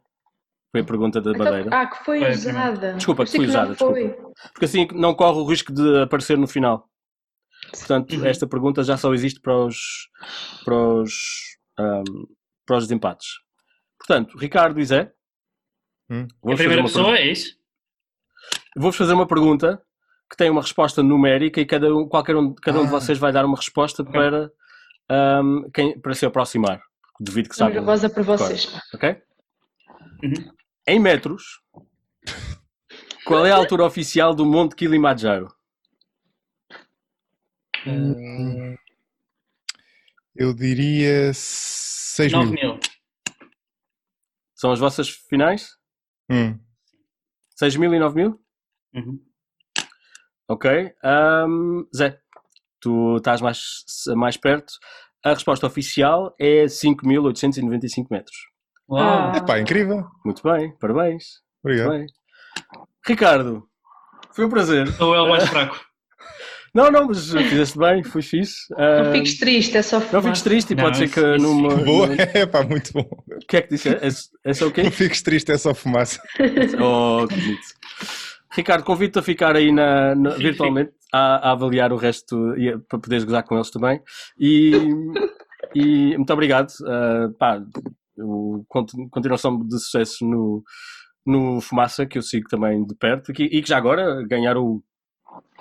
Foi 0.73 0.81
a 0.83 0.85
pergunta 0.85 1.21
da 1.21 1.31
Então, 1.33 1.45
Madeira. 1.45 1.71
ah, 1.73 1.87
que 1.87 2.05
foi 2.05 2.31
usada. 2.31 2.93
Desculpa, 2.95 3.25
que 3.25 3.31
foi 3.33 3.41
não 3.47 3.49
usada, 3.49 3.75
foi. 3.75 4.09
Porque 4.53 4.65
assim 4.65 4.87
não 4.93 5.15
corre 5.15 5.39
o 5.41 5.45
risco 5.45 5.73
de 5.73 6.03
aparecer 6.03 6.39
no 6.39 6.47
final. 6.47 6.89
Portanto, 7.73 8.15
Uhum. 8.17 8.25
esta 8.27 8.47
pergunta 8.47 8.83
já 8.85 8.97
só 8.97 9.13
existe 9.13 9.41
para 9.41 9.57
os, 9.57 9.77
para 10.65 10.75
os, 10.77 11.13
ahm, 11.79 12.05
para 12.67 12.77
os 12.77 12.85
desempates. 12.85 13.29
Portanto, 13.99 14.39
Ricardo 14.39 14.81
e 14.81 14.85
Zé. 14.85 15.13
Hum. 16.09 16.27
A 16.45 16.55
primeira 16.57 16.83
uma 16.83 16.89
pessoa 16.89 17.17
é 17.17 17.31
isso? 17.31 17.57
Vou-vos 18.77 18.97
fazer 18.97 19.13
uma 19.13 19.27
pergunta 19.27 19.81
que 20.31 20.37
tem 20.37 20.49
uma 20.51 20.63
resposta 20.63 21.03
numérica 21.03 21.61
e 21.61 21.67
cada 21.67 21.93
um, 21.95 22.09
qualquer 22.09 22.37
um, 22.37 22.55
cada 22.55 22.79
um 22.81 22.83
de 22.83 22.89
Ah. 22.89 22.93
vocês 23.01 23.19
vai 23.19 23.33
dar 23.33 23.45
uma 23.45 23.57
resposta 23.57 24.05
para, 24.05 24.51
ahm, 25.09 25.63
quem, 25.75 26.01
para 26.01 26.15
se 26.15 26.25
aproximar. 26.25 26.81
Devido 27.19 27.49
que 27.49 27.57
saibam. 27.57 27.85
rosa 27.85 28.09
para 28.09 28.23
vocês. 28.23 28.73
Ok? 28.95 29.21
Uhum. 30.23 30.53
Em 30.91 30.99
metros, 30.99 31.63
qual 33.25 33.47
é 33.47 33.53
a 33.53 33.55
altura 33.55 33.85
oficial 33.85 34.35
do 34.35 34.45
Monte 34.45 34.75
Kilimanjaro? 34.75 35.55
Hum, 37.87 38.75
Eu 40.35 40.53
diria 40.53 41.31
6 41.33 42.33
9 42.33 42.51
mil. 42.51 42.73
mil. 42.73 42.81
São 44.53 44.73
as 44.73 44.81
vossas 44.81 45.09
finais? 45.09 45.77
Hum. 46.29 46.59
6 47.55 47.77
mil 47.77 47.95
e 47.95 47.99
9 48.01 48.17
mil? 48.17 48.45
Uhum. 48.93 49.25
Ok. 50.49 50.93
Ahm, 51.05 51.85
Zé, 51.95 52.21
tu 52.81 53.19
estás 53.19 53.41
mais, 53.41 53.85
mais 54.17 54.37
perto. 54.37 54.73
A 55.23 55.35
resposta 55.35 55.69
oficial 55.69 56.35
é 56.37 56.65
5.895 56.65 58.09
metros. 58.11 58.50
Uau! 58.91 59.01
Ah. 59.01 59.33
Epá, 59.37 59.59
incrível. 59.61 60.05
Muito 60.25 60.43
bem, 60.43 60.75
parabéns. 60.81 61.25
Obrigado. 61.63 61.91
bem. 61.91 62.07
Ricardo, 63.07 63.63
foi 64.35 64.45
um 64.45 64.51
prazer. 64.51 64.89
Sou 64.93 65.15
eu 65.15 65.25
o 65.25 65.29
mais 65.29 65.49
fraco. 65.49 65.79
Não, 66.73 66.89
não, 66.89 67.09
mas 67.09 67.29
fizeste 67.33 67.77
bem, 67.77 68.05
foi 68.05 68.23
fixe. 68.23 68.55
Não 68.71 68.79
Ahm, 69.09 69.13
fiques 69.13 69.39
triste, 69.41 69.77
é 69.77 69.83
só 69.83 69.99
não 69.99 70.07
fumar. 70.07 70.23
fiques 70.23 70.43
triste 70.43 70.71
e 70.71 70.77
Não, 70.77 70.85
pode 70.85 70.99
ser 70.99 71.09
que 71.11 71.19
isso- 71.19 71.43
numa. 71.43 71.75
Boa, 71.85 72.07
numa- 72.07 72.23
epá, 72.23 72.63
muito 72.63 72.93
bom. 72.93 73.01
O 73.27 73.39
que 73.49 73.57
é 73.57 73.63
que 73.63 73.71
disse? 73.71 73.89
É, 73.89 74.09
é 74.45 74.55
só 74.55 74.69
o 74.69 74.71
quê? 74.71 74.85
Não 74.85 74.91
fiques 74.93 75.21
triste, 75.21 75.51
é 75.51 75.59
só 75.59 75.75
fumaça. 75.75 76.23
Oh, 76.81 77.27
que 77.27 77.35
bonito. 77.35 77.61
Ricardo, 78.53 78.85
convido-te 78.85 79.19
a 79.19 79.23
ficar 79.23 79.57
aí 79.57 79.73
na, 79.73 80.15
na- 80.15 80.31
Sim, 80.37 80.43
virtualmente 80.45 80.93
a, 81.13 81.49
a 81.49 81.51
avaliar 81.51 81.93
o 81.93 81.97
resto 81.97 82.57
e 82.57 82.69
a- 82.69 82.79
para 82.89 83.01
poderes 83.01 83.25
gozar 83.25 83.43
com 83.43 83.57
eles 83.57 83.71
também. 83.73 84.01
E, 84.39 84.71
e 85.75 86.17
muito 86.17 86.33
obrigado. 86.33 86.69
ah, 86.87 87.31
pá, 87.37 87.61
o, 88.23 88.65
conti- 88.69 89.09
continuação 89.11 89.59
de 89.67 89.79
sucesso 89.79 90.25
no, 90.25 90.63
no 91.27 91.61
Fumaça, 91.61 92.07
que 92.07 92.19
eu 92.19 92.23
sigo 92.23 92.49
também 92.49 92.85
de 92.85 92.95
perto, 92.95 93.31
e 93.31 93.35
que, 93.35 93.45
e 93.45 93.63
que 93.63 93.69
já 93.69 93.79
agora 93.79 94.23
ganharam 94.27 94.65
o, 94.65 94.83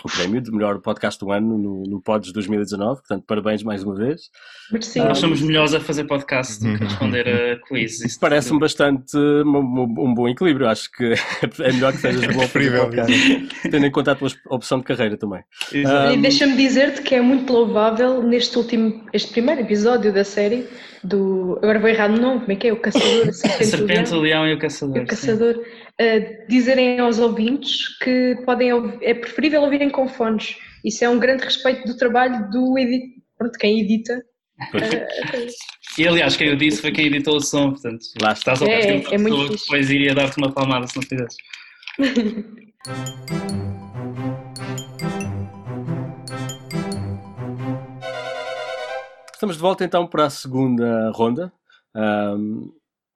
o 0.03 0.09
prémio 0.11 0.41
de 0.41 0.51
melhor 0.51 0.79
podcast 0.79 1.19
do 1.19 1.31
ano 1.31 1.57
no, 1.57 1.83
no 1.83 2.01
Pods 2.01 2.31
2019. 2.31 2.99
Portanto, 3.01 3.23
parabéns 3.27 3.63
mais 3.63 3.83
uma 3.83 3.95
vez. 3.95 4.21
Merecido. 4.71 5.05
Nós 5.07 5.17
somos 5.17 5.41
melhores 5.41 5.73
a 5.73 5.79
fazer 5.79 6.05
podcast 6.05 6.59
do 6.63 6.77
que 6.77 6.83
a 6.83 6.87
responder 6.87 7.27
a 7.27 7.67
quiz. 7.67 7.99
Isso 8.01 8.19
Parece-me 8.19 8.59
bastante 8.59 9.17
um, 9.17 9.81
um- 9.99 10.13
bom 10.13 10.27
equilíbrio. 10.27 10.67
Acho 10.67 10.89
que 10.91 11.13
é 11.63 11.71
melhor 11.71 11.91
que 11.93 11.99
sejas 11.99 12.25
bom 12.27 12.39
Preferível. 12.39 12.89
tendo 13.69 13.85
em 13.85 13.91
conta 13.91 14.11
a 14.11 14.15
tua 14.15 14.29
opção 14.49 14.79
de 14.79 14.85
carreira 14.85 15.17
também. 15.17 15.41
Exato. 15.73 16.13
E 16.13 16.17
Um, 16.17 16.21
deixa-me 16.21 16.55
dizer-te 16.55 17.01
que 17.01 17.15
é 17.15 17.21
muito 17.21 17.51
louvável 17.51 18.23
neste 18.23 18.57
último, 18.57 19.05
este 19.13 19.31
primeiro 19.31 19.61
episódio 19.61 20.13
da 20.13 20.23
série 20.23 20.67
do. 21.03 21.57
Agora 21.61 21.79
vou 21.79 21.89
errar 21.89 22.09
no 22.09 22.17
nome, 22.21 22.39
como 22.41 22.51
é 22.51 22.55
que 22.55 22.67
é? 22.67 22.73
O 22.73 22.77
Caçador, 22.77 23.25
a 23.27 23.29
A 23.29 23.33
Serpente, 23.33 23.65
serpente, 23.65 24.13
o 24.13 24.17
o 24.17 24.21
Leão 24.21 24.47
e 24.47 24.53
o 24.53 24.57
e 24.57 24.59
caçador. 24.59 24.95
o 24.97 24.99
sim. 24.99 25.05
Caçador. 25.05 25.55
uh, 25.57 26.47
dizerem 26.47 26.99
aos 26.99 27.19
ouvintes 27.19 27.97
que 27.99 28.37
podem 28.45 28.69
é 29.01 29.13
preferível 29.13 29.61
ouvirem 29.61 29.88
com 29.89 30.07
fones. 30.07 30.55
Isso 30.83 31.03
é 31.03 31.09
um 31.09 31.19
grande 31.19 31.43
respeito 31.43 31.85
do 31.85 31.97
trabalho 31.97 32.49
do 32.49 32.77
edit, 32.77 33.21
pronto, 33.37 33.57
quem 33.57 33.81
edita. 33.81 34.21
Pois. 34.71 35.55
E 35.97 36.07
aliás, 36.07 36.35
quem 36.37 36.47
eu 36.49 36.55
disse 36.55 36.81
foi 36.81 36.91
quem 36.91 37.07
editou 37.07 37.37
o 37.37 37.41
som, 37.41 37.71
portanto. 37.71 38.05
Lá 38.21 38.33
está. 38.33 38.53
Estás 38.53 38.61
a 38.61 38.71
É, 38.71 38.95
uma 38.97 39.13
é 39.13 39.17
muito 39.17 39.37
que 39.37 39.47
fixe. 39.53 39.65
depois 39.65 39.89
iria 39.89 40.13
dar-te 40.13 40.37
uma 40.37 40.51
palmada 40.51 40.87
se 40.87 40.95
não 40.95 41.03
fizesses. 41.03 41.37
Estamos 49.33 49.55
de 49.55 49.61
volta 49.61 49.85
então 49.85 50.05
para 50.05 50.25
a 50.25 50.29
segunda 50.29 51.11
ronda. 51.11 51.51
Um, 51.95 52.71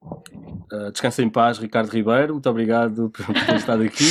uh, 0.05 0.91
descansa 0.91 1.21
em 1.21 1.29
paz, 1.29 1.57
Ricardo 1.57 1.89
Ribeiro. 1.89 2.33
Muito 2.33 2.49
obrigado 2.49 3.09
por 3.09 3.33
ter 3.45 3.55
estado 3.55 3.83
aqui. 3.83 4.05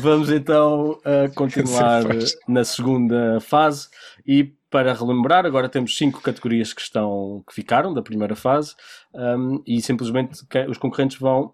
Vamos 0.00 0.30
então 0.30 0.98
uh, 1.00 1.34
continuar 1.34 2.02
na 2.48 2.64
segunda 2.64 3.40
fase 3.40 3.88
e 4.26 4.54
para 4.72 4.94
relembrar, 4.94 5.44
agora 5.44 5.68
temos 5.68 5.94
cinco 5.98 6.22
categorias 6.22 6.72
que 6.72 6.80
estão 6.80 7.44
que 7.46 7.54
ficaram 7.54 7.92
da 7.92 8.00
primeira 8.00 8.34
fase 8.34 8.74
um, 9.14 9.62
e 9.66 9.82
simplesmente 9.82 10.40
os 10.66 10.78
concorrentes 10.78 11.18
vão 11.18 11.52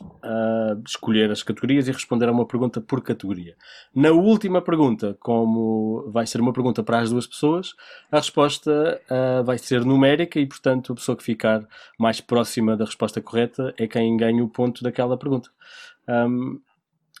uh, 0.00 0.82
escolher 0.86 1.30
as 1.30 1.42
categorias 1.42 1.88
e 1.88 1.92
responder 1.92 2.28
a 2.28 2.32
uma 2.32 2.46
pergunta 2.46 2.80
por 2.80 3.02
categoria. 3.02 3.56
Na 3.94 4.10
última 4.10 4.62
pergunta, 4.62 5.16
como 5.20 6.10
vai 6.10 6.26
ser 6.26 6.40
uma 6.40 6.52
pergunta 6.52 6.82
para 6.82 7.00
as 7.00 7.10
duas 7.10 7.26
pessoas, 7.26 7.74
a 8.10 8.16
resposta 8.16 9.00
ah, 9.08 9.42
vai 9.42 9.58
ser 9.58 9.84
numérica 9.84 10.38
e, 10.38 10.46
portanto, 10.46 10.92
a 10.92 10.94
pessoa 10.94 11.16
que 11.16 11.22
ficar 11.22 11.66
mais 11.98 12.20
próxima 12.20 12.76
da 12.76 12.84
resposta 12.84 13.20
correta 13.20 13.74
é 13.76 13.86
quem 13.86 14.16
ganha 14.16 14.42
o 14.42 14.48
ponto 14.48 14.82
daquela 14.82 15.16
pergunta. 15.16 15.50
Ahm, 16.06 16.60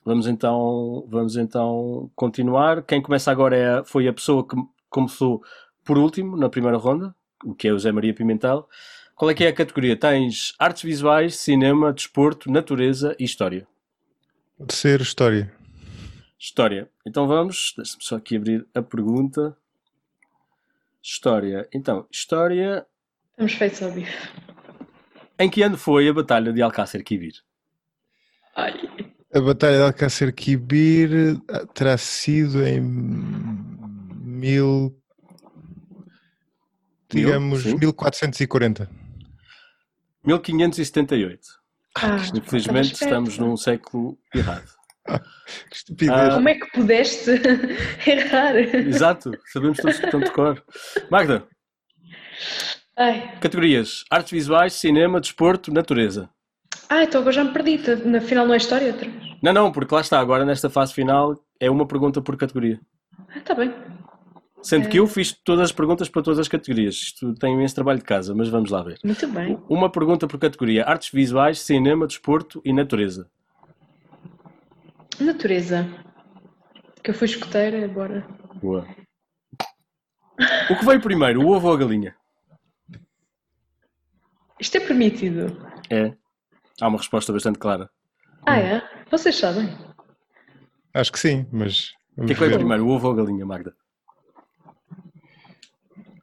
vamos 0.04 0.26
então, 0.26 1.06
vamos 1.08 1.36
então 1.36 2.10
continuar. 2.14 2.82
Quem 2.82 3.02
começa 3.02 3.30
agora 3.30 3.56
é, 3.56 3.84
foi 3.84 4.08
a 4.08 4.12
pessoa 4.12 4.46
que 4.46 4.56
começou 4.88 5.42
por 5.84 5.98
último 5.98 6.36
na 6.36 6.48
primeira 6.48 6.76
ronda, 6.76 7.14
o 7.44 7.54
que 7.54 7.68
é 7.68 7.72
o 7.72 7.78
Zé 7.78 7.92
Maria 7.92 8.14
Pimentel. 8.14 8.68
Qual 9.18 9.28
é 9.28 9.34
que 9.34 9.42
é 9.42 9.48
a 9.48 9.52
categoria? 9.52 9.96
Tens 9.96 10.54
artes 10.60 10.84
visuais, 10.84 11.34
cinema, 11.34 11.92
desporto, 11.92 12.48
natureza 12.48 13.16
e 13.18 13.24
história. 13.24 13.66
Pode 14.56 14.72
ser 14.72 15.00
história. 15.00 15.52
História. 16.38 16.88
Então 17.04 17.26
vamos, 17.26 17.74
deixa-me 17.76 18.04
só 18.04 18.14
aqui 18.14 18.36
abrir 18.36 18.64
a 18.72 18.80
pergunta. 18.80 19.56
História. 21.02 21.68
Então, 21.74 22.06
história. 22.12 22.86
Estamos 23.32 23.54
feitos 23.54 23.82
ao 23.82 23.90
bife. 23.90 24.16
Em 25.36 25.50
que 25.50 25.62
ano 25.62 25.76
foi 25.76 26.08
a 26.08 26.12
Batalha 26.12 26.52
de 26.52 26.62
Alcácer 26.62 27.02
Quibir? 27.02 27.42
Ai, 28.54 28.72
A 29.34 29.40
Batalha 29.40 29.78
de 29.78 29.82
Alcácer 29.82 30.32
Quibir 30.32 31.40
ah, 31.48 31.66
terá 31.74 31.98
sido 31.98 32.64
em 32.64 32.80
mil, 32.80 34.96
digamos, 37.10 37.64
sim. 37.64 37.76
1440. 37.78 38.97
1578. 40.36 41.40
ah, 41.96 42.16
Infelizmente 42.34 42.92
estamos 42.92 43.38
num 43.38 43.56
século 43.56 44.18
errado. 44.34 44.68
Que 45.70 45.74
estupidez. 45.76 46.14
Ah, 46.14 46.34
Como 46.34 46.48
é 46.50 46.54
que 46.54 46.70
pudeste 46.72 47.30
errar? 48.06 48.54
Exato, 48.56 49.30
sabemos 49.50 49.78
todos 49.78 49.98
que 49.98 50.04
estão 50.04 50.20
de 50.20 50.30
cor. 50.30 50.62
Magda, 51.10 51.46
Ai, 52.94 53.38
categorias: 53.40 54.04
artes 54.10 54.32
visuais, 54.32 54.74
cinema, 54.74 55.18
desporto, 55.18 55.72
natureza. 55.72 56.28
ah, 56.90 57.02
então 57.04 57.22
agora 57.22 57.32
já 57.36 57.44
me 57.44 57.52
perdi. 57.54 57.78
Na 58.04 58.20
final 58.20 58.46
não 58.46 58.52
é 58.52 58.58
história 58.58 58.88
outra. 58.88 59.10
Não, 59.42 59.52
não, 59.54 59.72
porque 59.72 59.94
lá 59.94 60.02
está, 60.02 60.20
agora 60.20 60.44
nesta 60.44 60.68
fase 60.68 60.92
final 60.92 61.42
é 61.58 61.70
uma 61.70 61.86
pergunta 61.86 62.20
por 62.20 62.36
categoria. 62.36 62.78
Ah, 63.30 63.38
está 63.38 63.54
bem. 63.54 63.72
Sendo 64.62 64.88
que 64.88 64.98
eu 64.98 65.06
fiz 65.06 65.32
todas 65.32 65.66
as 65.66 65.72
perguntas 65.72 66.08
para 66.08 66.22
todas 66.22 66.38
as 66.38 66.48
categorias. 66.48 66.94
Isto 66.94 67.34
tem 67.34 67.54
imenso 67.54 67.74
trabalho 67.74 67.98
de 67.98 68.04
casa, 68.04 68.34
mas 68.34 68.48
vamos 68.48 68.70
lá 68.70 68.82
ver. 68.82 68.98
Muito 69.04 69.26
bem. 69.28 69.58
Uma 69.68 69.90
pergunta 69.90 70.26
por 70.26 70.38
categoria: 70.38 70.84
artes 70.84 71.10
visuais, 71.10 71.60
cinema, 71.60 72.06
desporto 72.06 72.60
e 72.64 72.72
natureza. 72.72 73.30
Natureza. 75.20 75.86
Que 77.02 77.10
eu 77.10 77.14
fui 77.14 77.26
escoteira, 77.26 77.84
agora. 77.84 78.26
Boa. 78.60 78.86
O 80.70 80.76
que 80.76 80.84
veio 80.84 81.00
primeiro, 81.00 81.40
o 81.40 81.48
ovo 81.50 81.68
ou 81.68 81.74
a 81.74 81.76
galinha? 81.76 82.14
Isto 84.60 84.76
é 84.76 84.80
permitido. 84.80 85.56
É. 85.88 86.12
Há 86.80 86.88
uma 86.88 86.98
resposta 86.98 87.32
bastante 87.32 87.58
clara. 87.58 87.88
Ah, 88.44 88.58
é? 88.58 88.82
Vocês 89.10 89.36
sabem? 89.36 89.68
Acho 90.94 91.12
que 91.12 91.18
sim, 91.18 91.46
mas 91.52 91.92
O 92.16 92.26
que 92.26 92.32
é 92.32 92.34
que 92.34 92.40
veio 92.40 92.56
primeiro, 92.56 92.84
o 92.86 92.90
ovo 92.90 93.06
ou 93.08 93.12
a 93.12 93.16
galinha, 93.16 93.46
Magda? 93.46 93.74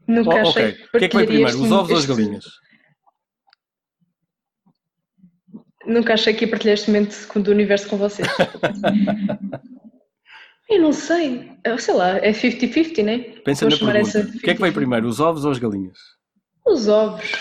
Nunca 0.07 0.29
Oh, 0.29 0.37
achei 0.37 0.69
ok. 0.69 0.85
O 0.93 0.97
que 0.99 1.05
é 1.05 1.09
que 1.09 1.17
veio 1.17 1.25
partilharia 1.25 1.25
primeiro, 1.25 1.63
os 1.63 1.71
ovos 1.71 1.91
ou 1.91 1.97
as 1.97 2.05
galinhas? 2.05 2.45
Nunca 5.85 6.13
achei 6.13 6.33
que 6.33 6.45
ia 6.45 6.49
partilhar 6.51 6.73
este 6.73 6.89
momento 6.89 7.39
do 7.39 7.51
universo 7.51 7.87
com 7.87 7.97
vocês. 7.97 8.27
eu 10.69 10.81
não 10.81 10.91
sei. 10.91 11.51
Sei 11.79 11.93
lá, 11.93 12.17
é 12.17 12.31
50-50, 12.31 13.03
né? 13.03 13.19
Pensa 13.43 13.69
Vou 13.69 13.77
na 13.77 13.93
pergunta. 13.93 14.19
O 14.19 14.39
que 14.39 14.49
é 14.49 14.55
que 14.55 14.61
veio 14.61 14.73
50-50. 14.73 14.73
primeiro, 14.73 15.07
os 15.07 15.19
ovos 15.19 15.45
ou 15.45 15.51
as 15.51 15.59
galinhas? 15.59 15.97
Os 16.65 16.87
ovos. 16.87 17.31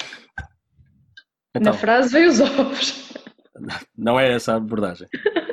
Então, 1.57 1.73
Na 1.73 1.79
frase 1.79 2.13
veio 2.13 2.29
os 2.29 2.41
ovos. 2.41 3.13
não 3.97 4.19
é 4.19 4.33
essa 4.33 4.53
a 4.53 4.57
abordagem. 4.57 5.09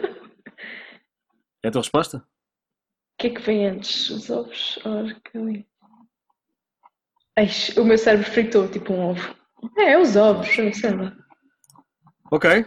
É 1.64 1.68
a 1.68 1.72
tua 1.72 1.82
resposta? 1.82 2.18
O 2.18 2.24
que 3.20 3.28
é 3.28 3.30
que 3.30 3.42
vem 3.42 3.68
antes? 3.68 4.10
Os 4.10 4.32
ovos 4.32 4.80
ou 4.84 4.98
as 4.98 5.14
galinhas? 5.32 5.64
Ai, 7.38 7.50
o 7.78 7.84
meu 7.84 7.98
cérebro 7.98 8.30
fritou, 8.30 8.68
tipo 8.68 8.94
um 8.94 9.10
ovo. 9.12 9.36
É, 9.78 9.94
é 9.94 10.00
os 10.00 10.16
ovos, 10.16 10.48
sei 10.50 10.92
lá. 10.92 11.14
Ok, 12.32 12.66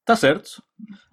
está 0.00 0.14
certo. 0.16 0.62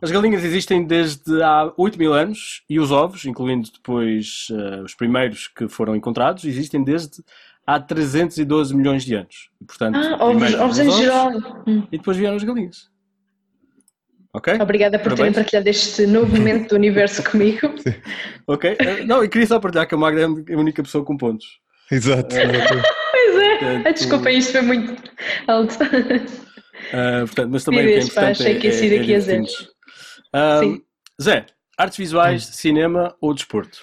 As 0.02 0.12
galinhas 0.12 0.44
existem 0.44 0.86
desde 0.86 1.42
há 1.42 1.72
8 1.78 1.98
mil 1.98 2.14
anos 2.14 2.64
e 2.70 2.80
os 2.80 2.92
ovos, 2.92 3.26
incluindo 3.26 3.70
depois 3.72 4.48
eh, 4.52 4.82
os 4.84 4.94
primeiros 4.94 5.48
que 5.48 5.68
foram 5.68 5.96
encontrados, 5.96 6.44
existem 6.46 6.84
desde 6.84 7.24
há 7.66 7.80
312 7.80 8.76
milhões 8.76 9.04
de 9.04 9.16
anos. 9.16 9.50
E, 9.60 9.66
portanto, 9.66 9.98
Ah, 9.98 10.24
ovos, 10.26 10.54
ovos 10.54 10.78
os 10.78 10.86
em 10.86 10.92
geral. 10.92 11.32
Hum. 11.68 11.88
E 11.92 11.98
depois 11.98 12.18
vieram 12.18 12.36
as 12.36 12.44
galinhas. 12.44 12.90
Ok? 14.34 14.54
Obrigada 14.62 14.98
por 15.00 15.04
terem 15.16 15.18
Parabéns. 15.18 15.36
partilhado 15.36 15.70
este 15.70 16.06
novo 16.06 16.36
momento 16.36 16.70
do 16.70 16.76
universo 16.76 17.24
comigo. 17.30 17.74
Ok. 18.46 18.76
Eh, 18.78 19.04
Não, 19.06 19.24
eu 19.24 19.30
queria 19.30 19.48
só 19.48 19.60
partilhar 19.60 19.88
que 19.88 19.96
a 19.96 19.98
Magda 19.98 20.22
é 20.22 20.54
a 20.54 20.58
única 20.60 20.84
pessoa 20.84 21.04
com 21.06 21.16
pontos. 21.18 21.60
Exato, 21.92 22.36
É. 22.36 22.46
Pois 23.16 23.36
é. 23.38 23.50
Portanto, 23.58 23.86
Ai, 23.86 23.94
desculpem, 23.94 24.38
isto 24.38 24.52
foi 24.52 24.62
muito 24.62 25.12
alto. 25.48 25.76
Uh, 25.76 27.26
portanto, 27.26 27.50
mas 27.50 27.64
também 27.64 27.82
o 27.82 27.88
que 27.88 27.94
é 27.94 28.00
importante 28.00 28.44
pá, 28.44 28.50
é, 28.50 28.60
que 28.60 28.68
é, 28.68 28.96
é, 28.96 29.00
aqui 29.00 29.16
a 29.16 29.20
zero. 29.20 29.44
Uh, 30.36 30.86
Zé, 31.22 31.46
artes 31.78 31.98
visuais, 31.98 32.50
hum. 32.50 32.52
cinema 32.52 33.16
ou 33.22 33.34
desporto? 33.34 33.80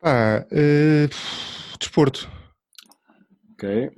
Pá, 0.00 0.44
uh, 0.50 1.78
desporto. 1.78 2.28
Ok. 3.52 3.92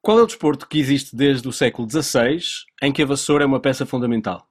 Qual 0.00 0.18
é 0.18 0.22
o 0.22 0.26
desporto 0.26 0.66
que 0.66 0.78
existe 0.78 1.14
desde 1.14 1.46
o 1.46 1.52
século 1.52 1.86
XVI 1.86 2.40
em 2.82 2.90
que 2.90 3.02
a 3.02 3.06
vassoura 3.06 3.44
é 3.44 3.46
uma 3.46 3.60
peça 3.60 3.84
fundamental? 3.84 4.47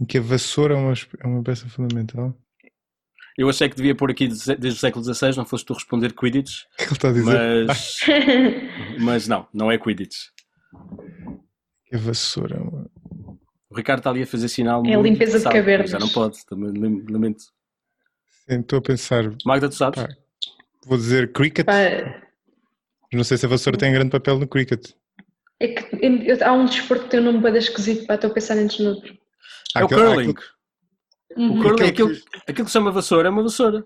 Em 0.00 0.04
que 0.04 0.18
a 0.18 0.20
vassoura 0.20 0.74
é 0.74 0.76
uma, 0.76 0.92
é 0.92 1.26
uma 1.26 1.42
peça 1.42 1.68
fundamental? 1.68 2.34
Eu 3.36 3.48
achei 3.48 3.68
que 3.68 3.76
devia 3.76 3.94
pôr 3.94 4.10
aqui 4.10 4.28
desde 4.28 4.68
o 4.68 4.76
século 4.76 5.04
XVI, 5.04 5.36
não 5.36 5.46
foste 5.46 5.64
tu 5.64 5.72
responder 5.72 6.12
Quidditch. 6.12 6.64
O 6.64 6.76
que 6.76 6.84
ele 6.84 6.92
está 6.92 7.08
a 7.08 7.12
dizer? 7.12 7.66
Mas, 7.66 8.00
mas 9.00 9.28
não, 9.28 9.48
não 9.54 9.72
é 9.72 9.78
Quidditch. 9.78 10.16
A 11.92 11.96
vassoura. 11.98 12.60
O 13.70 13.74
Ricardo 13.74 14.00
está 14.00 14.10
ali 14.10 14.22
a 14.22 14.26
fazer 14.26 14.48
sinal. 14.48 14.82
É 14.86 14.94
a 14.94 15.00
limpeza 15.00 15.38
de 15.38 15.44
cavernas. 15.44 15.90
Já 15.90 15.98
não 15.98 16.08
pode, 16.08 16.44
também 16.46 17.02
lamento. 17.08 17.44
Sim, 18.46 18.60
estou 18.60 18.78
a 18.78 18.82
pensar. 18.82 19.32
Magda, 19.46 19.68
tu 19.68 19.76
sabes? 19.76 20.02
Pá, 20.02 20.08
vou 20.84 20.98
dizer 20.98 21.32
cricket. 21.32 21.64
Pá. 21.64 21.72
Não 23.12 23.24
sei 23.24 23.38
se 23.38 23.46
a 23.46 23.48
vassoura 23.48 23.78
tem 23.78 23.92
grande 23.92 24.10
papel 24.10 24.38
no 24.38 24.46
cricket. 24.46 24.90
É 25.58 25.68
que 25.68 26.42
há 26.42 26.52
um 26.52 26.66
desporto 26.66 27.04
que 27.04 27.10
tem 27.10 27.20
um 27.20 27.24
nome 27.24 27.38
bem 27.38 27.56
esquisito, 27.56 28.04
para 28.04 28.16
estou 28.16 28.30
a 28.30 28.34
pensar 28.34 28.58
antes 28.58 28.78
no 28.78 28.90
outro. 28.90 29.16
É 29.76 29.84
o 29.84 29.88
curling. 29.88 30.34
Uhum. 31.36 31.58
O 31.58 31.62
curling, 31.62 31.88
aquilo, 31.88 32.10
que... 32.10 32.22
aquilo 32.46 32.64
que 32.64 32.70
se 32.70 32.72
chama 32.72 32.90
vassoura 32.90 33.28
é 33.28 33.30
uma 33.30 33.42
vassoura. 33.42 33.84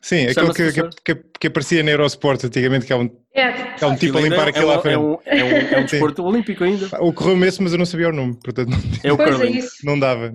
Sim, 0.00 0.26
aquilo 0.26 0.52
que, 0.52 0.72
que, 0.72 0.90
que, 1.04 1.24
que, 1.38 1.46
aparecia 1.46 1.80
na 1.82 1.92
Eurosport 1.92 2.42
antigamente, 2.44 2.86
que 2.86 2.92
é 2.92 2.96
um, 2.96 3.08
é, 3.32 3.52
que 3.74 3.84
é 3.84 3.86
um 3.86 3.94
tipo 3.94 4.18
a 4.18 4.20
limpar 4.20 4.48
é 4.48 4.50
aquilo 4.50 4.72
é, 4.72 4.74
à 4.74 4.80
frente. 4.80 4.94
É 4.94 4.98
um, 4.98 5.18
é 5.24 5.44
um, 5.44 5.48
é 5.76 5.78
um 5.78 5.84
desporto 5.84 6.24
olímpico 6.24 6.64
ainda. 6.64 6.88
Ocorreu-me 7.00 7.46
esse, 7.46 7.62
mas 7.62 7.72
eu 7.72 7.78
não 7.78 7.86
sabia 7.86 8.08
o 8.08 8.12
nome, 8.12 8.36
portanto 8.42 8.70
não, 8.70 8.78
é 9.04 9.12
o 9.12 9.16
curling. 9.16 9.60
É 9.60 9.66
não 9.84 9.98
dava. 9.98 10.34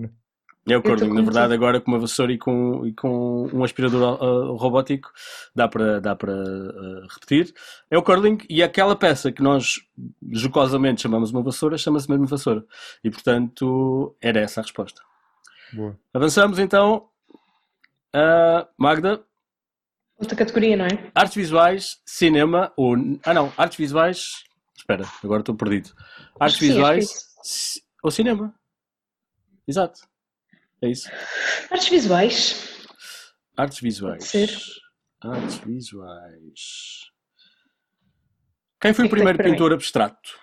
É 0.70 0.76
o 0.76 0.82
curling, 0.82 1.14
na 1.14 1.22
verdade, 1.22 1.54
agora 1.54 1.80
com 1.80 1.92
uma 1.92 2.00
vassoura 2.00 2.34
e 2.34 2.38
com, 2.38 2.86
e 2.86 2.92
com 2.92 3.48
um 3.54 3.64
aspirador 3.64 4.22
uh, 4.22 4.54
robótico 4.56 5.12
dá 5.56 5.66
para, 5.66 6.02
dá 6.02 6.14
uh, 6.14 7.08
repetir. 7.10 7.54
É 7.90 7.98
o 7.98 8.04
curling 8.04 8.40
e 8.50 8.62
aquela 8.62 8.94
peça 8.94 9.32
que 9.32 9.42
nós 9.42 9.80
jocosamente 10.30 11.02
chamamos 11.02 11.32
uma 11.32 11.42
vassoura 11.42 11.78
chama-se 11.78 12.10
mesmo 12.10 12.28
vassoura. 12.28 12.66
E 13.02 13.10
portanto 13.10 14.14
era 14.22 14.42
essa 14.42 14.60
a 14.60 14.64
resposta. 14.64 15.02
Boa. 15.72 15.98
Avançamos 16.14 16.60
então. 16.60 17.08
Uh, 18.14 18.68
Magda. 18.78 19.24
Outra 20.20 20.36
categoria, 20.36 20.76
não 20.76 20.86
é? 20.86 21.12
Artes 21.16 21.36
visuais, 21.36 22.02
cinema 22.06 22.74
ou. 22.76 22.96
Ah, 23.24 23.34
não, 23.34 23.54
artes 23.56 23.78
visuais. 23.78 24.44
Espera, 24.76 25.06
agora 25.24 25.42
estou 25.42 25.56
perdido. 25.56 25.92
Artes 26.40 26.60
Sim, 26.60 26.68
visuais 26.68 27.08
ou 28.04 28.12
cinema. 28.12 28.54
Exato. 29.68 30.02
É 30.82 30.90
isso. 30.90 31.10
Artes 31.72 31.90
visuais. 31.90 32.86
Artes 33.56 33.80
visuais. 33.80 34.20
Pode 34.20 34.30
ser. 34.30 34.50
Artes 35.22 35.58
visuais. 35.58 37.12
Quem 38.80 38.94
foi 38.94 39.06
o 39.06 39.10
primeiro 39.10 39.44
pintor 39.44 39.74
abstrato? 39.74 40.40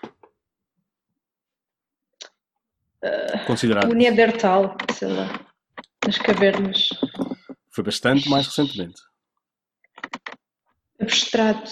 Uh, 3.03 3.47
Considerado. 3.47 3.91
O 3.91 3.95
Neandertal, 3.95 4.77
sei 4.93 5.09
lá, 5.09 5.47
nas 6.05 6.19
cavernas. 6.19 6.89
Foi 7.71 7.85
bastante 7.85 8.29
mais 8.29 8.47
recentemente. 8.47 9.01
Abstrato. 11.01 11.71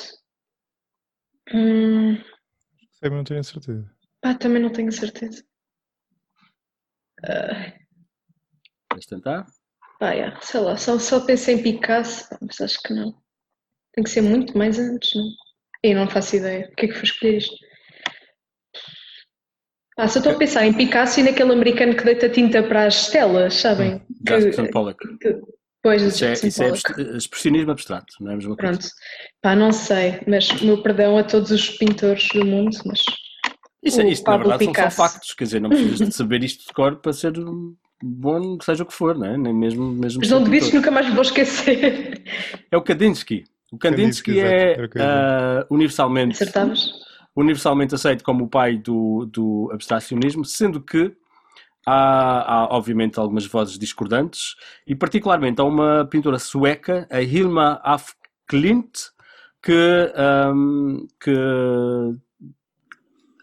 Hum... 1.52 2.16
Mas 3.02 3.10
não 3.10 3.24
tenho 3.24 3.42
certeza. 3.42 3.90
Ah, 4.22 4.34
também 4.34 4.62
não 4.62 4.70
tenho 4.70 4.92
certeza. 4.92 5.44
Uh... 7.24 7.81
Vais 9.02 9.06
tentar? 9.06 9.46
Ah, 10.00 10.12
yeah. 10.12 10.40
sei 10.40 10.60
lá, 10.60 10.76
só, 10.76 10.98
só 10.98 11.20
pensei 11.20 11.56
em 11.56 11.62
Picasso, 11.62 12.28
mas 12.40 12.60
acho 12.60 12.80
que 12.82 12.92
não. 12.92 13.14
Tem 13.92 14.04
que 14.04 14.10
ser 14.10 14.20
muito 14.20 14.56
mais 14.56 14.78
antes, 14.78 15.14
não? 15.14 15.28
E 15.82 15.94
não 15.94 16.08
faço 16.08 16.36
ideia. 16.36 16.68
O 16.70 16.76
que 16.76 16.86
é 16.86 16.88
que 16.88 16.94
foi 16.94 17.04
escolher 17.04 17.36
isto? 17.38 17.54
Ah, 19.98 20.08
só 20.08 20.18
estou 20.18 20.32
a 20.32 20.38
pensar 20.38 20.66
em 20.66 20.72
Picasso 20.72 21.20
e 21.20 21.24
naquele 21.24 21.52
americano 21.52 21.96
que 21.96 22.04
deita 22.04 22.28
tinta 22.28 22.62
para 22.62 22.86
as 22.86 23.08
telas, 23.10 23.54
sabem? 23.54 23.96
Hum, 23.96 24.00
Jefferson 24.26 24.66
Pollock. 24.68 25.18
Que, 25.18 25.40
pois, 25.82 26.02
isso, 26.02 26.24
é, 26.24 26.32
isso 26.32 26.62
é 26.62 26.70
expressionismo 27.16 27.72
abstrato, 27.72 28.14
não 28.20 28.30
é 28.30 28.34
a 28.34 28.36
mesma 28.36 28.56
coisa. 28.56 28.78
Pronto. 28.78 28.88
Pá, 29.42 29.54
não 29.54 29.72
sei, 29.72 30.20
mas 30.26 30.50
meu 30.62 30.82
perdão 30.82 31.18
a 31.18 31.24
todos 31.24 31.50
os 31.50 31.70
pintores 31.70 32.28
do 32.28 32.44
mundo, 32.46 32.76
mas... 32.86 33.02
Isso, 33.82 34.00
é, 34.00 34.08
isto, 34.08 34.30
na 34.30 34.36
verdade, 34.36 34.66
Picasso. 34.66 34.96
são 34.96 35.06
só 35.06 35.12
factos, 35.12 35.34
quer 35.34 35.44
dizer, 35.44 35.60
não 35.60 35.68
precisas 35.68 36.08
de 36.08 36.14
saber 36.14 36.44
isto 36.44 36.66
de 36.66 36.72
cor 36.72 37.00
para 37.00 37.12
ser 37.12 37.32
bom, 38.02 38.58
seja 38.60 38.82
o 38.82 38.86
que 38.86 38.92
for, 38.92 39.16
não 39.16 39.26
é? 39.26 39.36
Nem 39.36 39.54
mesmo, 39.54 39.92
mesmo 39.92 40.20
Mas 40.20 40.30
não 40.30 40.42
devias 40.42 40.72
nunca 40.72 40.90
mais 40.90 41.08
vou 41.12 41.22
esquecer. 41.22 42.22
É 42.70 42.76
o 42.76 42.82
Kandinsky. 42.82 43.44
O 43.70 43.78
Kandinsky, 43.78 44.34
Kandinsky 44.34 44.40
é 44.40 45.64
uh, 45.64 45.74
universalmente, 45.74 46.38
universalmente 47.34 47.94
aceito 47.94 48.22
como 48.22 48.44
o 48.44 48.48
pai 48.48 48.76
do, 48.76 49.26
do 49.26 49.70
abstracionismo, 49.72 50.44
sendo 50.44 50.80
que 50.80 51.14
há, 51.86 52.54
há, 52.54 52.68
obviamente 52.70 53.18
algumas 53.18 53.46
vozes 53.46 53.78
discordantes 53.78 54.56
e 54.86 54.94
particularmente 54.94 55.60
há 55.60 55.64
uma 55.64 56.04
pintora 56.04 56.38
sueca, 56.38 57.06
a 57.10 57.22
Hilma 57.22 57.80
af 57.82 58.12
Klint, 58.46 58.98
que, 59.62 60.12
um, 60.52 61.06
que 61.18 61.34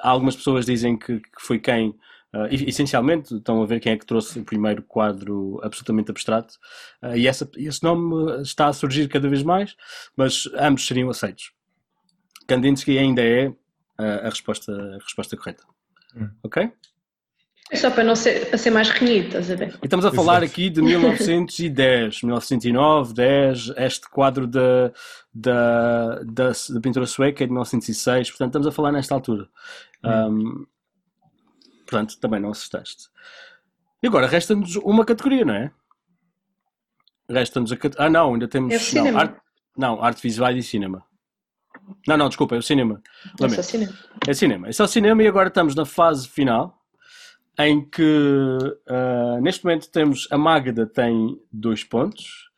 algumas 0.01 0.35
pessoas 0.35 0.65
dizem 0.65 0.97
que, 0.97 1.19
que 1.19 1.41
foi 1.41 1.57
quem 1.57 1.95
Uh, 2.31 2.45
essencialmente, 2.51 3.35
estão 3.35 3.61
a 3.63 3.65
ver 3.65 3.79
quem 3.79 3.93
é 3.93 3.97
que 3.97 4.05
trouxe 4.05 4.39
o 4.39 4.45
primeiro 4.45 4.83
quadro 4.83 5.59
absolutamente 5.63 6.11
abstrato, 6.11 6.53
uh, 7.01 7.15
e 7.15 7.27
essa, 7.27 7.49
esse 7.57 7.81
nome 7.81 8.43
está 8.43 8.67
a 8.67 8.73
surgir 8.73 9.07
cada 9.07 9.27
vez 9.27 9.41
mais, 9.41 9.75
mas 10.15 10.47
ambos 10.53 10.85
seriam 10.85 11.09
aceitos. 11.09 11.51
Kandinsky 12.47 12.99
ainda 12.99 13.23
é 13.23 13.47
uh, 13.49 13.55
a, 13.97 14.29
resposta, 14.29 14.71
a 14.71 15.03
resposta 15.03 15.35
correta. 15.35 15.63
Hum. 16.15 16.29
Ok? 16.43 16.71
É 17.71 17.75
só 17.75 17.91
para 17.91 18.03
não 18.03 18.15
ser, 18.15 18.47
para 18.47 18.57
ser 18.57 18.71
mais 18.71 18.89
renhido, 18.89 19.27
estás 19.27 19.51
a 19.51 19.55
ver? 19.55 19.77
E 19.81 19.85
estamos 19.85 20.03
a 20.03 20.11
falar 20.11 20.41
Exato. 20.41 20.51
aqui 20.51 20.69
de 20.71 20.81
1910, 20.81 22.23
1909, 22.23 23.13
10, 23.13 23.73
este 23.77 24.09
quadro 24.09 24.47
da, 24.47 24.91
da, 25.31 26.23
da, 26.23 26.49
da 26.49 26.81
pintura 26.81 27.05
sueca 27.05 27.43
é 27.43 27.47
de 27.47 27.53
1906, 27.53 28.31
portanto 28.31 28.49
estamos 28.49 28.67
a 28.67 28.71
falar 28.71 28.91
nesta 28.91 29.13
altura. 29.13 29.47
Hum. 30.03 30.09
Um, 30.09 30.67
Portanto, 31.89 32.19
também 32.19 32.39
não 32.39 32.51
assustaste. 32.51 33.09
E 34.03 34.07
agora 34.07 34.27
resta-nos 34.27 34.75
uma 34.75 35.03
categoria, 35.03 35.43
não 35.43 35.55
é? 35.55 35.71
Resta-nos 37.27 37.71
a 37.71 37.75
categoria. 37.75 38.05
Ah, 38.05 38.09
não, 38.09 38.33
ainda 38.33 38.47
temos. 38.47 38.71
É 38.71 38.77
o 38.77 38.79
cinema. 38.79 39.11
Não, 39.11 39.19
arte, 39.19 39.41
não, 39.75 40.03
arte 40.03 40.21
visual 40.21 40.55
e 40.55 40.61
cinema. 40.61 41.03
Não, 42.07 42.15
não, 42.15 42.27
desculpa, 42.29 42.55
é 42.55 42.59
o 42.59 42.61
cinema. 42.61 43.01
É 43.41 43.49
só 43.49 43.61
cinema. 43.63 43.93
É 44.27 44.33
cinema. 44.33 44.69
É 44.69 44.71
só 44.71 44.87
cinema 44.87 45.23
e 45.23 45.27
agora 45.27 45.47
estamos 45.47 45.73
na 45.73 45.83
fase 45.83 46.27
final 46.27 46.77
em 47.57 47.83
que 47.83 48.57
uh, 48.87 49.41
neste 49.41 49.65
momento 49.65 49.89
temos 49.89 50.27
a 50.31 50.37
Magda 50.37 50.85
tem 50.85 51.37
dois 51.51 51.83
pontos 51.83 52.49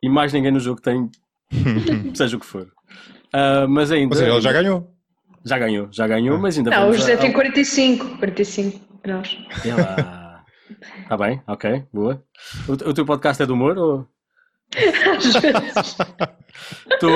e 0.00 0.08
mais 0.08 0.32
ninguém 0.32 0.52
no 0.52 0.60
jogo 0.60 0.80
tem 0.80 1.10
seja 2.14 2.36
o 2.36 2.40
que 2.40 2.46
for. 2.46 2.72
Uh, 3.34 3.68
mas 3.68 3.90
ainda. 3.90 4.14
Ou 4.14 4.18
seja, 4.18 4.30
ela 4.30 4.40
já 4.40 4.52
ganhou. 4.52 4.91
Já 5.44 5.58
ganhou, 5.58 5.88
já 5.90 6.06
ganhou, 6.06 6.38
mas 6.38 6.56
ainda 6.56 6.70
Não, 6.70 6.90
o 6.90 6.92
José 6.92 7.14
a... 7.14 7.18
tem 7.18 7.32
45, 7.32 8.18
45 8.18 9.00
graus. 9.02 9.36
Está 11.02 11.16
bem, 11.16 11.42
ok, 11.46 11.84
boa. 11.92 12.22
O, 12.68 12.72
o, 12.72 12.94
teu 12.94 13.04
podcast 13.04 13.42
é 13.42 13.46
de 13.46 13.52
humor 13.52 13.76
ou. 13.76 14.08
tu... 17.00 17.08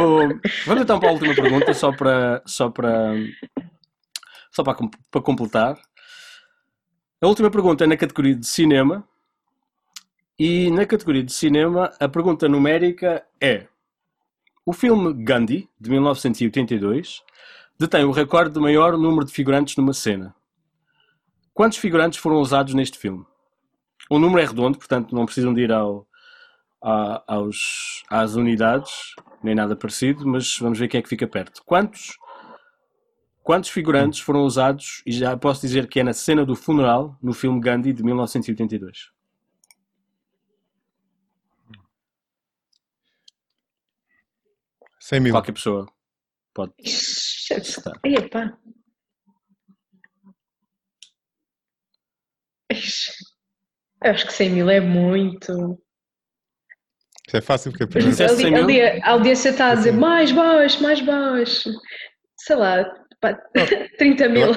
Vamos 0.67 0.83
então 0.83 1.01
para 1.01 1.09
a 1.09 1.13
última 1.13 1.35
pergunta, 1.35 1.73
só 1.73 1.93
para. 1.93 2.43
Só 2.45 2.69
para. 2.69 3.15
Só 4.51 4.63
para, 4.63 4.77
para 5.11 5.23
completar. 5.23 5.79
A 7.21 7.27
última 7.27 7.51
pergunta 7.51 7.85
é 7.85 7.87
na 7.87 7.97
categoria 7.97 8.35
de 8.35 8.47
cinema. 8.47 9.07
E 10.39 10.71
na 10.71 10.85
categoria 10.85 11.23
de 11.23 11.33
cinema, 11.33 11.91
a 11.99 12.09
pergunta 12.09 12.49
numérica 12.49 13.25
é: 13.41 13.67
o 14.67 14.73
filme 14.73 15.15
Gandhi, 15.25 15.69
de 15.81 15.91
1982, 15.91 17.23
detém 17.79 18.05
o 18.05 18.11
recorde 18.11 18.55
de 18.55 18.61
maior 18.61 18.97
número 18.97 19.25
de 19.25 19.33
figurantes 19.33 19.77
numa 19.77 19.93
cena. 19.93 20.35
Quantos 21.53 21.79
figurantes 21.79 22.19
foram 22.19 22.37
usados 22.37 22.75
neste 22.75 22.99
filme? 22.99 23.25
O 24.11 24.19
número 24.19 24.41
é 24.41 24.45
redondo, 24.45 24.79
portanto 24.79 25.15
não 25.15 25.25
precisam 25.25 25.53
de 25.53 25.63
ir 25.63 25.73
ao, 25.73 26.07
a, 26.83 27.35
aos, 27.35 28.05
às 28.09 28.35
unidades, 28.35 29.15
nem 29.43 29.55
nada 29.55 29.75
parecido, 29.75 30.27
mas 30.27 30.59
vamos 30.59 30.79
ver 30.79 30.89
quem 30.89 30.99
é 30.99 31.03
que 31.03 31.09
fica 31.09 31.27
perto. 31.27 31.63
Quantos, 31.65 32.19
quantos 33.43 33.71
figurantes 33.71 34.21
foram 34.21 34.45
usados, 34.45 35.03
e 35.05 35.13
já 35.13 35.37
posso 35.37 35.61
dizer 35.61 35.89
que 35.89 36.01
é 36.01 36.03
na 36.03 36.13
cena 36.13 36.45
do 36.45 36.55
funeral, 36.55 37.19
no 37.23 37.33
filme 37.33 37.61
Gandhi 37.61 37.93
de 37.93 38.03
1982? 38.03 39.11
Qualquer 45.33 45.53
pessoa 45.53 45.96
pode. 46.57 46.73
Aí, 48.05 48.29
pá. 48.31 48.57
Ixi, 52.73 53.13
Eu 54.03 54.11
acho 54.13 54.27
que 54.27 54.33
100 54.33 54.51
mil 54.51 54.69
é 54.71 54.81
muito. 54.81 55.79
Isso 57.29 57.37
é 57.37 57.41
fácil, 57.41 57.71
porque 57.73 57.85
é 57.85 57.89
Mas 57.95 58.05
Disseste 58.05 58.35
ali, 58.35 58.43
100 58.43 58.51
mil? 58.53 58.65
ali 58.65 58.81
a 59.03 59.11
audiência 59.11 59.49
está 59.51 59.71
a 59.71 59.75
dizer 59.75 59.93
Sim. 59.93 59.99
mais 59.99 60.33
baixo, 60.33 60.83
mais 60.83 61.01
baixo. 61.01 61.71
Sei 62.39 62.57
lá, 62.57 62.85
pá, 63.21 63.35
30 63.99 64.29
mil. 64.29 64.51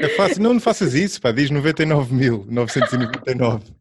É 0.00 0.08
fácil. 0.10 0.42
Não, 0.42 0.54
não 0.54 0.60
faças 0.60 0.94
isso, 0.94 1.20
pá. 1.20 1.32
Diz 1.32 1.50
99.999 1.50 3.74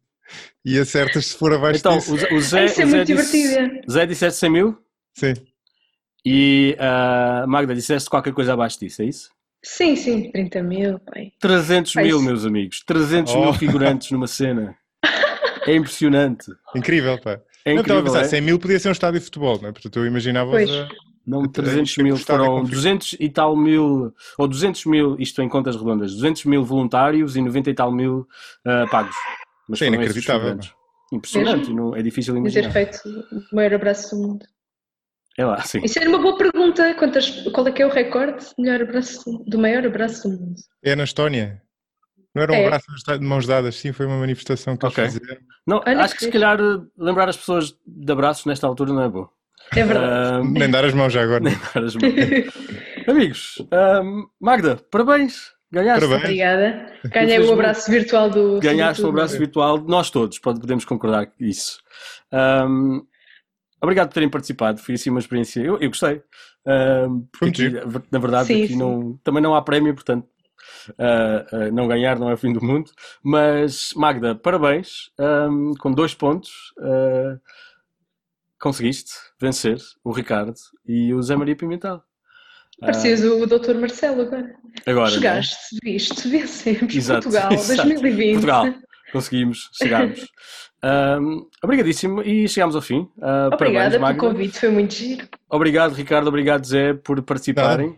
e 0.66 0.80
acertas 0.80 1.28
se 1.28 1.38
for 1.38 1.54
abaixo 1.54 1.80
Então, 1.80 1.98
disso. 1.98 2.14
o, 2.14 2.18
Zé- 2.18 2.34
o 2.34 2.40
Zé, 2.42 2.62
é 2.62 2.66
o 2.66 2.70
Zé 2.70 2.86
muito 2.86 3.06
disse, 3.06 3.32
divertido. 3.54 3.92
Zé 3.92 4.06
disseste 4.06 4.40
100 4.40 4.50
mil 4.50 4.78
Sim. 5.16 5.34
E 6.26 6.76
a 6.80 7.46
Magda 7.48 7.74
disseste 7.76 8.10
qualquer 8.10 8.34
coisa 8.34 8.54
abaixo 8.54 8.80
disso, 8.80 9.02
é 9.02 9.06
isso? 9.06 9.30
Sim, 9.64 9.96
sim, 9.96 10.30
30 10.32 10.62
mil, 10.64 11.00
pai. 11.00 11.32
300 11.40 11.96
Ai, 11.98 12.04
mil, 12.06 12.22
meus 12.22 12.46
amigos. 12.46 12.84
300 12.86 13.34
mil 13.36 13.50
Oh. 13.50 13.54
figurantes 13.54 14.12
numa 14.12 14.28
cena. 14.28 14.76
É 15.66 15.74
impressionante. 15.76 16.52
Incrível, 16.76 17.18
pá. 17.22 17.40
É 17.64 17.74
não, 17.74 17.80
estava 17.82 18.00
a 18.00 18.02
incrível, 18.02 18.04
pensar, 18.04 18.22
é? 18.22 18.24
100 18.26 18.42
mil 18.42 18.60
podia 18.60 18.78
ser 18.82 18.90
um 18.90 18.92
estádio 18.92 19.18
de 19.22 19.26
futebol, 19.26 19.58
não 19.62 19.70
é? 19.70 19.72
Portanto, 19.72 19.98
eu 19.98 20.06
imaginava. 20.06 20.52
Pois. 20.52 20.70
a- 20.70 20.90
Não, 21.26 21.40
Então, 21.46 21.64
300 21.64 21.90
isto 21.92 22.02
é 22.02 22.04
mil 22.04 22.18
foram 22.18 22.46
confirmado. 22.48 22.70
200 22.70 23.16
e 23.18 23.30
tal 23.30 23.56
mil, 23.56 24.14
ou 24.38 24.46
200 24.46 24.86
mil, 24.86 25.16
isto 25.20 25.42
em 25.42 25.48
contas 25.48 25.78
redondas, 25.78 26.12
200 26.16 26.44
mil 26.44 26.66
voluntários 26.66 27.38
e 27.38 27.42
90 27.42 27.70
e 27.70 27.74
tal 27.74 27.94
mil 27.94 28.28
ah, 28.66 28.86
pagos. 28.92 29.16
Mas 29.70 29.82
é 29.82 29.86
os 29.86 29.94
inacreditável, 29.94 30.42
figurantes. 30.42 30.74
Impressionante, 31.14 31.72
não, 31.74 31.96
é 31.96 32.02
difícil 32.02 32.34
De 32.34 32.42
ter 32.52 32.60
imaginar. 32.60 32.72
feito 32.74 33.00
o 33.52 33.56
maior 33.56 33.76
abraço 33.76 34.14
do 34.14 34.22
mundo. 34.22 34.46
É 35.38 35.46
lá, 35.46 35.62
sim. 35.62 35.82
Isso 35.84 35.98
era 36.00 36.08
uma 36.10 36.20
boa 36.20 36.38
pergunta. 36.38 36.94
Quantas, 36.96 37.30
qual 37.52 37.68
é 37.68 37.72
que 37.72 37.82
é 37.82 37.86
o 37.88 37.90
recorde 37.90 38.46
do 38.58 38.64
maior 38.64 38.82
abraço, 38.82 39.44
do 39.48 39.58
maior 39.60 39.86
abraço 39.86 40.30
do 40.30 40.38
mundo? 40.40 40.56
É 40.84 40.96
na 40.96 41.04
Estónia. 41.04 41.62
Não 42.36 42.44
era 42.44 42.52
um 42.52 42.56
É. 42.56 42.66
abraço 42.66 42.86
de 43.20 43.26
mãos 43.26 43.46
dadas, 43.48 43.76
sim, 43.76 43.92
foi 43.92 44.06
uma 44.08 44.18
manifestação 44.20 44.76
que 44.78 44.86
Ok. 44.86 45.04
eles 45.04 45.18
fizeram. 45.18 45.42
Não, 45.68 45.82
Olha 45.86 46.00
acho 46.02 46.14
que 46.14 46.20
que 46.20 46.26
se 46.26 46.32
calhar 46.32 46.60
eh, 46.60 46.80
lembrar 46.98 47.30
as 47.30 47.38
pessoas 47.38 47.76
de 47.86 48.12
abraços 48.12 48.46
nesta 48.46 48.66
altura 48.68 48.92
não 48.94 49.02
é 49.04 49.10
bom. 49.10 49.28
É 49.76 49.84
verdade. 49.84 50.48
Nem 50.50 50.70
dar 50.70 50.84
as 50.86 50.94
mãos 50.94 51.14
já 51.14 51.22
agora. 51.24 51.40
nem 51.44 51.56
dar 51.74 51.84
as 51.84 51.96
mãos. 51.96 52.14
Amigos, 53.08 53.56
Magda, 54.42 54.78
parabéns. 54.92 55.52
Ganhaste. 55.72 56.02
Parabéns. 56.02 56.24
Obrigada. 56.24 56.94
Ganhei 57.10 57.40
o 57.40 57.54
abraço 57.54 57.90
virtual 57.92 58.30
do. 58.30 58.60
Ganhaste 58.60 59.04
o 59.04 59.10
abraço 59.10 59.38
virtual 59.38 59.80
de 59.80 59.88
nós 59.88 60.10
todos, 60.12 60.38
pode- 60.40 60.60
podemos 60.60 60.86
concordar 60.86 61.26
com 61.28 61.44
isso. 61.44 61.80
Obrigado 63.84 64.08
por 64.08 64.14
terem 64.14 64.30
participado, 64.30 64.80
foi 64.82 64.96
assim 64.96 65.10
uma 65.10 65.20
experiência. 65.20 65.60
Eu, 65.62 65.78
eu 65.80 65.90
gostei. 65.90 66.22
Ahm, 66.66 67.28
porque 67.38 67.68
aqui, 67.68 68.06
na 68.12 68.20
verdade, 68.20 68.48
Sim, 68.48 68.64
aqui 68.64 68.74
sim. 68.74 68.80
não, 68.80 69.20
também 69.24 69.44
não 69.44 69.54
há 69.54 69.62
prémio, 69.62 69.94
portanto, 69.94 70.28
ah, 70.98 71.46
ah, 71.52 71.72
não 71.72 71.88
ganhar 71.88 72.18
não 72.18 72.30
é 72.30 72.34
o 72.34 72.38
fim 72.38 72.54
do 72.54 72.64
mundo. 72.64 72.92
Mas, 73.22 73.94
Magda, 73.96 74.34
parabéns, 74.36 75.12
com 75.80 75.92
dois 75.92 76.14
pontos. 76.14 76.74
ah, 76.80 77.38
conseguiste 78.60 79.12
vencer 79.42 79.78
o 80.06 80.12
Ricardo 80.14 80.54
e 80.88 81.14
o 81.14 81.22
Zé 81.22 81.36
Maria 81.36 81.54
Pimentel. 81.56 82.02
Parecias 82.80 83.22
o 83.22 83.46
Dr. 83.46 83.76
Marcelo 83.76 84.22
agora. 84.22 84.56
agora, 84.86 85.10
é? 85.10 85.14
Chegaste, 85.14 85.78
viste, 85.84 86.30
vencemos. 86.30 86.96
Exato, 86.96 87.30
Portugal, 87.30 87.52
exato. 87.54 87.90
2020. 87.90 88.32
Portugal. 88.34 88.74
Conseguimos, 89.14 89.70
chegámos. 89.74 90.28
Ahm, 90.86 91.46
obrigadíssimo 91.64 92.22
e 92.24 92.46
chegámos 92.50 92.76
ao 92.76 92.82
fim. 92.82 93.08
Ah, 93.22 93.50
Obrigada 93.54 93.98
pelo 93.98 94.18
convite, 94.18 94.60
foi 94.60 94.70
muito 94.70 94.94
giro. 94.94 95.26
Obrigado, 95.50 95.94
Ricardo. 95.94 96.28
Obrigado, 96.28 96.66
Zé, 96.66 96.94
por 96.94 97.22
participarem. 97.22 97.96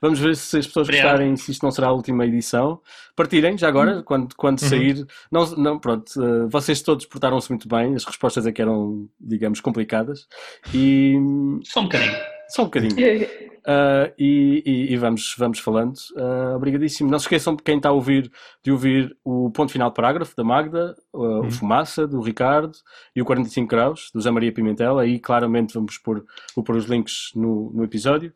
Vamos 0.00 0.20
ver 0.20 0.36
se 0.36 0.56
as 0.58 0.64
pessoas 0.68 0.86
Obrigado. 0.86 1.06
gostarem, 1.10 1.34
se 1.36 1.50
isto 1.50 1.64
não 1.64 1.72
será 1.72 1.88
a 1.88 1.92
última 1.92 2.24
edição. 2.24 2.80
Partirem, 3.16 3.58
já 3.58 3.66
agora, 3.66 4.04
quando, 4.04 4.32
quando 4.36 4.62
Uhum. 4.62 4.68
sair. 4.68 5.04
Não, 5.32 5.46
não, 5.56 5.78
pronto, 5.80 6.12
ah, 6.22 6.46
vocês 6.48 6.80
todos 6.80 7.04
portaram-se 7.06 7.50
muito 7.50 7.66
bem, 7.66 7.96
as 7.96 8.04
respostas 8.04 8.46
é 8.46 8.52
que 8.52 8.62
eram, 8.62 9.08
digamos, 9.20 9.60
complicadas. 9.60 10.28
E 10.72 11.16
Só 11.64 11.80
um 11.80 11.84
bocadinho. 11.84 12.16
só 12.50 12.62
um 12.62 12.64
bocadinho. 12.66 12.94
Uh, 13.68 14.10
e, 14.18 14.62
e- 14.64 14.92
e 14.94 14.96
vamos, 14.96 15.34
vamos 15.36 15.58
falando. 15.58 15.94
Uh, 16.16 16.56
obrigadíssimo. 16.56 17.10
Não 17.10 17.18
se 17.18 17.26
esqueçam, 17.26 17.54
quem 17.54 17.76
está 17.76 17.90
a 17.90 17.92
ouvir, 17.92 18.32
de 18.64 18.72
ouvir 18.72 19.14
o 19.22 19.50
ponto 19.50 19.70
final 19.70 19.90
de 19.90 19.94
parágrafo 19.94 20.34
da 20.34 20.42
Magda, 20.42 20.96
uh, 21.12 21.40
o 21.46 21.50
Fumaça, 21.50 22.06
do 22.06 22.18
Ricardo 22.22 22.72
e 23.14 23.20
o 23.20 23.26
45 23.26 23.68
Graus, 23.68 24.10
do 24.14 24.22
Zé 24.22 24.30
Maria 24.30 24.50
Pimentel. 24.52 24.98
Aí 24.98 25.18
claramente 25.18 25.74
vamos 25.74 25.98
pôr, 25.98 26.24
vou 26.56 26.64
pôr 26.64 26.76
os 26.76 26.86
links 26.86 27.30
no, 27.34 27.70
no 27.74 27.84
episódio. 27.84 28.32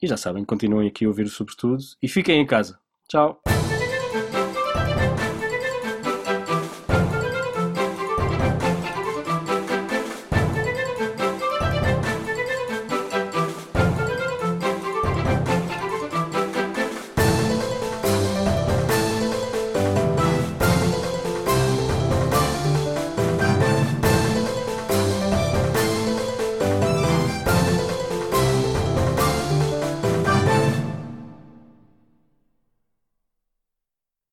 E 0.00 0.06
já 0.06 0.16
sabem, 0.16 0.44
continuem 0.46 0.88
aqui 0.88 1.04
a 1.04 1.08
ouvir 1.08 1.24
o 1.24 1.28
Sobretudo 1.28 1.82
e 2.02 2.08
fiquem 2.08 2.40
em 2.40 2.46
casa. 2.46 2.78
Tchau. 3.06 3.42